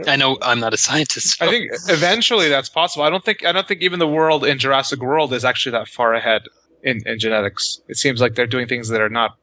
I 0.07 0.15
know 0.17 0.37
I'm 0.41 0.59
not 0.59 0.73
a 0.73 0.77
scientist. 0.77 1.41
I 1.41 1.49
think 1.49 1.71
eventually 1.87 2.49
that's 2.49 2.69
possible. 2.69 3.03
I 3.03 3.09
don't 3.09 3.23
think 3.23 3.45
I 3.45 3.51
don't 3.51 3.67
think 3.67 3.81
even 3.81 3.99
the 3.99 4.07
world 4.07 4.45
in 4.45 4.57
Jurassic 4.57 4.99
World 4.99 5.33
is 5.33 5.45
actually 5.45 5.73
that 5.73 5.87
far 5.87 6.13
ahead 6.13 6.43
in, 6.83 7.01
in 7.05 7.19
genetics. 7.19 7.81
It 7.87 7.97
seems 7.97 8.19
like 8.21 8.35
they're 8.35 8.47
doing 8.47 8.67
things 8.67 8.89
that 8.89 9.01
are 9.01 9.09
not 9.09 9.37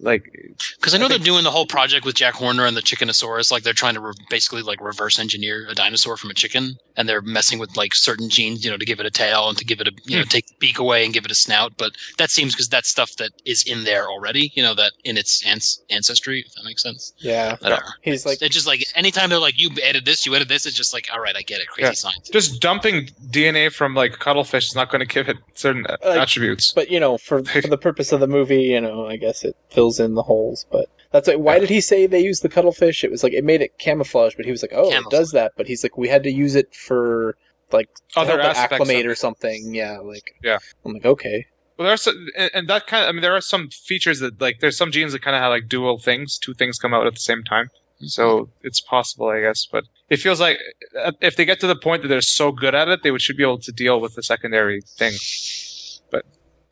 like 0.00 0.30
Because 0.78 0.94
I 0.94 0.98
know 0.98 1.06
I 1.06 1.08
they're 1.08 1.18
doing 1.18 1.44
the 1.44 1.50
whole 1.50 1.66
project 1.66 2.04
with 2.04 2.14
Jack 2.14 2.34
Horner 2.34 2.66
and 2.66 2.76
the 2.76 2.82
Chickenosaurus. 2.82 3.50
Like 3.50 3.62
they're 3.62 3.72
trying 3.72 3.94
to 3.94 4.00
re- 4.00 4.12
basically 4.30 4.62
like 4.62 4.80
reverse 4.80 5.18
engineer 5.18 5.66
a 5.68 5.74
dinosaur 5.74 6.16
from 6.16 6.30
a 6.30 6.34
chicken, 6.34 6.76
and 6.96 7.08
they're 7.08 7.22
messing 7.22 7.58
with 7.58 7.76
like 7.76 7.94
certain 7.94 8.28
genes, 8.28 8.64
you 8.64 8.70
know, 8.70 8.76
to 8.76 8.84
give 8.84 9.00
it 9.00 9.06
a 9.06 9.10
tail 9.10 9.48
and 9.48 9.58
to 9.58 9.64
give 9.64 9.80
it 9.80 9.88
a 9.88 9.92
you 10.04 10.18
know 10.18 10.24
take 10.24 10.46
the 10.46 10.54
beak 10.58 10.78
away 10.78 11.04
and 11.04 11.14
give 11.14 11.24
it 11.24 11.30
a 11.30 11.34
snout. 11.34 11.72
But 11.78 11.92
that 12.18 12.30
seems 12.30 12.52
because 12.54 12.68
that's 12.68 12.88
stuff 12.88 13.16
that 13.16 13.30
is 13.44 13.64
in 13.66 13.84
there 13.84 14.06
already. 14.08 14.52
You 14.54 14.62
know, 14.62 14.74
that 14.74 14.92
in 15.04 15.16
its 15.16 15.44
ans- 15.46 15.80
ancestry. 15.90 16.44
If 16.46 16.54
that 16.54 16.64
makes 16.64 16.82
sense. 16.82 17.12
Yeah, 17.18 17.56
I 17.62 17.68
don't 17.68 17.80
know. 17.80 17.86
he's 18.02 18.26
like 18.26 18.42
It's 18.42 18.54
just 18.54 18.66
like 18.66 18.84
anytime 18.94 19.30
they're 19.30 19.38
like, 19.38 19.58
you 19.58 19.70
added 19.86 20.04
this, 20.04 20.26
you 20.26 20.34
added 20.34 20.48
this. 20.48 20.66
It's 20.66 20.76
just 20.76 20.92
like, 20.92 21.08
all 21.12 21.20
right, 21.20 21.34
I 21.36 21.42
get 21.42 21.60
it. 21.60 21.68
Crazy 21.68 21.86
Yeah. 21.88 21.92
science. 21.92 22.28
just 22.28 22.60
dumping 22.60 23.06
DNA 23.30 23.72
from 23.72 23.94
like 23.94 24.18
cuttlefish 24.18 24.68
is 24.68 24.74
not 24.74 24.90
going 24.90 25.00
to 25.00 25.06
give 25.06 25.28
it 25.28 25.36
certain 25.54 25.86
uh, 25.86 25.96
Like- 26.04 26.18
attributes. 26.20 26.72
But 26.72 26.90
you 26.90 27.00
know, 27.00 27.16
for 27.18 27.42
for 27.44 27.62
the 27.62 27.78
purpose 27.78 28.12
of 28.12 28.20
the 28.20 28.26
movie, 28.26 28.62
you 28.64 28.80
know, 28.80 29.06
I 29.06 29.16
guess 29.16 29.44
it 29.44 29.56
fills 29.70 29.85
in 30.00 30.14
the 30.14 30.22
holes. 30.22 30.66
But 30.70 30.86
that's 31.12 31.28
like, 31.28 31.38
why 31.38 31.54
Yeah. 31.54 31.60
did 31.60 31.70
he 31.70 31.80
say 31.80 32.06
they 32.06 32.22
used 32.22 32.42
the 32.42 32.48
cuttlefish? 32.48 33.04
It 33.04 33.10
was 33.10 33.22
like 33.22 33.32
it 33.32 33.44
made 33.44 33.62
it 33.62 33.78
camouflage, 33.78 34.34
but 34.36 34.44
he 34.44 34.50
was 34.50 34.62
like, 34.62 34.72
oh, 34.74 34.90
it 34.92 35.04
does 35.10 35.30
that. 35.32 35.52
But 35.56 35.66
he's 35.66 35.82
like, 35.82 35.96
we 35.96 36.08
had 36.08 36.24
to 36.24 36.30
use 36.30 36.54
it 36.54 36.74
for 36.74 37.36
like 37.72 37.88
Other 38.16 38.40
aspects 38.40 38.72
acclimate 38.74 39.06
or 39.06 39.14
something. 39.14 39.74
Yeah, 39.74 39.98
like 39.98 40.24
Yeah. 40.42 40.58
I'm 40.84 40.92
like, 40.94 41.04
okay, 41.04 41.46
Well, 41.76 41.86
there 41.86 41.94
are 41.94 41.96
some, 41.96 42.14
and, 42.36 42.50
and 42.54 42.68
that 42.68 42.86
kind 42.86 43.04
of, 43.04 43.08
I 43.08 43.12
mean, 43.12 43.22
there 43.22 43.34
are 43.36 43.40
some 43.40 43.68
features 43.70 44.20
that 44.20 44.40
like 44.40 44.60
there's 44.60 44.76
some 44.76 44.92
genes 44.92 45.12
that 45.12 45.22
kind 45.22 45.36
of 45.36 45.42
have 45.42 45.50
like 45.50 45.68
dual 45.68 45.98
things, 45.98 46.38
two 46.38 46.54
things 46.54 46.78
come 46.78 46.94
out 46.94 47.06
at 47.06 47.14
the 47.14 47.20
same 47.20 47.42
time. 47.44 47.68
So 48.00 48.50
it's 48.62 48.82
possible, 48.82 49.28
I 49.28 49.40
guess. 49.40 49.66
But 49.70 49.84
it 50.10 50.18
feels 50.18 50.38
like 50.38 50.58
uh, 51.02 51.12
if 51.22 51.36
they 51.36 51.46
get 51.46 51.60
to 51.60 51.66
the 51.66 51.76
point 51.76 52.02
that 52.02 52.08
they're 52.08 52.20
so 52.20 52.52
good 52.52 52.74
at 52.74 52.88
it, 52.88 53.02
they 53.02 53.16
should 53.18 53.38
be 53.38 53.42
able 53.42 53.58
to 53.60 53.72
deal 53.72 54.00
with 54.00 54.14
the 54.14 54.22
secondary 54.22 54.82
thing. 54.82 55.14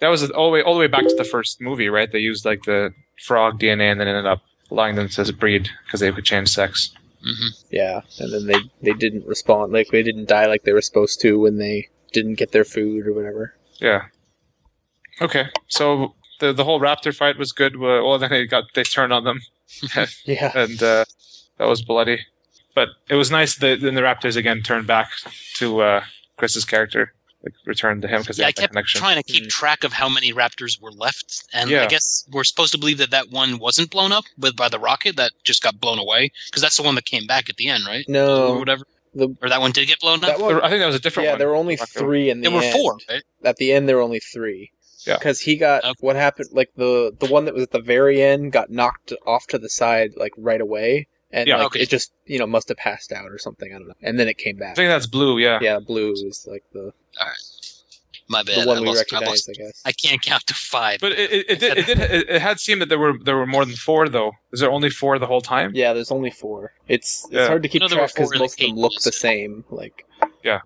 But 0.04 0.08
that 0.08 0.22
was 0.22 0.30
all 0.32 0.50
the 0.50 0.52
way 0.52 0.62
all 0.62 0.74
the 0.74 0.80
way 0.80 0.86
back 0.86 1.06
to 1.08 1.14
the 1.14 1.24
first 1.24 1.62
movie, 1.62 1.88
right? 1.88 2.12
They 2.12 2.18
used 2.18 2.44
like 2.44 2.64
the 2.64 2.92
frog 3.22 3.58
DNA 3.58 3.90
and 3.90 3.98
then 3.98 4.06
ended 4.06 4.26
up 4.26 4.42
allowing 4.70 4.96
them 4.96 5.08
to 5.08 5.32
breed 5.32 5.70
because 5.86 6.00
they 6.00 6.12
could 6.12 6.26
change 6.26 6.48
sex. 6.50 6.92
hmm 7.22 7.48
yeah. 7.70 8.02
And 8.18 8.30
then 8.30 8.46
they 8.46 8.58
they 8.82 8.92
didn't 8.92 9.26
respond, 9.26 9.72
like 9.72 9.88
they 9.88 10.02
didn't 10.02 10.28
die 10.28 10.44
like 10.44 10.64
they 10.64 10.74
were 10.74 10.82
supposed 10.82 11.22
to 11.22 11.40
when 11.40 11.56
they 11.56 11.88
didn't 12.12 12.34
get 12.34 12.52
their 12.52 12.64
food 12.64 13.06
or 13.06 13.14
whatever. 13.14 13.54
Yeah. 13.80 14.02
Okay, 15.22 15.46
so 15.68 16.14
the 16.38 16.52
the 16.52 16.64
whole 16.64 16.80
raptor 16.80 17.16
fight 17.16 17.38
was 17.38 17.52
good. 17.52 17.78
Well, 17.78 18.18
then 18.18 18.28
they 18.28 18.46
got 18.46 18.64
they 18.74 18.82
turned 18.82 19.12
on 19.12 19.24
them. 19.24 19.40
Yeah, 20.26 20.52
and 20.54 20.82
uh, 20.82 21.06
that 21.56 21.66
was 21.66 21.80
bloody. 21.82 22.18
But 22.74 22.88
it 23.08 23.14
was 23.14 23.30
nice 23.30 23.56
that 23.56 23.80
then 23.80 23.94
the 23.94 24.02
Raptors 24.02 24.36
again 24.36 24.60
turned 24.62 24.86
back 24.86 25.10
to 25.54 25.80
uh, 25.80 26.04
Chris's 26.36 26.66
character, 26.66 27.14
like 27.44 27.52
returned 27.66 28.02
to 28.02 28.08
him 28.08 28.20
because 28.22 28.36
they 28.38 28.42
Yeah, 28.44 28.48
I 28.48 28.52
kept 28.52 28.72
connection. 28.72 29.00
trying 29.00 29.16
to 29.16 29.22
keep 29.22 29.44
Mm. 29.44 29.48
track 29.50 29.84
of 29.84 29.92
how 29.92 30.08
many 30.08 30.32
raptors 30.32 30.80
were 30.80 30.92
left, 30.92 31.44
and 31.52 31.70
I 31.74 31.86
guess 31.86 32.24
we're 32.30 32.44
supposed 32.44 32.72
to 32.72 32.78
believe 32.78 32.98
that 32.98 33.10
that 33.10 33.30
one 33.30 33.58
wasn't 33.58 33.90
blown 33.90 34.12
up 34.12 34.24
with 34.38 34.56
by 34.56 34.68
the 34.68 34.78
rocket 34.78 35.16
that 35.16 35.32
just 35.44 35.62
got 35.62 35.78
blown 35.78 35.98
away 35.98 36.30
because 36.46 36.62
that's 36.62 36.76
the 36.76 36.82
one 36.82 36.94
that 36.94 37.04
came 37.04 37.26
back 37.26 37.50
at 37.50 37.56
the 37.56 37.68
end, 37.68 37.84
right? 37.86 38.04
No, 38.08 38.26
or 38.26 38.52
no, 38.54 38.58
whatever. 38.60 38.84
the 39.14 39.28
Or 39.42 39.48
that 39.48 39.60
one 39.60 39.72
did 39.72 39.86
get 39.86 40.00
blown 40.00 40.24
up. 40.24 40.40
one. 40.40 40.56
I 40.62 40.68
think 40.70 40.80
that 40.80 40.86
was 40.86 40.96
a 40.96 41.00
different 41.00 41.24
one. 41.24 41.26
Yeah, 41.26 41.32
one. 41.32 41.38
there 41.38 41.48
were 41.48 41.56
only 41.56 41.74
Okay. 41.74 41.84
three 41.98 42.30
in 42.30 42.40
the 42.40 42.48
there 42.48 42.56
were 42.56 42.62
end. 42.64 42.72
four, 42.72 42.98
right? 43.08 43.22
at 43.44 43.56
the 43.56 43.72
end 43.72 43.88
there 43.88 43.96
were 43.96 44.02
only 44.02 44.20
three. 44.20 44.70
Yeah. 45.06 45.18
Because 45.18 45.38
he 45.38 45.56
got 45.56 45.84
Okay. 45.84 45.92
what 46.00 46.16
happened 46.16 46.48
like 46.52 46.70
the 46.76 47.12
the 47.20 47.26
one 47.26 47.44
that 47.44 47.52
was 47.54 47.64
at 47.64 47.70
the 47.72 47.80
very 47.82 48.22
end 48.22 48.52
got 48.52 48.70
knocked 48.70 49.12
off 49.26 49.46
to 49.48 49.58
the 49.58 49.68
side 49.68 50.12
like 50.16 50.32
right 50.38 50.60
away. 50.62 51.08
And 51.34 51.48
Yeah. 51.48 51.56
like 51.56 51.66
Okay. 51.66 51.80
it 51.80 51.88
just 51.90 52.12
you 52.26 52.38
know 52.38 52.46
must 52.46 52.68
have 52.68 52.76
passed 52.78 53.12
out 53.12 53.26
or 53.30 53.38
something, 53.38 53.70
I 53.74 53.78
don't 53.78 53.88
know. 53.88 53.94
And 54.02 54.18
then 54.18 54.28
it 54.28 54.38
came 54.38 54.56
back. 54.56 54.72
I 54.72 54.74
think 54.74 54.88
that's 54.88 55.06
blue. 55.06 55.38
Yeah. 55.38 55.58
Yeah, 55.60 55.80
blue 55.80 56.12
is 56.12 56.46
like 56.50 56.62
the, 56.72 56.80
All 57.20 57.26
right. 57.26 57.34
My 58.26 58.42
bad. 58.42 58.62
the 58.62 58.66
one 58.68 58.78
I 58.78 58.80
we 58.80 58.86
lost, 58.86 58.98
I, 59.12 59.16
recognize, 59.16 59.28
lost- 59.28 59.50
I 59.50 59.52
guess. 59.52 59.82
I 59.84 59.92
can't 59.92 60.22
count 60.22 60.46
to 60.46 60.54
five. 60.54 61.00
But 61.00 61.12
it, 61.12 61.30
it, 61.30 61.50
it, 61.50 61.60
did, 61.60 61.76
it 61.78 61.86
did 61.86 61.98
it, 61.98 62.30
it 62.30 62.40
had 62.40 62.58
seemed 62.58 62.80
that 62.80 62.88
there 62.88 62.98
were 62.98 63.18
there 63.18 63.36
were 63.36 63.46
more 63.46 63.66
than 63.66 63.74
four 63.74 64.08
though. 64.08 64.32
Is 64.52 64.60
there 64.60 64.70
only 64.70 64.88
four 64.90 65.18
the 65.18 65.26
whole 65.26 65.42
time? 65.42 65.72
yeah, 65.74 65.92
there's 65.92 66.10
only 66.10 66.30
four. 66.30 66.72
It's 66.88 67.26
Yeah. 67.30 67.40
it's 67.40 67.48
hard 67.48 67.62
to 67.64 67.68
keep 67.68 67.82
I 67.82 67.84
know 67.84 67.88
there 67.88 67.98
were 68.00 68.06
track 68.06 68.14
because 68.14 68.28
four 68.28 68.34
in 68.34 68.38
the 68.38 68.44
most 68.44 68.60
of 68.62 68.66
them 68.68 68.76
look 68.78 68.92
the 69.02 69.12
same. 69.12 69.64
Like 69.70 70.06
Yeah. 70.42 70.60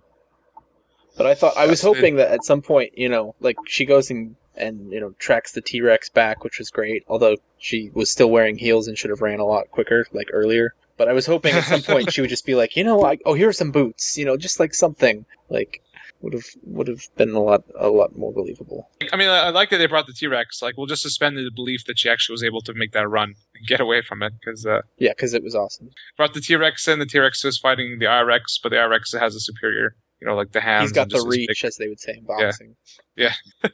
But 1.19 1.27
I 1.27 1.35
thought 1.35 1.57
I 1.57 1.67
was 1.67 1.83
it- 1.83 1.87
hoping 1.87 2.17
that 2.17 2.31
at 2.31 2.45
some 2.45 2.63
point, 2.63 2.97
you 2.97 3.09
know, 3.09 3.35
like 3.41 3.57
she 3.67 3.85
goes 3.85 4.11
and 4.11 4.37
and 4.57 4.91
you 4.93 5.01
know 5.01 5.11
tracks 5.19 5.53
the 5.53 5.61
T 5.61 5.81
Rex 5.83 6.09
back, 6.09 6.45
which 6.45 6.59
was 6.59 6.71
great. 6.71 7.05
Although 7.09 7.37
she 7.59 7.91
was 7.93 8.11
still 8.11 8.31
wearing 8.31 8.57
heels 8.57 8.89
and 8.89 8.97
should 8.97 9.11
have 9.11 9.21
ran 9.21 9.41
a 9.41 9.45
lot 9.45 9.71
quicker, 9.71 10.07
like 10.13 10.29
earlier. 10.33 10.75
But 10.97 11.09
I 11.09 11.13
was 11.13 11.27
hoping 11.27 11.55
at 11.55 11.65
some 11.65 11.83
point 11.83 12.13
she 12.13 12.21
would 12.23 12.31
just 12.31 12.47
be 12.47 12.55
like, 12.55 12.77
you 12.77 12.85
know, 12.85 13.05
I, 13.05 13.19
oh 13.25 13.35
here 13.35 13.49
are 13.49 13.53
some 13.53 13.71
boots, 13.71 14.17
you 14.17 14.25
know, 14.25 14.37
just 14.37 14.59
like 14.59 14.75
something 14.75 15.27
like 15.49 15.83
would 16.21 16.33
have 16.33 16.47
would 16.65 16.89
have 16.89 17.01
been 17.17 17.31
a 17.31 17.41
lot 17.41 17.63
a 17.79 17.89
lot 17.89 18.17
more 18.19 18.33
believable. 18.33 18.89
I 19.13 19.17
mean, 19.17 19.29
I, 19.29 19.39
I 19.45 19.49
like 19.51 19.71
that 19.71 19.79
they 19.79 19.87
brought 19.87 20.09
the 20.09 20.13
T 20.13 20.27
Rex. 20.27 20.61
Like, 20.61 20.77
we'll 20.77 20.87
just 20.89 21.03
suspend 21.03 21.37
the 21.37 21.49
belief 21.55 21.85
that 21.87 21.97
she 21.99 22.11
actually 22.11 22.35
was 22.35 22.43
able 22.43 22.61
to 22.63 22.75
make 22.75 22.91
that 22.93 23.07
run 23.09 23.35
and 23.55 23.67
get 23.69 23.81
away 23.81 24.03
from 24.03 24.25
it 24.25 24.33
because 24.41 24.67
uh, 24.67 24.83
Yeah, 24.99 25.11
because 25.13 25.35
it 25.35 25.45
was 25.45 25.55
awesome. 25.55 25.91
brought 26.17 26.35
the 26.35 26.41
T 26.41 26.57
Rex 26.57 26.89
in. 26.89 26.99
The 26.99 27.07
T 27.07 27.21
Rex 27.21 27.45
was 27.45 27.59
fighting 27.59 27.99
the 28.01 28.07
IRX, 28.07 28.59
but 28.61 28.71
the 28.71 28.77
IRX 28.77 29.17
has 29.19 29.37
a 29.37 29.41
superior, 29.41 29.95
you 30.21 30.27
know, 30.27 30.35
like 30.37 30.53
the 30.53 30.61
hands. 30.61 30.91
He's 30.91 30.93
got 30.93 31.09
the 31.09 31.17
just 31.17 31.29
big- 31.29 31.49
reach, 31.49 31.65
as 31.65 31.77
they 31.77 31.89
would 31.89 32.01
say 32.01 32.15
in 32.19 32.25
boxing. 32.25 32.77
Yeah. 33.17 33.33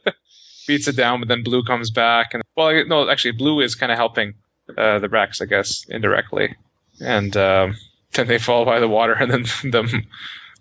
Beats 0.67 0.87
it 0.87 0.95
down, 0.95 1.19
but 1.19 1.27
then 1.27 1.43
Blue 1.43 1.63
comes 1.63 1.91
back, 1.91 2.33
and 2.33 2.41
well, 2.57 2.85
no, 2.87 3.07
actually, 3.09 3.31
Blue 3.33 3.59
is 3.61 3.75
kind 3.75 3.91
of 3.91 3.97
helping 3.99 4.33
uh, 4.75 4.97
the 4.97 5.09
Rex, 5.09 5.39
I 5.41 5.45
guess, 5.45 5.85
indirectly, 5.87 6.55
and 6.99 7.37
um, 7.37 7.75
then 8.13 8.27
they 8.27 8.39
fall 8.39 8.65
by 8.65 8.79
the 8.79 8.87
water, 8.87 9.13
and 9.13 9.29
then 9.31 9.43
the 9.71 10.01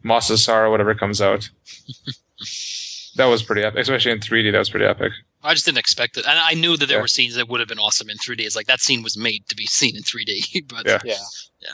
Mosasaur 0.04 0.66
or 0.66 0.70
whatever 0.70 0.94
comes 0.94 1.22
out. 1.22 1.48
that 3.16 3.26
was 3.26 3.42
pretty 3.42 3.62
epic, 3.62 3.80
especially 3.80 4.12
in 4.12 4.18
3D. 4.20 4.52
That 4.52 4.58
was 4.58 4.68
pretty 4.68 4.84
epic. 4.86 5.12
I 5.42 5.54
just 5.54 5.64
didn't 5.64 5.78
expect 5.78 6.16
it, 6.18 6.26
and 6.26 6.38
I 6.38 6.52
knew 6.52 6.76
that 6.76 6.84
there 6.86 6.98
Yeah. 6.98 7.02
were 7.02 7.08
scenes 7.08 7.36
that 7.36 7.48
would 7.48 7.60
have 7.60 7.68
been 7.68 7.78
awesome 7.78 8.10
in 8.10 8.18
3D. 8.18 8.40
It's 8.40 8.56
like 8.56 8.66
that 8.66 8.80
scene 8.80 9.02
was 9.02 9.16
made 9.16 9.46
to 9.48 9.56
be 9.56 9.64
seen 9.66 9.96
in 9.96 10.02
3D, 10.02 10.68
but 10.68 10.86
Yeah. 10.86 10.98
Yeah. 11.04 11.14
Yeah. 11.60 11.68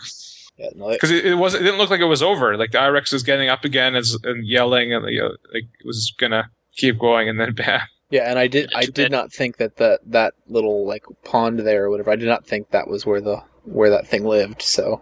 Yeah. 0.61 0.69
No, 0.75 0.91
because 0.91 1.11
it, 1.11 1.25
it 1.25 1.35
was 1.37 1.55
it 1.55 1.61
didn't 1.61 1.79
look 1.79 1.89
like 1.89 2.01
it 2.01 2.05
was 2.05 2.23
over. 2.23 2.55
Like 2.59 2.73
the 2.73 2.79
Irex 2.79 3.15
was 3.15 3.23
getting 3.23 3.49
up 3.49 3.65
again 3.65 3.97
as, 3.97 4.17
and 4.25 4.47
yelling, 4.47 4.93
and 4.93 5.09
you 5.09 5.21
know, 5.21 5.29
like 5.55 5.65
it 5.65 5.87
was 5.87 6.13
gonna 6.19 6.51
keep 6.77 6.99
going, 6.99 7.31
and 7.31 7.41
then 7.41 7.55
bam. 7.55 7.81
yeah, 8.11 8.29
and 8.29 8.39
I 8.39 8.47
did 8.47 8.71
I 8.75 8.85
did 8.85 9.11
not 9.11 9.33
think 9.33 9.57
that 9.57 9.77
that 9.77 10.01
that 10.07 10.35
little 10.49 10.87
like 10.87 11.05
pond 11.25 11.61
there 11.61 11.87
or 11.87 11.91
whatever. 11.91 12.11
I 12.11 12.17
did 12.17 12.29
not 12.29 12.47
think 12.47 12.73
that 12.73 12.89
was 12.89 13.07
where 13.07 13.23
the 13.23 13.43
where 13.65 13.89
that 13.89 14.07
thing 14.07 14.25
lived. 14.25 14.61
So 14.61 15.01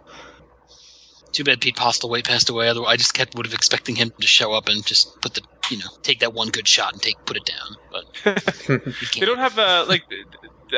too 1.33 1.43
bad 1.43 1.59
Pete 1.59 1.75
Postlethwaite 1.75 2.25
passed 2.25 2.49
away. 2.49 2.69
Otherwise, 2.69 2.93
I 2.93 2.95
just 2.95 3.13
kept 3.13 3.35
would 3.35 3.45
have 3.45 3.53
expecting 3.53 3.97
him 3.97 4.13
to 4.21 4.27
show 4.27 4.53
up 4.53 4.69
and 4.69 4.85
just 4.85 5.19
put 5.19 5.33
the 5.33 5.41
you 5.69 5.77
know 5.77 5.89
take 6.03 6.21
that 6.21 6.33
one 6.33 6.47
good 6.47 6.69
shot 6.69 6.93
and 6.93 7.01
take 7.01 7.17
put 7.25 7.35
it 7.35 7.43
down, 7.43 7.75
but 7.91 8.85
They 9.19 9.25
don't 9.25 9.39
have 9.39 9.59
uh, 9.59 9.85
like 9.89 10.03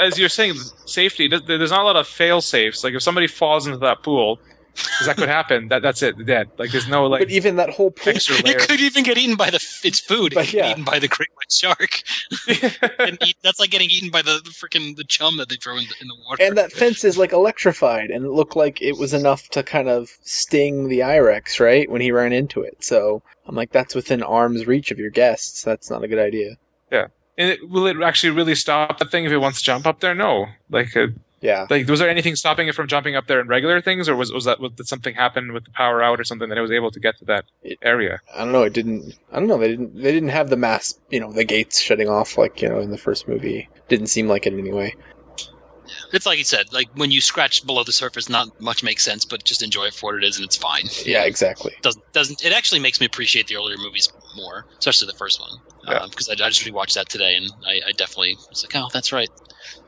as 0.02 0.18
you're 0.18 0.28
saying 0.28 0.56
safety. 0.86 1.28
There's 1.28 1.70
not 1.70 1.82
a 1.82 1.84
lot 1.84 1.98
of 1.98 2.08
fail 2.08 2.42
safes. 2.42 2.84
Like 2.84 2.96
if 2.96 3.04
somebody 3.04 3.28
falls 3.28 3.68
into 3.68 3.78
that 3.80 4.02
pool, 4.02 4.40
because 4.74 5.08
that 5.08 5.18
could 5.18 5.30
happen. 5.30 5.68
That 5.70 5.82
that's 5.82 6.02
it. 6.02 6.26
Dead. 6.26 6.50
Like 6.58 6.72
there's 6.72 6.88
no 6.88 7.08
like 7.08 7.22
but 7.22 7.32
even 7.32 7.58
that 7.58 7.70
whole 7.70 7.92
pool, 7.92 8.14
extra 8.14 8.36
It 8.38 8.60
could 8.60 8.80
even 8.80 9.04
get 9.04 9.18
eaten 9.18 9.36
by 9.36 9.50
the 9.50 9.64
its 9.84 10.00
food. 10.00 10.34
But 10.34 10.46
could 10.46 10.52
get 10.54 10.66
yeah. 10.66 10.72
eaten 10.72 10.84
by 10.84 11.00
the 11.00 11.08
great 11.08 11.30
white 11.36 11.52
shark. 11.52 12.02
and 13.00 13.18
eat, 13.26 13.38
that's 13.42 13.60
like 13.60 13.72
getting 13.72 13.90
eaten 13.90 14.10
by 14.10 14.22
the, 14.22 14.42
the 14.44 14.52
freaking 14.52 14.96
the 14.96 15.04
chum 15.04 15.38
that 15.38 15.50
they 15.50 15.56
throw 15.56 15.78
in 15.78 15.84
the, 15.84 15.96
in 16.02 16.08
the 16.08 16.16
water. 16.26 16.44
and 16.44 16.58
that 16.58 16.72
fence 16.72 17.04
is 17.04 17.18
like 17.18 17.34
electrified, 17.34 18.10
and 18.12 18.26
it 18.26 18.32
looked 18.32 18.56
like 18.56 18.82
it 18.82 18.98
was 18.98 19.14
enough 19.14 19.48
to 19.50 19.64
kind 19.64 19.90
of 19.90 20.10
sting 20.22 20.88
the 20.88 21.00
Irex, 21.00 21.60
right, 21.60 21.90
when 21.90 22.02
he 22.02 22.12
ran 22.12 22.34
into 22.34 22.62
it. 22.62 22.84
So 22.84 23.24
I'm 23.46 23.56
like, 23.56 23.72
that's 23.72 23.96
within 23.96 24.24
arm's 24.24 24.66
reach 24.66 24.92
of 24.92 25.00
your 25.00 25.10
guests. 25.10 25.64
That's 25.64 25.90
not 25.90 26.04
a 26.04 26.08
good 26.08 26.20
idea. 26.20 26.58
Yeah. 26.92 27.08
And 27.38 27.50
it, 27.50 27.70
will 27.70 27.88
it 27.88 27.98
actually 28.04 28.32
really 28.32 28.56
stop 28.56 29.00
the 29.00 29.06
thing 29.06 29.26
if 29.26 29.32
it 29.32 29.38
wants 29.38 29.60
to 29.60 29.64
jump 29.64 29.86
up 29.86 30.00
there? 30.00 30.14
No. 30.14 30.48
Like, 30.70 30.96
uh, 30.96 31.08
Yeah. 31.42 31.66
like 31.70 31.88
was 31.88 32.00
there 32.00 32.10
anything 32.10 32.36
stopping 32.36 32.68
it 32.68 32.76
from 32.76 32.88
jumping 32.88 33.16
up 33.16 33.26
there 33.28 33.40
in 33.40 33.48
regular 33.48 33.82
things, 33.82 34.08
or 34.08 34.16
was 34.16 34.32
was 34.32 34.46
that 34.46 34.60
was, 34.60 34.72
did 34.74 34.88
something 34.88 35.16
happen 35.16 35.54
with 35.54 35.66
the 35.66 35.72
power 35.72 36.02
out 36.02 36.20
or 36.20 36.24
something 36.24 36.50
that 36.50 36.58
it 36.58 36.62
was 36.62 36.72
able 36.72 36.92
to 36.92 37.00
get 37.00 37.18
to 37.18 37.26
that 37.26 37.46
It- 37.64 37.80
area? 37.82 38.20
I 38.34 38.44
don't 38.44 38.52
know. 38.52 38.64
It 38.64 38.74
didn't. 38.74 39.16
I 39.32 39.40
don't 39.40 39.48
know. 39.48 39.58
They 39.58 39.70
didn't. 39.70 39.96
They 39.96 40.12
didn't 40.12 40.30
have 40.30 40.50
the 40.50 40.58
mass. 40.58 41.00
You 41.10 41.20
know, 41.20 41.34
the 41.34 41.44
gates 41.44 41.82
shutting 41.82 42.10
off 42.10 42.38
like 42.38 42.62
you 42.62 42.70
know 42.70 42.80
in 42.80 42.92
the 42.92 42.98
first 42.98 43.28
movie. 43.28 43.70
Didn't 43.90 44.08
seem 44.08 44.28
like 44.28 44.46
it 44.46 44.54
anyway. 44.54 44.96
it's 46.14 46.26
like 46.26 46.38
you 46.38 46.44
said, 46.44 46.72
like 46.74 46.90
when 46.96 47.12
you 47.12 47.22
scratch 47.22 47.66
below 47.66 47.84
the 47.84 47.92
surface, 47.92 48.30
not 48.30 48.60
much 48.62 48.84
makes 48.84 49.04
sense, 49.04 49.26
but 49.26 49.44
just 49.44 49.64
enjoy 49.64 49.86
it 49.86 49.94
for 49.94 50.14
what 50.14 50.24
it 50.24 50.28
is, 50.28 50.38
and 50.38 50.46
it's 50.46 50.58
fine. 50.58 50.84
Yeah, 51.06 51.24
exactly. 51.24 51.74
doesn't 51.82 52.04
doesn't 52.14 52.46
it 52.46 52.54
actually 52.54 52.80
makes 52.82 53.00
me 53.00 53.06
appreciate 53.06 53.48
the 53.48 53.56
earlier 53.56 53.78
movies 53.78 54.12
more, 54.36 54.66
especially 54.80 55.08
the 55.08 55.18
first 55.18 55.40
one. 55.42 55.52
Yeah. 55.88 55.94
Uh, 55.96 56.08
because 56.08 56.30
I, 56.30 56.34
I 56.34 56.50
just 56.50 56.64
rewatched 56.66 56.94
that 56.94 57.10
today, 57.10 57.36
and 57.36 57.50
I, 57.66 57.82
I 57.88 57.92
definitely 57.94 58.38
was 58.50 58.64
like, 58.64 58.76
oh, 58.76 58.90
that's 58.94 59.12
right. 59.12 59.30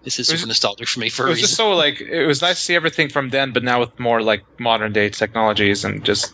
This 0.04 0.20
is 0.20 0.30
was- 0.30 0.40
super 0.40 0.48
nostalgic 0.48 0.88
for 0.88 1.00
me 1.00 1.10
for 1.10 1.24
It 1.24 1.26
a 1.26 1.30
was 1.30 1.36
reason. 1.38 1.48
just 1.48 1.58
so 1.58 1.72
like 1.74 2.02
it 2.02 2.26
was 2.28 2.42
nice 2.42 2.58
to 2.58 2.62
see 2.62 2.76
everything 2.76 3.10
from 3.10 3.30
then, 3.30 3.52
but 3.54 3.64
now 3.64 3.80
with 3.80 3.98
more 4.00 4.22
like 4.22 4.44
modern 4.60 4.94
day 4.94 5.10
technologies 5.10 5.84
and 5.84 6.04
just 6.04 6.34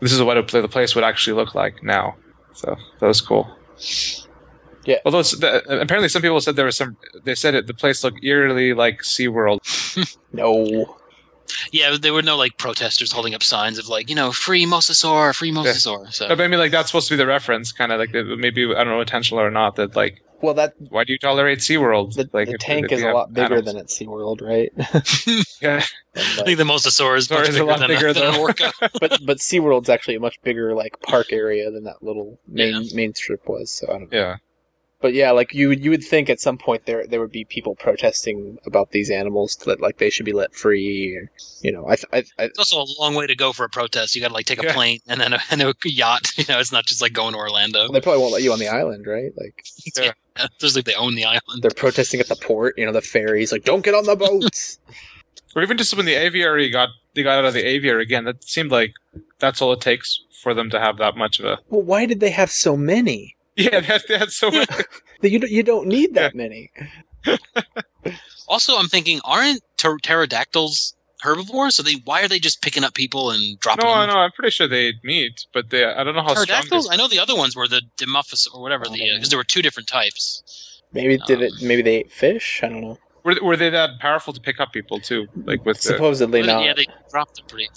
this 0.00 0.12
is 0.12 0.22
what 0.22 0.36
a, 0.38 0.60
the 0.60 0.68
place 0.68 0.94
would 0.94 1.04
actually 1.04 1.34
look 1.34 1.54
like 1.54 1.82
now. 1.82 2.16
So 2.54 2.76
that 3.00 3.06
was 3.06 3.20
cool. 3.20 3.48
Yeah. 4.86 4.96
Although 5.04 5.20
it's, 5.20 5.36
the, 5.38 5.58
apparently 5.80 6.08
some 6.08 6.22
people 6.22 6.40
said 6.40 6.56
there 6.56 6.64
was 6.64 6.76
some, 6.76 6.96
they 7.24 7.34
said 7.34 7.54
it, 7.54 7.66
the 7.66 7.74
place 7.74 8.02
looked 8.02 8.24
eerily 8.24 8.72
like 8.72 9.02
SeaWorld. 9.02 9.58
No. 10.32 10.96
yeah, 11.72 11.96
there 12.00 12.12
were 12.14 12.22
no 12.22 12.36
like 12.36 12.56
protesters 12.56 13.10
holding 13.12 13.34
up 13.34 13.42
signs 13.42 13.78
of 13.78 13.88
like, 13.88 14.08
you 14.08 14.14
know, 14.16 14.32
free 14.32 14.64
mosasaur, 14.64 15.34
free 15.34 15.50
mosasaur. 15.52 16.12
So 16.12 16.28
No, 16.28 16.36
but 16.36 16.44
I 16.44 16.48
mean, 16.48 16.60
like 16.60 16.70
that's 16.72 16.88
supposed 16.88 17.08
to 17.08 17.14
be 17.14 17.18
the 17.18 17.26
reference, 17.26 17.72
kind 17.72 17.92
of 17.92 17.98
like 17.98 18.12
maybe 18.12 18.64
I 18.64 18.84
don't 18.84 18.88
know 18.88 19.00
intentional 19.00 19.42
or 19.44 19.50
not. 19.50 19.76
That 19.76 19.96
like, 19.96 20.22
Well, 20.42 20.54
that 20.54 20.74
why 20.88 21.04
do 21.04 21.12
you 21.12 21.18
tolerate 21.18 21.58
SeaWorld? 21.58 22.14
the, 22.14 22.28
like 22.32 22.48
the 22.48 22.54
if- 22.54 22.60
tank 22.60 22.86
if 22.86 22.92
is 22.92 23.02
a 23.02 23.06
have 23.06 23.14
lot 23.14 23.32
bigger 23.32 23.56
animals? 23.56 23.64
than 23.66 23.76
at 23.76 23.86
SeaWorld, 23.88 24.40
right? 24.42 24.72
Yeah, 25.62 25.82
And, 26.14 26.40
I 26.40 26.44
think 26.44 26.56
the 26.58 26.64
mosasaur 26.64 27.18
is 27.18 27.26
Sorry, 27.26 27.40
much 27.40 27.48
it's 27.50 27.58
a 27.58 27.60
bigger, 27.60 27.64
lot 27.64 27.78
than, 27.80 27.88
bigger 27.88 28.08
a, 28.08 28.12
than 28.14 28.22
an 28.34 28.40
orca. 28.40 28.72
but 28.80 29.20
but 29.24 29.38
SeaWorld's 29.38 29.88
actually 29.90 30.14
a 30.16 30.20
much 30.20 30.40
bigger 30.42 30.74
like 30.74 31.00
park 31.02 31.32
area 31.32 31.70
than 31.70 31.84
that 31.84 32.02
little 32.02 32.38
main 32.48 32.88
main 32.94 33.14
strip 33.14 33.46
was. 33.48 33.70
So 33.70 33.86
I 33.88 33.98
don't 33.98 34.10
know. 34.12 34.18
yeah. 34.18 34.36
But 35.02 35.14
yeah, 35.14 35.30
like 35.30 35.54
you 35.54 35.68
would 35.68 35.82
you 35.82 35.90
would 35.90 36.04
think 36.04 36.28
at 36.28 36.40
some 36.40 36.58
point 36.58 36.84
there 36.84 37.06
there 37.06 37.20
would 37.20 37.30
be 37.32 37.44
people 37.46 37.74
protesting 37.74 38.58
about 38.66 38.90
these 38.90 39.10
animals 39.10 39.56
that 39.64 39.80
like 39.80 39.96
they 39.98 40.10
should 40.10 40.26
be 40.26 40.32
let 40.34 40.54
free. 40.54 41.16
Or, 41.16 41.30
you 41.62 41.72
know, 41.72 41.88
I, 41.88 41.94
I, 42.12 42.18
I 42.38 42.44
It's 42.44 42.58
also 42.58 42.82
a 42.82 42.86
long 43.00 43.14
way 43.14 43.26
to 43.26 43.34
go 43.34 43.52
for 43.54 43.64
a 43.64 43.68
protest. 43.70 44.14
You 44.14 44.20
got 44.20 44.28
to 44.28 44.34
like 44.34 44.44
take 44.46 44.60
a 44.62 44.66
Yeah. 44.66 44.74
plane 44.74 44.98
and 45.08 45.20
then 45.20 45.32
a, 45.32 45.40
and 45.50 45.62
a 45.62 45.74
yacht. 45.84 46.28
You 46.36 46.44
know, 46.48 46.58
it's 46.60 46.72
not 46.72 46.84
just 46.86 47.00
like 47.00 47.12
going 47.14 47.32
to 47.32 47.38
Orlando. 47.38 47.88
they 47.90 48.00
probably 48.00 48.20
won't 48.20 48.32
let 48.34 48.42
you 48.42 48.52
on 48.52 48.58
the 48.58 48.68
island, 48.68 49.06
right? 49.06 49.32
Like 49.36 49.64
Yeah. 49.96 50.12
There's 50.60 50.76
like 50.76 50.84
they 50.84 50.94
own 50.94 51.14
the 51.14 51.24
island. 51.24 51.62
they're 51.62 51.70
protesting 51.70 52.20
at 52.20 52.28
the 52.28 52.36
port. 52.36 52.74
You 52.76 52.84
know, 52.86 52.92
the 52.92 53.00
ferries 53.02 53.52
like 53.52 53.64
don't 53.64 53.84
get 53.84 53.94
on 53.94 54.04
the 54.04 54.16
boats. 54.16 54.78
Or 55.56 55.62
even 55.64 55.78
just 55.78 55.96
when 55.96 56.06
the 56.06 56.14
aviary 56.14 56.70
got 56.70 56.90
they 57.14 57.24
got 57.24 57.38
out 57.38 57.44
of 57.44 57.54
the 57.54 57.66
aviary 57.66 58.04
again, 58.04 58.22
that 58.24 58.44
seemed 58.44 58.70
like 58.70 58.92
that's 59.40 59.60
all 59.60 59.72
it 59.72 59.80
takes 59.80 60.16
for 60.44 60.54
them 60.54 60.70
to 60.70 60.78
have 60.78 60.98
that 60.98 61.16
much 61.16 61.40
of 61.40 61.44
a. 61.46 61.58
well, 61.68 61.82
why 61.82 62.06
did 62.06 62.20
they 62.20 62.30
have 62.30 62.50
so 62.52 62.76
many? 62.76 63.34
Yeah, 63.72 63.80
they 63.80 63.86
had, 63.86 64.02
they 64.08 64.18
had 64.18 64.30
so 64.30 64.50
many. 64.50 64.66
You 65.22 65.38
don't, 65.38 65.50
you 65.50 65.62
don't 65.62 65.86
need 65.86 66.14
that 66.14 66.34
many. 66.34 66.70
Also, 68.48 68.76
I'm 68.76 68.88
thinking, 68.88 69.20
aren't 69.22 69.60
pter- 69.78 69.98
pterodactyls 70.02 70.94
herbivores? 71.20 71.76
So 71.76 71.82
they 71.82 71.96
why 72.04 72.22
are 72.22 72.28
they 72.28 72.38
just 72.38 72.62
picking 72.62 72.84
up 72.84 72.94
people 72.94 73.30
and 73.30 73.58
dropping 73.60 73.84
No, 73.84 74.00
them? 74.00 74.08
no, 74.08 74.16
I'm 74.16 74.32
pretty 74.32 74.50
sure 74.50 74.66
they 74.66 74.86
ate 74.86 75.04
meat, 75.04 75.44
but 75.52 75.70
they 75.70 75.84
I 75.84 76.02
don't 76.04 76.14
know 76.14 76.22
how. 76.22 76.34
Pterodactyls? 76.34 76.88
They, 76.88 76.94
I 76.94 76.96
know 76.96 77.06
the 77.08 77.20
other 77.20 77.36
ones 77.36 77.54
were 77.54 77.68
the 77.68 77.82
Dimorphos 77.98 78.46
or 78.52 78.62
whatever 78.62 78.86
I 78.86 78.92
the 78.92 78.98
don't 78.98 79.14
because 79.16 79.28
there 79.28 79.38
were 79.38 79.44
two 79.44 79.62
different 79.62 79.88
types. 79.88 80.82
Maybe 80.92 81.18
did 81.26 81.42
it? 81.42 81.52
Um, 81.52 81.68
Maybe 81.68 81.82
they 81.82 81.96
ate 81.96 82.10
fish. 82.12 82.60
I 82.64 82.68
don't 82.68 82.80
know. 82.80 82.98
were, 83.24 83.36
were 83.42 83.56
they 83.56 83.70
that 83.70 83.90
powerful 84.00 84.32
to 84.32 84.40
pick 84.40 84.58
up 84.58 84.72
people 84.72 85.00
too? 85.00 85.26
Like 85.44 85.64
with 85.64 85.80
Supposedly 85.80 86.40
But, 86.40 86.46
not. 86.46 86.64
yeah, 86.64 86.72
they 86.74 86.86
dropped 87.10 87.36
them 87.36 87.44
pretty. 87.46 87.68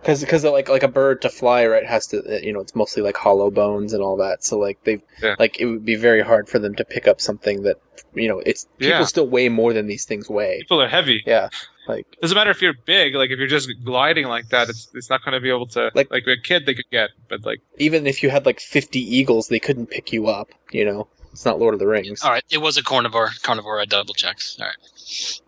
Because 0.00 0.20
because 0.20 0.44
like 0.44 0.68
like 0.68 0.82
a 0.82 0.88
bird 0.88 1.22
to 1.22 1.28
fly 1.30 1.66
right 1.66 1.84
has 1.86 2.06
to 2.08 2.18
uh, 2.18 2.38
you 2.40 2.52
know 2.52 2.60
it's 2.60 2.74
mostly 2.74 3.02
like 3.02 3.16
hollow 3.16 3.50
bones 3.50 3.92
and 3.92 4.02
all 4.02 4.16
that 4.18 4.44
so 4.44 4.58
like 4.58 4.82
they 4.84 5.00
Yeah. 5.22 5.34
like 5.38 5.60
it 5.60 5.66
would 5.66 5.84
be 5.84 5.96
very 5.96 6.22
hard 6.22 6.48
for 6.48 6.58
them 6.58 6.74
to 6.76 6.84
pick 6.84 7.06
up 7.08 7.20
something 7.20 7.62
that 7.62 7.76
you 8.14 8.28
know 8.28 8.38
it's 8.44 8.66
people 8.78 8.98
Yeah. 9.00 9.04
still 9.04 9.26
weigh 9.28 9.48
more 9.48 9.72
than 9.72 9.86
these 9.86 10.04
things 10.04 10.28
weigh 10.28 10.58
people 10.60 10.80
are 10.80 10.88
heavy. 10.88 11.22
yeah 11.26 11.48
like 11.86 12.06
Doesn't 12.20 12.34
matter 12.34 12.50
if 12.50 12.60
you're 12.60 12.74
big. 12.84 13.14
Like 13.14 13.30
if 13.30 13.38
you're 13.38 13.48
just 13.48 13.70
gliding 13.82 14.26
like 14.26 14.50
that, 14.50 14.68
it's 14.68 14.88
it's 14.92 15.08
not 15.08 15.24
going 15.24 15.32
to 15.32 15.40
be 15.40 15.48
able 15.48 15.68
to. 15.68 15.90
Like- 15.94 16.10
Like, 16.10 16.26
a 16.26 16.36
kid, 16.36 16.66
they 16.66 16.74
could 16.74 16.90
get, 16.92 17.08
but 17.30 17.46
like 17.46 17.60
even 17.78 18.06
if 18.06 18.22
you 18.22 18.28
had 18.28 18.44
like 18.44 18.60
50 18.60 19.00
eagles 19.00 19.48
they 19.48 19.58
couldn't 19.58 19.86
pick 19.86 20.12
you 20.12 20.26
up 20.26 20.48
you 20.70 20.84
know 20.84 21.08
it's 21.32 21.46
not 21.46 21.58
lord 21.58 21.72
of 21.72 21.80
the 21.80 21.86
rings 21.86 22.22
All 22.22 22.30
right, 22.30 22.44
it 22.50 22.58
was 22.58 22.76
a 22.76 22.82
carnivore. 22.82 23.30
Carnivore. 23.42 23.80
I 23.80 23.86
double 23.86 24.12
checked. 24.12 24.56
All 24.60 24.66
right. 24.66 25.40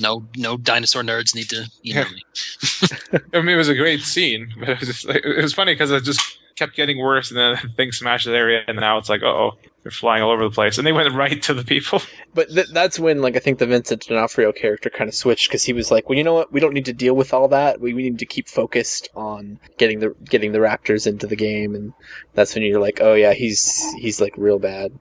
No, 0.00 0.26
no 0.36 0.56
dinosaur 0.56 1.02
nerds 1.02 1.34
need 1.34 1.48
to 1.50 1.68
email 1.84 2.04
Yeah. 2.06 2.10
me. 2.10 3.20
I 3.34 3.38
mean, 3.40 3.54
it 3.54 3.56
was 3.58 3.68
a 3.68 3.74
great 3.74 4.00
scene, 4.02 4.48
but 4.58 4.68
it 4.68 4.78
was 4.80 4.88
just 4.88 5.04
like, 5.06 5.24
it 5.24 5.42
was 5.42 5.54
funny 5.54 5.74
because 5.74 5.90
it 5.90 6.04
just 6.04 6.20
kept 6.56 6.74
getting 6.74 6.98
worse, 6.98 7.30
and 7.30 7.38
then 7.38 7.56
things 7.76 7.98
smashed 7.98 8.26
the 8.26 8.32
area, 8.34 8.62
and 8.66 8.78
now 8.78 8.98
it's 8.98 9.08
like, 9.08 9.22
oh, 9.22 9.52
they're 9.82 9.90
flying 9.92 10.22
all 10.22 10.30
over 10.32 10.44
the 10.44 10.54
place, 10.54 10.76
and 10.78 10.86
they 10.86 10.92
went 10.92 11.12
right 11.14 11.40
to 11.42 11.54
the 11.54 11.64
people. 11.64 12.02
but 12.34 12.48
th- 12.50 12.66
that's 12.72 12.98
when 12.98 13.22
like 13.22 13.36
i 13.36 13.38
think 13.38 13.58
the 13.58 13.66
vincent 13.66 14.02
d'onofrio 14.02 14.52
character 14.52 14.90
kind 14.90 15.08
of 15.08 15.14
switched 15.14 15.48
because 15.48 15.64
he 15.64 15.72
was 15.72 15.90
like 15.90 16.08
well 16.08 16.18
you 16.18 16.24
know 16.24 16.34
what 16.34 16.52
we 16.52 16.60
don't 16.60 16.74
need 16.74 16.84
to 16.84 16.92
deal 16.92 17.14
with 17.14 17.32
all 17.32 17.48
that 17.48 17.80
we, 17.80 17.94
we 17.94 18.02
need 18.02 18.18
to 18.18 18.26
keep 18.26 18.48
focused 18.48 19.08
on 19.14 19.58
getting 19.78 19.98
the 20.00 20.14
getting 20.28 20.52
the 20.52 20.58
raptors 20.58 21.06
into 21.06 21.26
the 21.26 21.36
game 21.36 21.74
and 21.74 21.92
that's 22.34 22.54
when 22.54 22.62
you're 22.64 22.80
like 22.80 23.00
oh 23.00 23.14
yeah 23.14 23.32
he's 23.32 23.82
he's 23.98 24.20
like 24.20 24.34
real 24.36 24.58
bad 24.58 24.92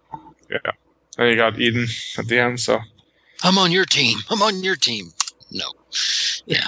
Yeah. 0.50 0.72
And 1.18 1.30
you 1.32 1.36
got 1.36 1.60
Eden 1.60 1.88
at 2.20 2.28
the 2.28 2.40
end, 2.40 2.60
so 2.60 2.80
I'm 3.44 3.58
on 3.58 3.72
your 3.72 3.86
team. 3.86 4.18
I'm 4.30 4.42
on 4.42 4.64
your 4.64 4.76
team. 4.76 5.12
No. 5.52 5.66
Yeah. 6.46 6.68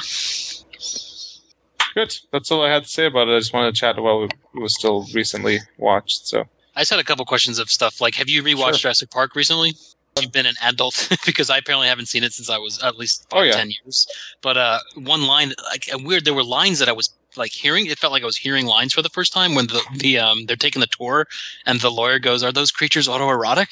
good. 1.93 2.15
That's 2.31 2.51
all 2.51 2.63
I 2.63 2.69
had 2.71 2.83
to 2.83 2.89
say 2.89 3.05
about 3.05 3.27
it. 3.27 3.35
I 3.35 3.39
just 3.39 3.53
wanted 3.53 3.73
to 3.75 3.79
chat 3.79 3.97
about 3.97 4.23
it. 4.23 4.33
It 4.55 4.59
was 4.61 4.75
still 4.75 5.05
recently 5.13 5.59
watched, 5.77 6.27
so 6.27 6.45
I 6.75 6.81
just 6.81 6.91
had 6.91 6.99
a 6.99 7.03
couple 7.03 7.25
questions 7.25 7.59
of 7.59 7.69
stuff 7.69 7.99
like, 7.99 8.15
have 8.15 8.29
you 8.29 8.43
rewatched 8.43 8.57
Sure. 8.79 8.91
Jurassic 8.91 9.11
Park 9.11 9.35
recently? 9.35 9.73
You've 10.19 10.31
been 10.31 10.45
an 10.45 10.55
adult 10.63 11.07
because 11.25 11.49
I 11.49 11.57
apparently 11.57 11.87
haven't 11.87 12.07
seen 12.07 12.23
it 12.23 12.33
since 12.33 12.49
I 12.49 12.57
was 12.57 12.81
at 12.83 12.97
least 12.97 13.27
Oh, 13.31 13.37
five, 13.37 13.47
yeah. 13.47 13.51
ten 13.53 13.69
years. 13.71 14.07
But 14.41 14.57
uh, 14.57 14.79
one 14.95 15.23
line, 15.23 15.53
like 15.71 15.85
weird, 16.03 16.25
there 16.25 16.33
were 16.33 16.43
lines 16.43 16.79
that 16.79 16.89
I 16.89 16.93
was 16.93 17.09
like 17.37 17.51
hearing. 17.51 17.85
It 17.85 17.99
felt 17.99 18.11
like 18.11 18.23
I 18.23 18.25
was 18.25 18.37
hearing 18.37 18.65
lines 18.65 18.93
for 18.93 19.01
the 19.01 19.09
first 19.09 19.31
time 19.33 19.55
when 19.55 19.67
the 19.67 19.81
the 19.95 20.17
um 20.19 20.45
they're 20.45 20.55
taking 20.57 20.79
the 20.79 20.87
tour 20.87 21.27
and 21.65 21.79
the 21.79 21.91
lawyer 21.91 22.17
goes, 22.19 22.43
"Are 22.43 22.51
those 22.51 22.71
creatures 22.71 23.07
autoerotic?" 23.07 23.67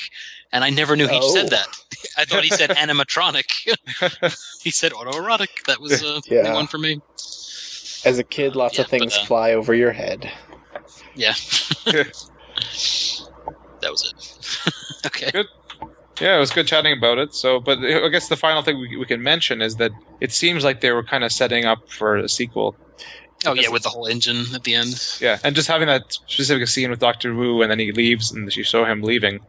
And 0.53 0.63
I 0.63 0.69
never 0.69 0.95
knew 0.95 1.07
he 1.07 1.19
Oh. 1.21 1.33
said 1.33 1.49
that. 1.49 1.67
I 2.17 2.25
thought 2.25 2.43
he 2.43 2.49
said 2.49 2.69
animatronic. 2.71 3.45
he 4.61 4.71
said 4.71 4.91
autoerotic. 4.93 5.47
That 5.67 5.79
was 5.81 6.01
uh, 6.03 6.21
Yeah. 6.25 6.43
the 6.43 6.51
one 6.53 6.67
for 6.67 6.77
me. 6.77 7.01
As 8.05 8.19
a 8.19 8.23
kid, 8.23 8.55
lots 8.55 8.77
Yeah, 8.77 8.83
of 8.83 8.89
things 8.89 9.13
but, 9.13 9.23
uh, 9.23 9.25
fly 9.25 9.53
over 9.53 9.73
your 9.73 9.91
head. 9.91 10.31
Yeah. 11.15 11.33
that 11.85 12.11
was 13.91 14.03
it. 14.03 14.13
okay. 15.05 15.31
yeah, 16.21 16.37
it 16.37 16.39
was 16.39 16.51
good 16.51 16.67
chatting 16.67 16.97
about 16.97 17.17
it. 17.17 17.33
So, 17.33 17.59
but 17.59 17.79
I 17.79 18.07
guess 18.09 18.29
the 18.29 18.37
final 18.37 18.61
thing 18.61 18.79
we, 18.79 18.97
we 18.97 19.05
can 19.05 19.21
mention 19.21 19.61
is 19.61 19.75
that 19.75 19.91
it 20.21 20.31
seems 20.31 20.63
like 20.63 20.81
they 20.81 20.91
were 20.91 21.03
kind 21.03 21.23
of 21.23 21.31
setting 21.31 21.65
up 21.65 21.79
for 21.89 22.17
a 22.17 22.29
sequel. 22.29 22.77
Oh 23.45 23.53
yeah, 23.53 23.69
with 23.69 23.83
the 23.83 23.89
whole 23.89 24.07
engine 24.07 24.45
at 24.55 24.63
the 24.63 24.73
end. 24.73 24.99
Yeah, 25.21 25.37
and 25.43 25.55
just 25.55 25.67
having 25.67 25.87
that 25.87 26.01
specific 26.09 26.67
scene 26.67 26.89
with 26.89 26.99
Doctor 26.99 27.35
Wu, 27.35 27.61
and 27.61 27.69
then 27.69 27.77
he 27.79 27.91
leaves, 27.91 28.31
and 28.31 28.53
you 28.55 28.63
show 28.63 28.83
him 28.83 29.01
leaving. 29.03 29.39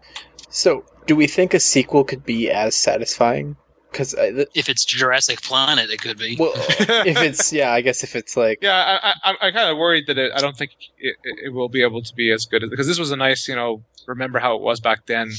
So 0.50 0.84
do 1.06 1.16
we 1.16 1.26
think 1.26 1.54
a 1.54 1.60
sequel 1.60 2.04
could 2.04 2.24
be 2.24 2.50
as 2.50 2.76
satisfying? 2.76 3.56
Because 3.90 4.14
uh, 4.14 4.44
if 4.54 4.68
it's 4.68 4.84
Jurassic 4.84 5.40
Planet, 5.40 5.90
it 5.90 6.00
could 6.00 6.18
be. 6.18 6.36
well, 6.38 6.52
if 6.54 7.16
it's 7.22 7.52
yeah, 7.54 7.72
I 7.72 7.80
guess 7.80 8.04
if 8.04 8.14
it's 8.16 8.36
like 8.36 8.58
Yeah, 8.60 8.74
I, 8.74 9.08
I, 9.08 9.14
I'm, 9.24 9.36
I'm 9.40 9.52
kind 9.52 9.70
of 9.70 9.78
worried 9.78 10.06
that 10.08 10.18
it, 10.18 10.32
I 10.34 10.40
don't 10.40 10.56
think 10.56 10.72
it, 10.98 11.16
it 11.22 11.52
will 11.52 11.70
be 11.70 11.82
able 11.82 12.02
to 12.02 12.14
be 12.14 12.30
as 12.30 12.44
good 12.44 12.62
as 12.62 12.70
because 12.70 12.86
this 12.86 12.98
was 12.98 13.10
a 13.12 13.16
nice, 13.16 13.48
you 13.48 13.56
know, 13.56 13.82
remember 14.06 14.38
how 14.38 14.56
it 14.56 14.62
was 14.62 14.80
back 14.80 15.06
then, 15.06 15.30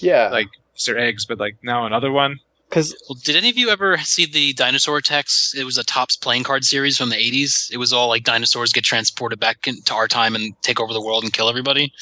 yeah, 0.00 0.30
like 0.30 0.48
Easter 0.74 0.98
eggs, 0.98 1.26
but 1.26 1.38
like 1.38 1.58
now 1.62 1.84
another 1.84 2.10
one. 2.10 2.38
because 2.68 2.96
Well, 3.08 3.18
did 3.22 3.36
any 3.36 3.50
of 3.50 3.58
you 3.58 3.68
ever 3.68 3.98
see 3.98 4.24
the 4.24 4.54
Dinosaur 4.54 4.96
Attacks? 4.96 5.54
It 5.54 5.64
was 5.64 5.76
a 5.76 5.84
Topps 5.84 6.16
playing 6.16 6.44
card 6.44 6.64
series 6.64 6.96
from 6.96 7.10
the 7.10 7.16
80s. 7.16 7.70
It 7.70 7.76
was 7.76 7.92
all 7.92 8.08
like 8.08 8.24
dinosaurs 8.24 8.72
get 8.72 8.84
transported 8.84 9.38
back 9.38 9.68
into 9.68 9.94
our 9.94 10.08
time 10.08 10.34
and 10.34 10.54
take 10.62 10.80
over 10.80 10.94
the 10.94 11.02
world 11.02 11.24
and 11.24 11.32
kill 11.32 11.50
everybody. 11.50 11.92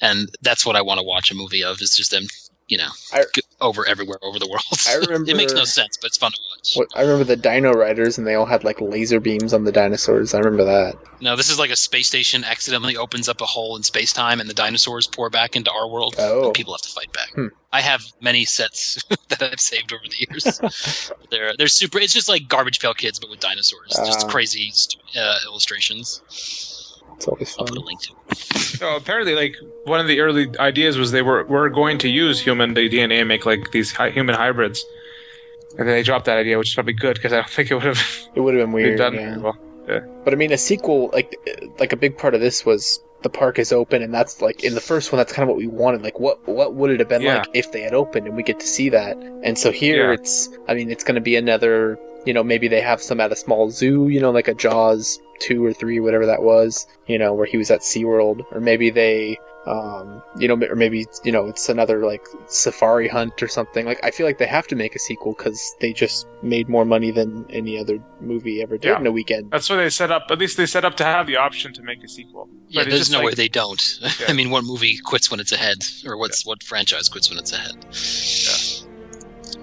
And 0.00 0.30
that's 0.42 0.64
what 0.64 0.76
I 0.76 0.82
want 0.82 0.98
to 1.00 1.04
watch 1.04 1.30
a 1.30 1.34
movie 1.34 1.64
of, 1.64 1.80
is 1.80 1.94
just 1.96 2.10
them, 2.10 2.24
you 2.68 2.78
know, 2.78 2.88
I- 3.12 3.24
over 3.60 3.86
everywhere 3.86 4.16
over 4.22 4.38
the 4.38 4.48
world. 4.48 4.62
I 4.88 4.94
remember- 5.06 5.30
it 5.30 5.36
makes 5.36 5.52
no 5.52 5.64
sense, 5.64 5.98
but 5.98 6.06
it's 6.06 6.16
fun 6.16 6.32
to 6.32 6.38
watch. 6.56 6.72
what 6.76 6.88
I 6.98 7.02
remember 7.02 7.24
the 7.24 7.36
Dino 7.36 7.72
Riders 7.72 8.16
and 8.16 8.26
they 8.26 8.34
all 8.34 8.46
had 8.46 8.64
like 8.64 8.80
laser 8.80 9.20
beams 9.20 9.52
on 9.52 9.64
the 9.64 9.72
dinosaurs. 9.72 10.32
I 10.32 10.38
remember 10.38 10.64
that. 10.64 10.94
No, 11.20 11.36
this 11.36 11.50
is 11.50 11.58
like 11.58 11.70
a 11.70 11.76
space 11.76 12.06
station 12.06 12.44
accidentally 12.44 12.96
opens 12.96 13.28
up 13.28 13.42
a 13.42 13.44
hole 13.46 13.76
in 13.76 13.82
space 13.82 14.14
time 14.14 14.40
and 14.40 14.48
the 14.48 14.54
dinosaurs 14.54 15.06
pour 15.06 15.28
back 15.28 15.56
into 15.56 15.70
our 15.70 15.86
world. 15.86 16.14
Oh. 16.18 16.46
And 16.46 16.54
people 16.54 16.72
have 16.72 16.80
to 16.82 16.88
fight 16.88 17.12
back. 17.12 17.30
Hmm. 17.34 17.46
I 17.70 17.82
have 17.82 18.02
many 18.22 18.46
sets 18.46 19.02
that 19.28 19.42
I've 19.42 19.60
saved 19.60 19.92
over 19.92 20.02
the 20.04 20.26
years. 20.30 21.12
they're 21.30 21.52
they're 21.58 21.66
super. 21.68 21.98
It's 21.98 22.14
just 22.14 22.28
like 22.30 22.48
Garbage 22.48 22.80
Pail 22.80 22.94
Kids, 22.94 23.18
but 23.20 23.28
with 23.28 23.40
dinosaurs. 23.40 23.90
just 24.06 24.24
Ah. 24.26 24.30
crazy 24.30 24.72
uh, 25.18 25.38
illustrations. 25.46 26.22
It's 27.20 27.28
always 27.28 27.54
I'll 27.58 27.66
fun. 27.66 27.74
put 27.76 27.82
a 27.82 27.86
link 27.86 28.00
to. 28.00 28.12
it. 28.30 28.36
So 28.80 28.96
apparently, 28.96 29.34
like 29.34 29.54
one 29.84 30.00
of 30.00 30.06
the 30.06 30.20
early 30.20 30.48
ideas 30.58 30.96
was 30.96 31.12
they 31.12 31.20
were 31.20 31.44
were 31.44 31.68
going 31.68 31.98
to 31.98 32.08
use 32.08 32.40
human 32.40 32.74
DNA 32.74 33.18
and 33.20 33.28
make 33.28 33.44
like 33.44 33.70
these 33.72 33.92
hi- 33.92 34.08
human 34.10 34.34
hybrids, 34.34 34.86
and 35.78 35.86
then 35.86 35.94
they 35.94 36.02
dropped 36.02 36.24
that 36.24 36.38
idea, 36.38 36.56
which 36.56 36.68
is 36.68 36.74
probably 36.74 36.94
good 36.94 37.16
because 37.16 37.32
I 37.34 37.36
don't 37.36 37.50
think 37.56 37.70
it 37.70 37.74
would 37.74 37.84
have 37.84 38.00
It 38.34 38.40
would 38.40 38.54
have 38.54 38.62
been 38.62 38.72
been 38.74 38.84
weird. 38.86 38.98
done 38.98 39.14
yeah. 39.14 39.28
very 39.30 39.40
well. 39.42 39.58
But 40.24 40.32
I 40.32 40.36
mean, 40.36 40.52
a 40.52 40.56
sequel 40.58 41.10
like 41.12 41.36
like 41.78 41.92
a 41.92 41.96
big 41.96 42.16
part 42.16 42.34
of 42.34 42.40
this 42.40 42.64
was 42.64 43.02
the 43.22 43.28
park 43.28 43.58
is 43.58 43.70
open, 43.70 44.02
and 44.02 44.14
that's 44.14 44.40
like 44.40 44.64
in 44.64 44.74
the 44.74 44.80
first 44.80 45.12
one. 45.12 45.18
That's 45.18 45.32
kind 45.32 45.42
of 45.42 45.48
what 45.48 45.58
we 45.58 45.66
wanted. 45.66 46.00
Like, 46.02 46.18
what 46.18 46.46
what 46.48 46.72
would 46.74 46.90
it 46.90 47.00
have 47.00 47.08
been 47.10 47.20
Yeah. 47.22 47.38
like 47.38 47.48
if 47.54 47.70
they 47.72 47.82
had 47.82 47.92
opened 47.92 48.26
and 48.26 48.34
we 48.34 48.42
get 48.42 48.60
to 48.60 48.66
see 48.66 48.88
that? 48.90 49.16
And 49.18 49.58
so 49.58 49.70
here 49.72 50.08
Yeah. 50.08 50.14
it's, 50.14 50.48
I 50.68 50.72
mean, 50.74 50.90
it's 50.90 51.04
going 51.04 51.16
to 51.16 51.20
be 51.20 51.36
another. 51.36 51.98
You 52.26 52.34
know, 52.34 52.42
maybe 52.42 52.68
they 52.68 52.80
have 52.80 53.00
some 53.02 53.20
at 53.20 53.32
a 53.32 53.36
small 53.36 53.70
zoo. 53.70 54.08
You 54.08 54.20
know, 54.20 54.30
like 54.30 54.48
a 54.48 54.54
Jaws 54.54 55.18
two 55.40 55.64
or 55.64 55.72
three, 55.72 56.00
whatever 56.00 56.26
that 56.26 56.42
was. 56.42 56.86
You 57.06 57.18
know, 57.18 57.34
where 57.34 57.46
he 57.46 57.56
was 57.56 57.70
at 57.70 57.80
SeaWorld, 57.80 58.44
or 58.52 58.60
maybe 58.60 58.90
they. 58.90 59.38
Um, 59.66 60.22
you 60.38 60.48
know, 60.48 60.54
or 60.66 60.74
maybe 60.74 61.04
you 61.22 61.32
know 61.32 61.46
it's 61.46 61.68
another 61.68 62.06
like 62.06 62.26
safari 62.46 63.08
hunt 63.08 63.42
or 63.42 63.46
something. 63.48 63.84
Like 63.84 64.00
I 64.02 64.10
feel 64.10 64.24
like 64.24 64.38
they 64.38 64.46
have 64.46 64.66
to 64.68 64.74
make 64.74 64.94
a 64.96 64.98
sequel 64.98 65.34
because 65.36 65.74
they 65.82 65.92
just 65.92 66.26
made 66.42 66.66
more 66.70 66.86
money 66.86 67.10
than 67.10 67.44
any 67.50 67.78
other 67.78 68.02
movie 68.22 68.62
ever 68.62 68.78
did 68.78 68.88
Yeah. 68.88 68.98
in 69.00 69.06
a 69.06 69.12
weekend. 69.12 69.50
That's 69.50 69.68
why 69.68 69.76
they 69.76 69.90
set 69.90 70.10
up. 70.10 70.28
At 70.30 70.38
least 70.38 70.56
they 70.56 70.64
set 70.64 70.86
up 70.86 70.96
to 70.96 71.04
have 71.04 71.26
the 71.26 71.36
option 71.36 71.74
to 71.74 71.82
make 71.82 72.02
a 72.02 72.08
sequel. 72.08 72.48
Yeah, 72.68 72.80
But 72.80 72.86
it's 72.88 72.96
there's 72.96 73.10
no 73.10 73.18
like- 73.18 73.26
way 73.26 73.34
they 73.34 73.48
don't. 73.48 73.98
Yeah. 74.20 74.26
I 74.28 74.32
mean, 74.32 74.48
what 74.48 74.64
movie 74.64 74.96
quits 75.04 75.30
when 75.30 75.40
it's 75.40 75.52
ahead, 75.52 75.84
or 76.06 76.16
what's 76.16 76.46
what 76.46 76.62
franchise 76.62 77.10
quits 77.10 77.28
when 77.28 77.38
it's 77.38 77.52
ahead? 77.52 77.76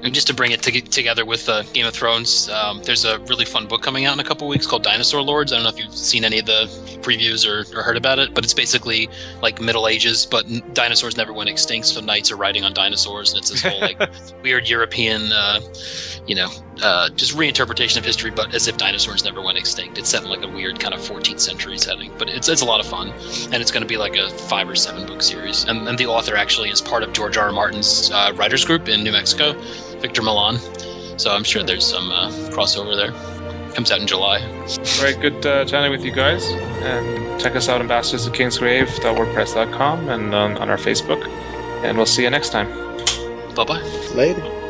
And 0.07 0.15
just 0.15 0.27
to 0.27 0.33
bring 0.33 0.51
it 0.51 0.61
to- 0.61 0.79
together 0.79 1.25
with 1.25 1.49
uh, 1.49 1.63
Game 1.73 1.85
of 1.85 1.93
Thrones, 1.93 2.47
um, 2.47 2.81
there's 2.81 3.03
a 3.03 3.19
really 3.19 3.43
fun 3.43 3.67
book 3.67 3.81
coming 3.81 4.05
out 4.05 4.13
in 4.13 4.21
a 4.21 4.23
couple 4.23 4.47
weeks 4.47 4.65
called 4.65 4.83
Dinosaur 4.83 5.21
Lords. 5.21 5.51
I 5.51 5.55
don't 5.55 5.63
know 5.63 5.69
if 5.69 5.77
you've 5.77 5.93
seen 5.93 6.23
any 6.23 6.39
of 6.39 6.45
the 6.45 6.63
previews 7.01 7.45
or, 7.45 7.77
or 7.77 7.83
heard 7.83 7.97
about 7.97 8.17
it, 8.17 8.33
but 8.33 8.45
it's 8.45 8.53
basically 8.53 9.09
like 9.41 9.59
Middle 9.59 9.85
Ages, 9.85 10.25
but 10.25 10.45
n- 10.45 10.63
dinosaurs 10.71 11.17
never 11.17 11.33
went 11.33 11.49
extinct, 11.49 11.87
so 11.87 11.99
knights 11.99 12.31
are 12.31 12.37
riding 12.37 12.63
on 12.63 12.73
dinosaurs, 12.73 13.33
and 13.33 13.39
it's 13.39 13.49
this 13.49 13.61
whole 13.61 13.81
like 13.81 13.99
weird 14.43 14.69
European, 14.69 15.29
uh, 15.33 15.59
you 16.25 16.35
know, 16.35 16.49
uh, 16.81 17.09
just 17.09 17.35
reinterpretation 17.35 17.97
of 17.97 18.05
history, 18.05 18.29
but 18.31 18.53
as 18.53 18.67
if 18.67 18.77
dinosaurs 18.77 19.25
never 19.25 19.41
went 19.41 19.57
extinct. 19.57 19.97
It's 19.97 20.09
set 20.09 20.23
in 20.23 20.29
like 20.29 20.43
a 20.43 20.47
weird 20.47 20.79
kind 20.79 20.93
of 20.93 21.01
14th 21.01 21.39
century 21.39 21.77
setting, 21.77 22.13
but 22.17 22.29
it's 22.29 22.47
it's 22.47 22.61
a 22.61 22.65
lot 22.65 22.79
of 22.79 22.85
fun, 22.85 23.09
and 23.51 23.55
it's 23.55 23.71
going 23.71 23.81
to 23.81 23.87
be 23.87 23.97
like 23.97 24.15
a 24.15 24.29
five 24.29 24.69
or 24.69 24.75
seven 24.75 25.05
book 25.05 25.21
series. 25.21 25.65
And, 25.65 25.87
and 25.87 25.97
the 25.97 26.05
author 26.07 26.35
actually 26.35 26.69
is 26.69 26.81
part 26.81 27.03
of 27.03 27.13
George 27.13 27.35
R. 27.35 27.47
R. 27.47 27.51
Martin's 27.51 28.11
uh, 28.11 28.31
writers 28.35 28.63
group 28.65 28.87
in 28.87 29.03
New 29.03 29.11
Mexico, 29.11 29.53
Victor 30.01 30.21
Milan. 30.21 30.59
So 31.17 31.31
I'm 31.31 31.43
sure 31.43 31.63
there's 31.63 31.85
some 31.85 32.11
uh, 32.11 32.29
crossover 32.51 32.95
there. 32.95 33.11
Comes 33.73 33.91
out 33.91 33.99
in 33.99 34.07
July. 34.07 34.39
All 34.41 35.03
right, 35.03 35.19
good 35.19 35.45
uh, 35.45 35.65
chatting 35.65 35.91
with 35.91 36.03
you 36.03 36.11
guys, 36.11 36.43
and 36.49 37.39
check 37.39 37.55
us 37.55 37.69
out 37.69 37.81
at 37.81 37.87
bastards 37.87 38.25
of 38.25 38.33
kingsgrave.wordpress.com 38.33 40.09
and 40.09 40.33
on, 40.33 40.57
on 40.57 40.69
our 40.69 40.77
Facebook, 40.77 41.27
and 41.83 41.97
we'll 41.97 42.05
see 42.05 42.23
you 42.23 42.29
next 42.29 42.49
time. 42.49 42.67
Bye 43.53 43.65
bye. 43.65 43.81
Later. 44.15 44.66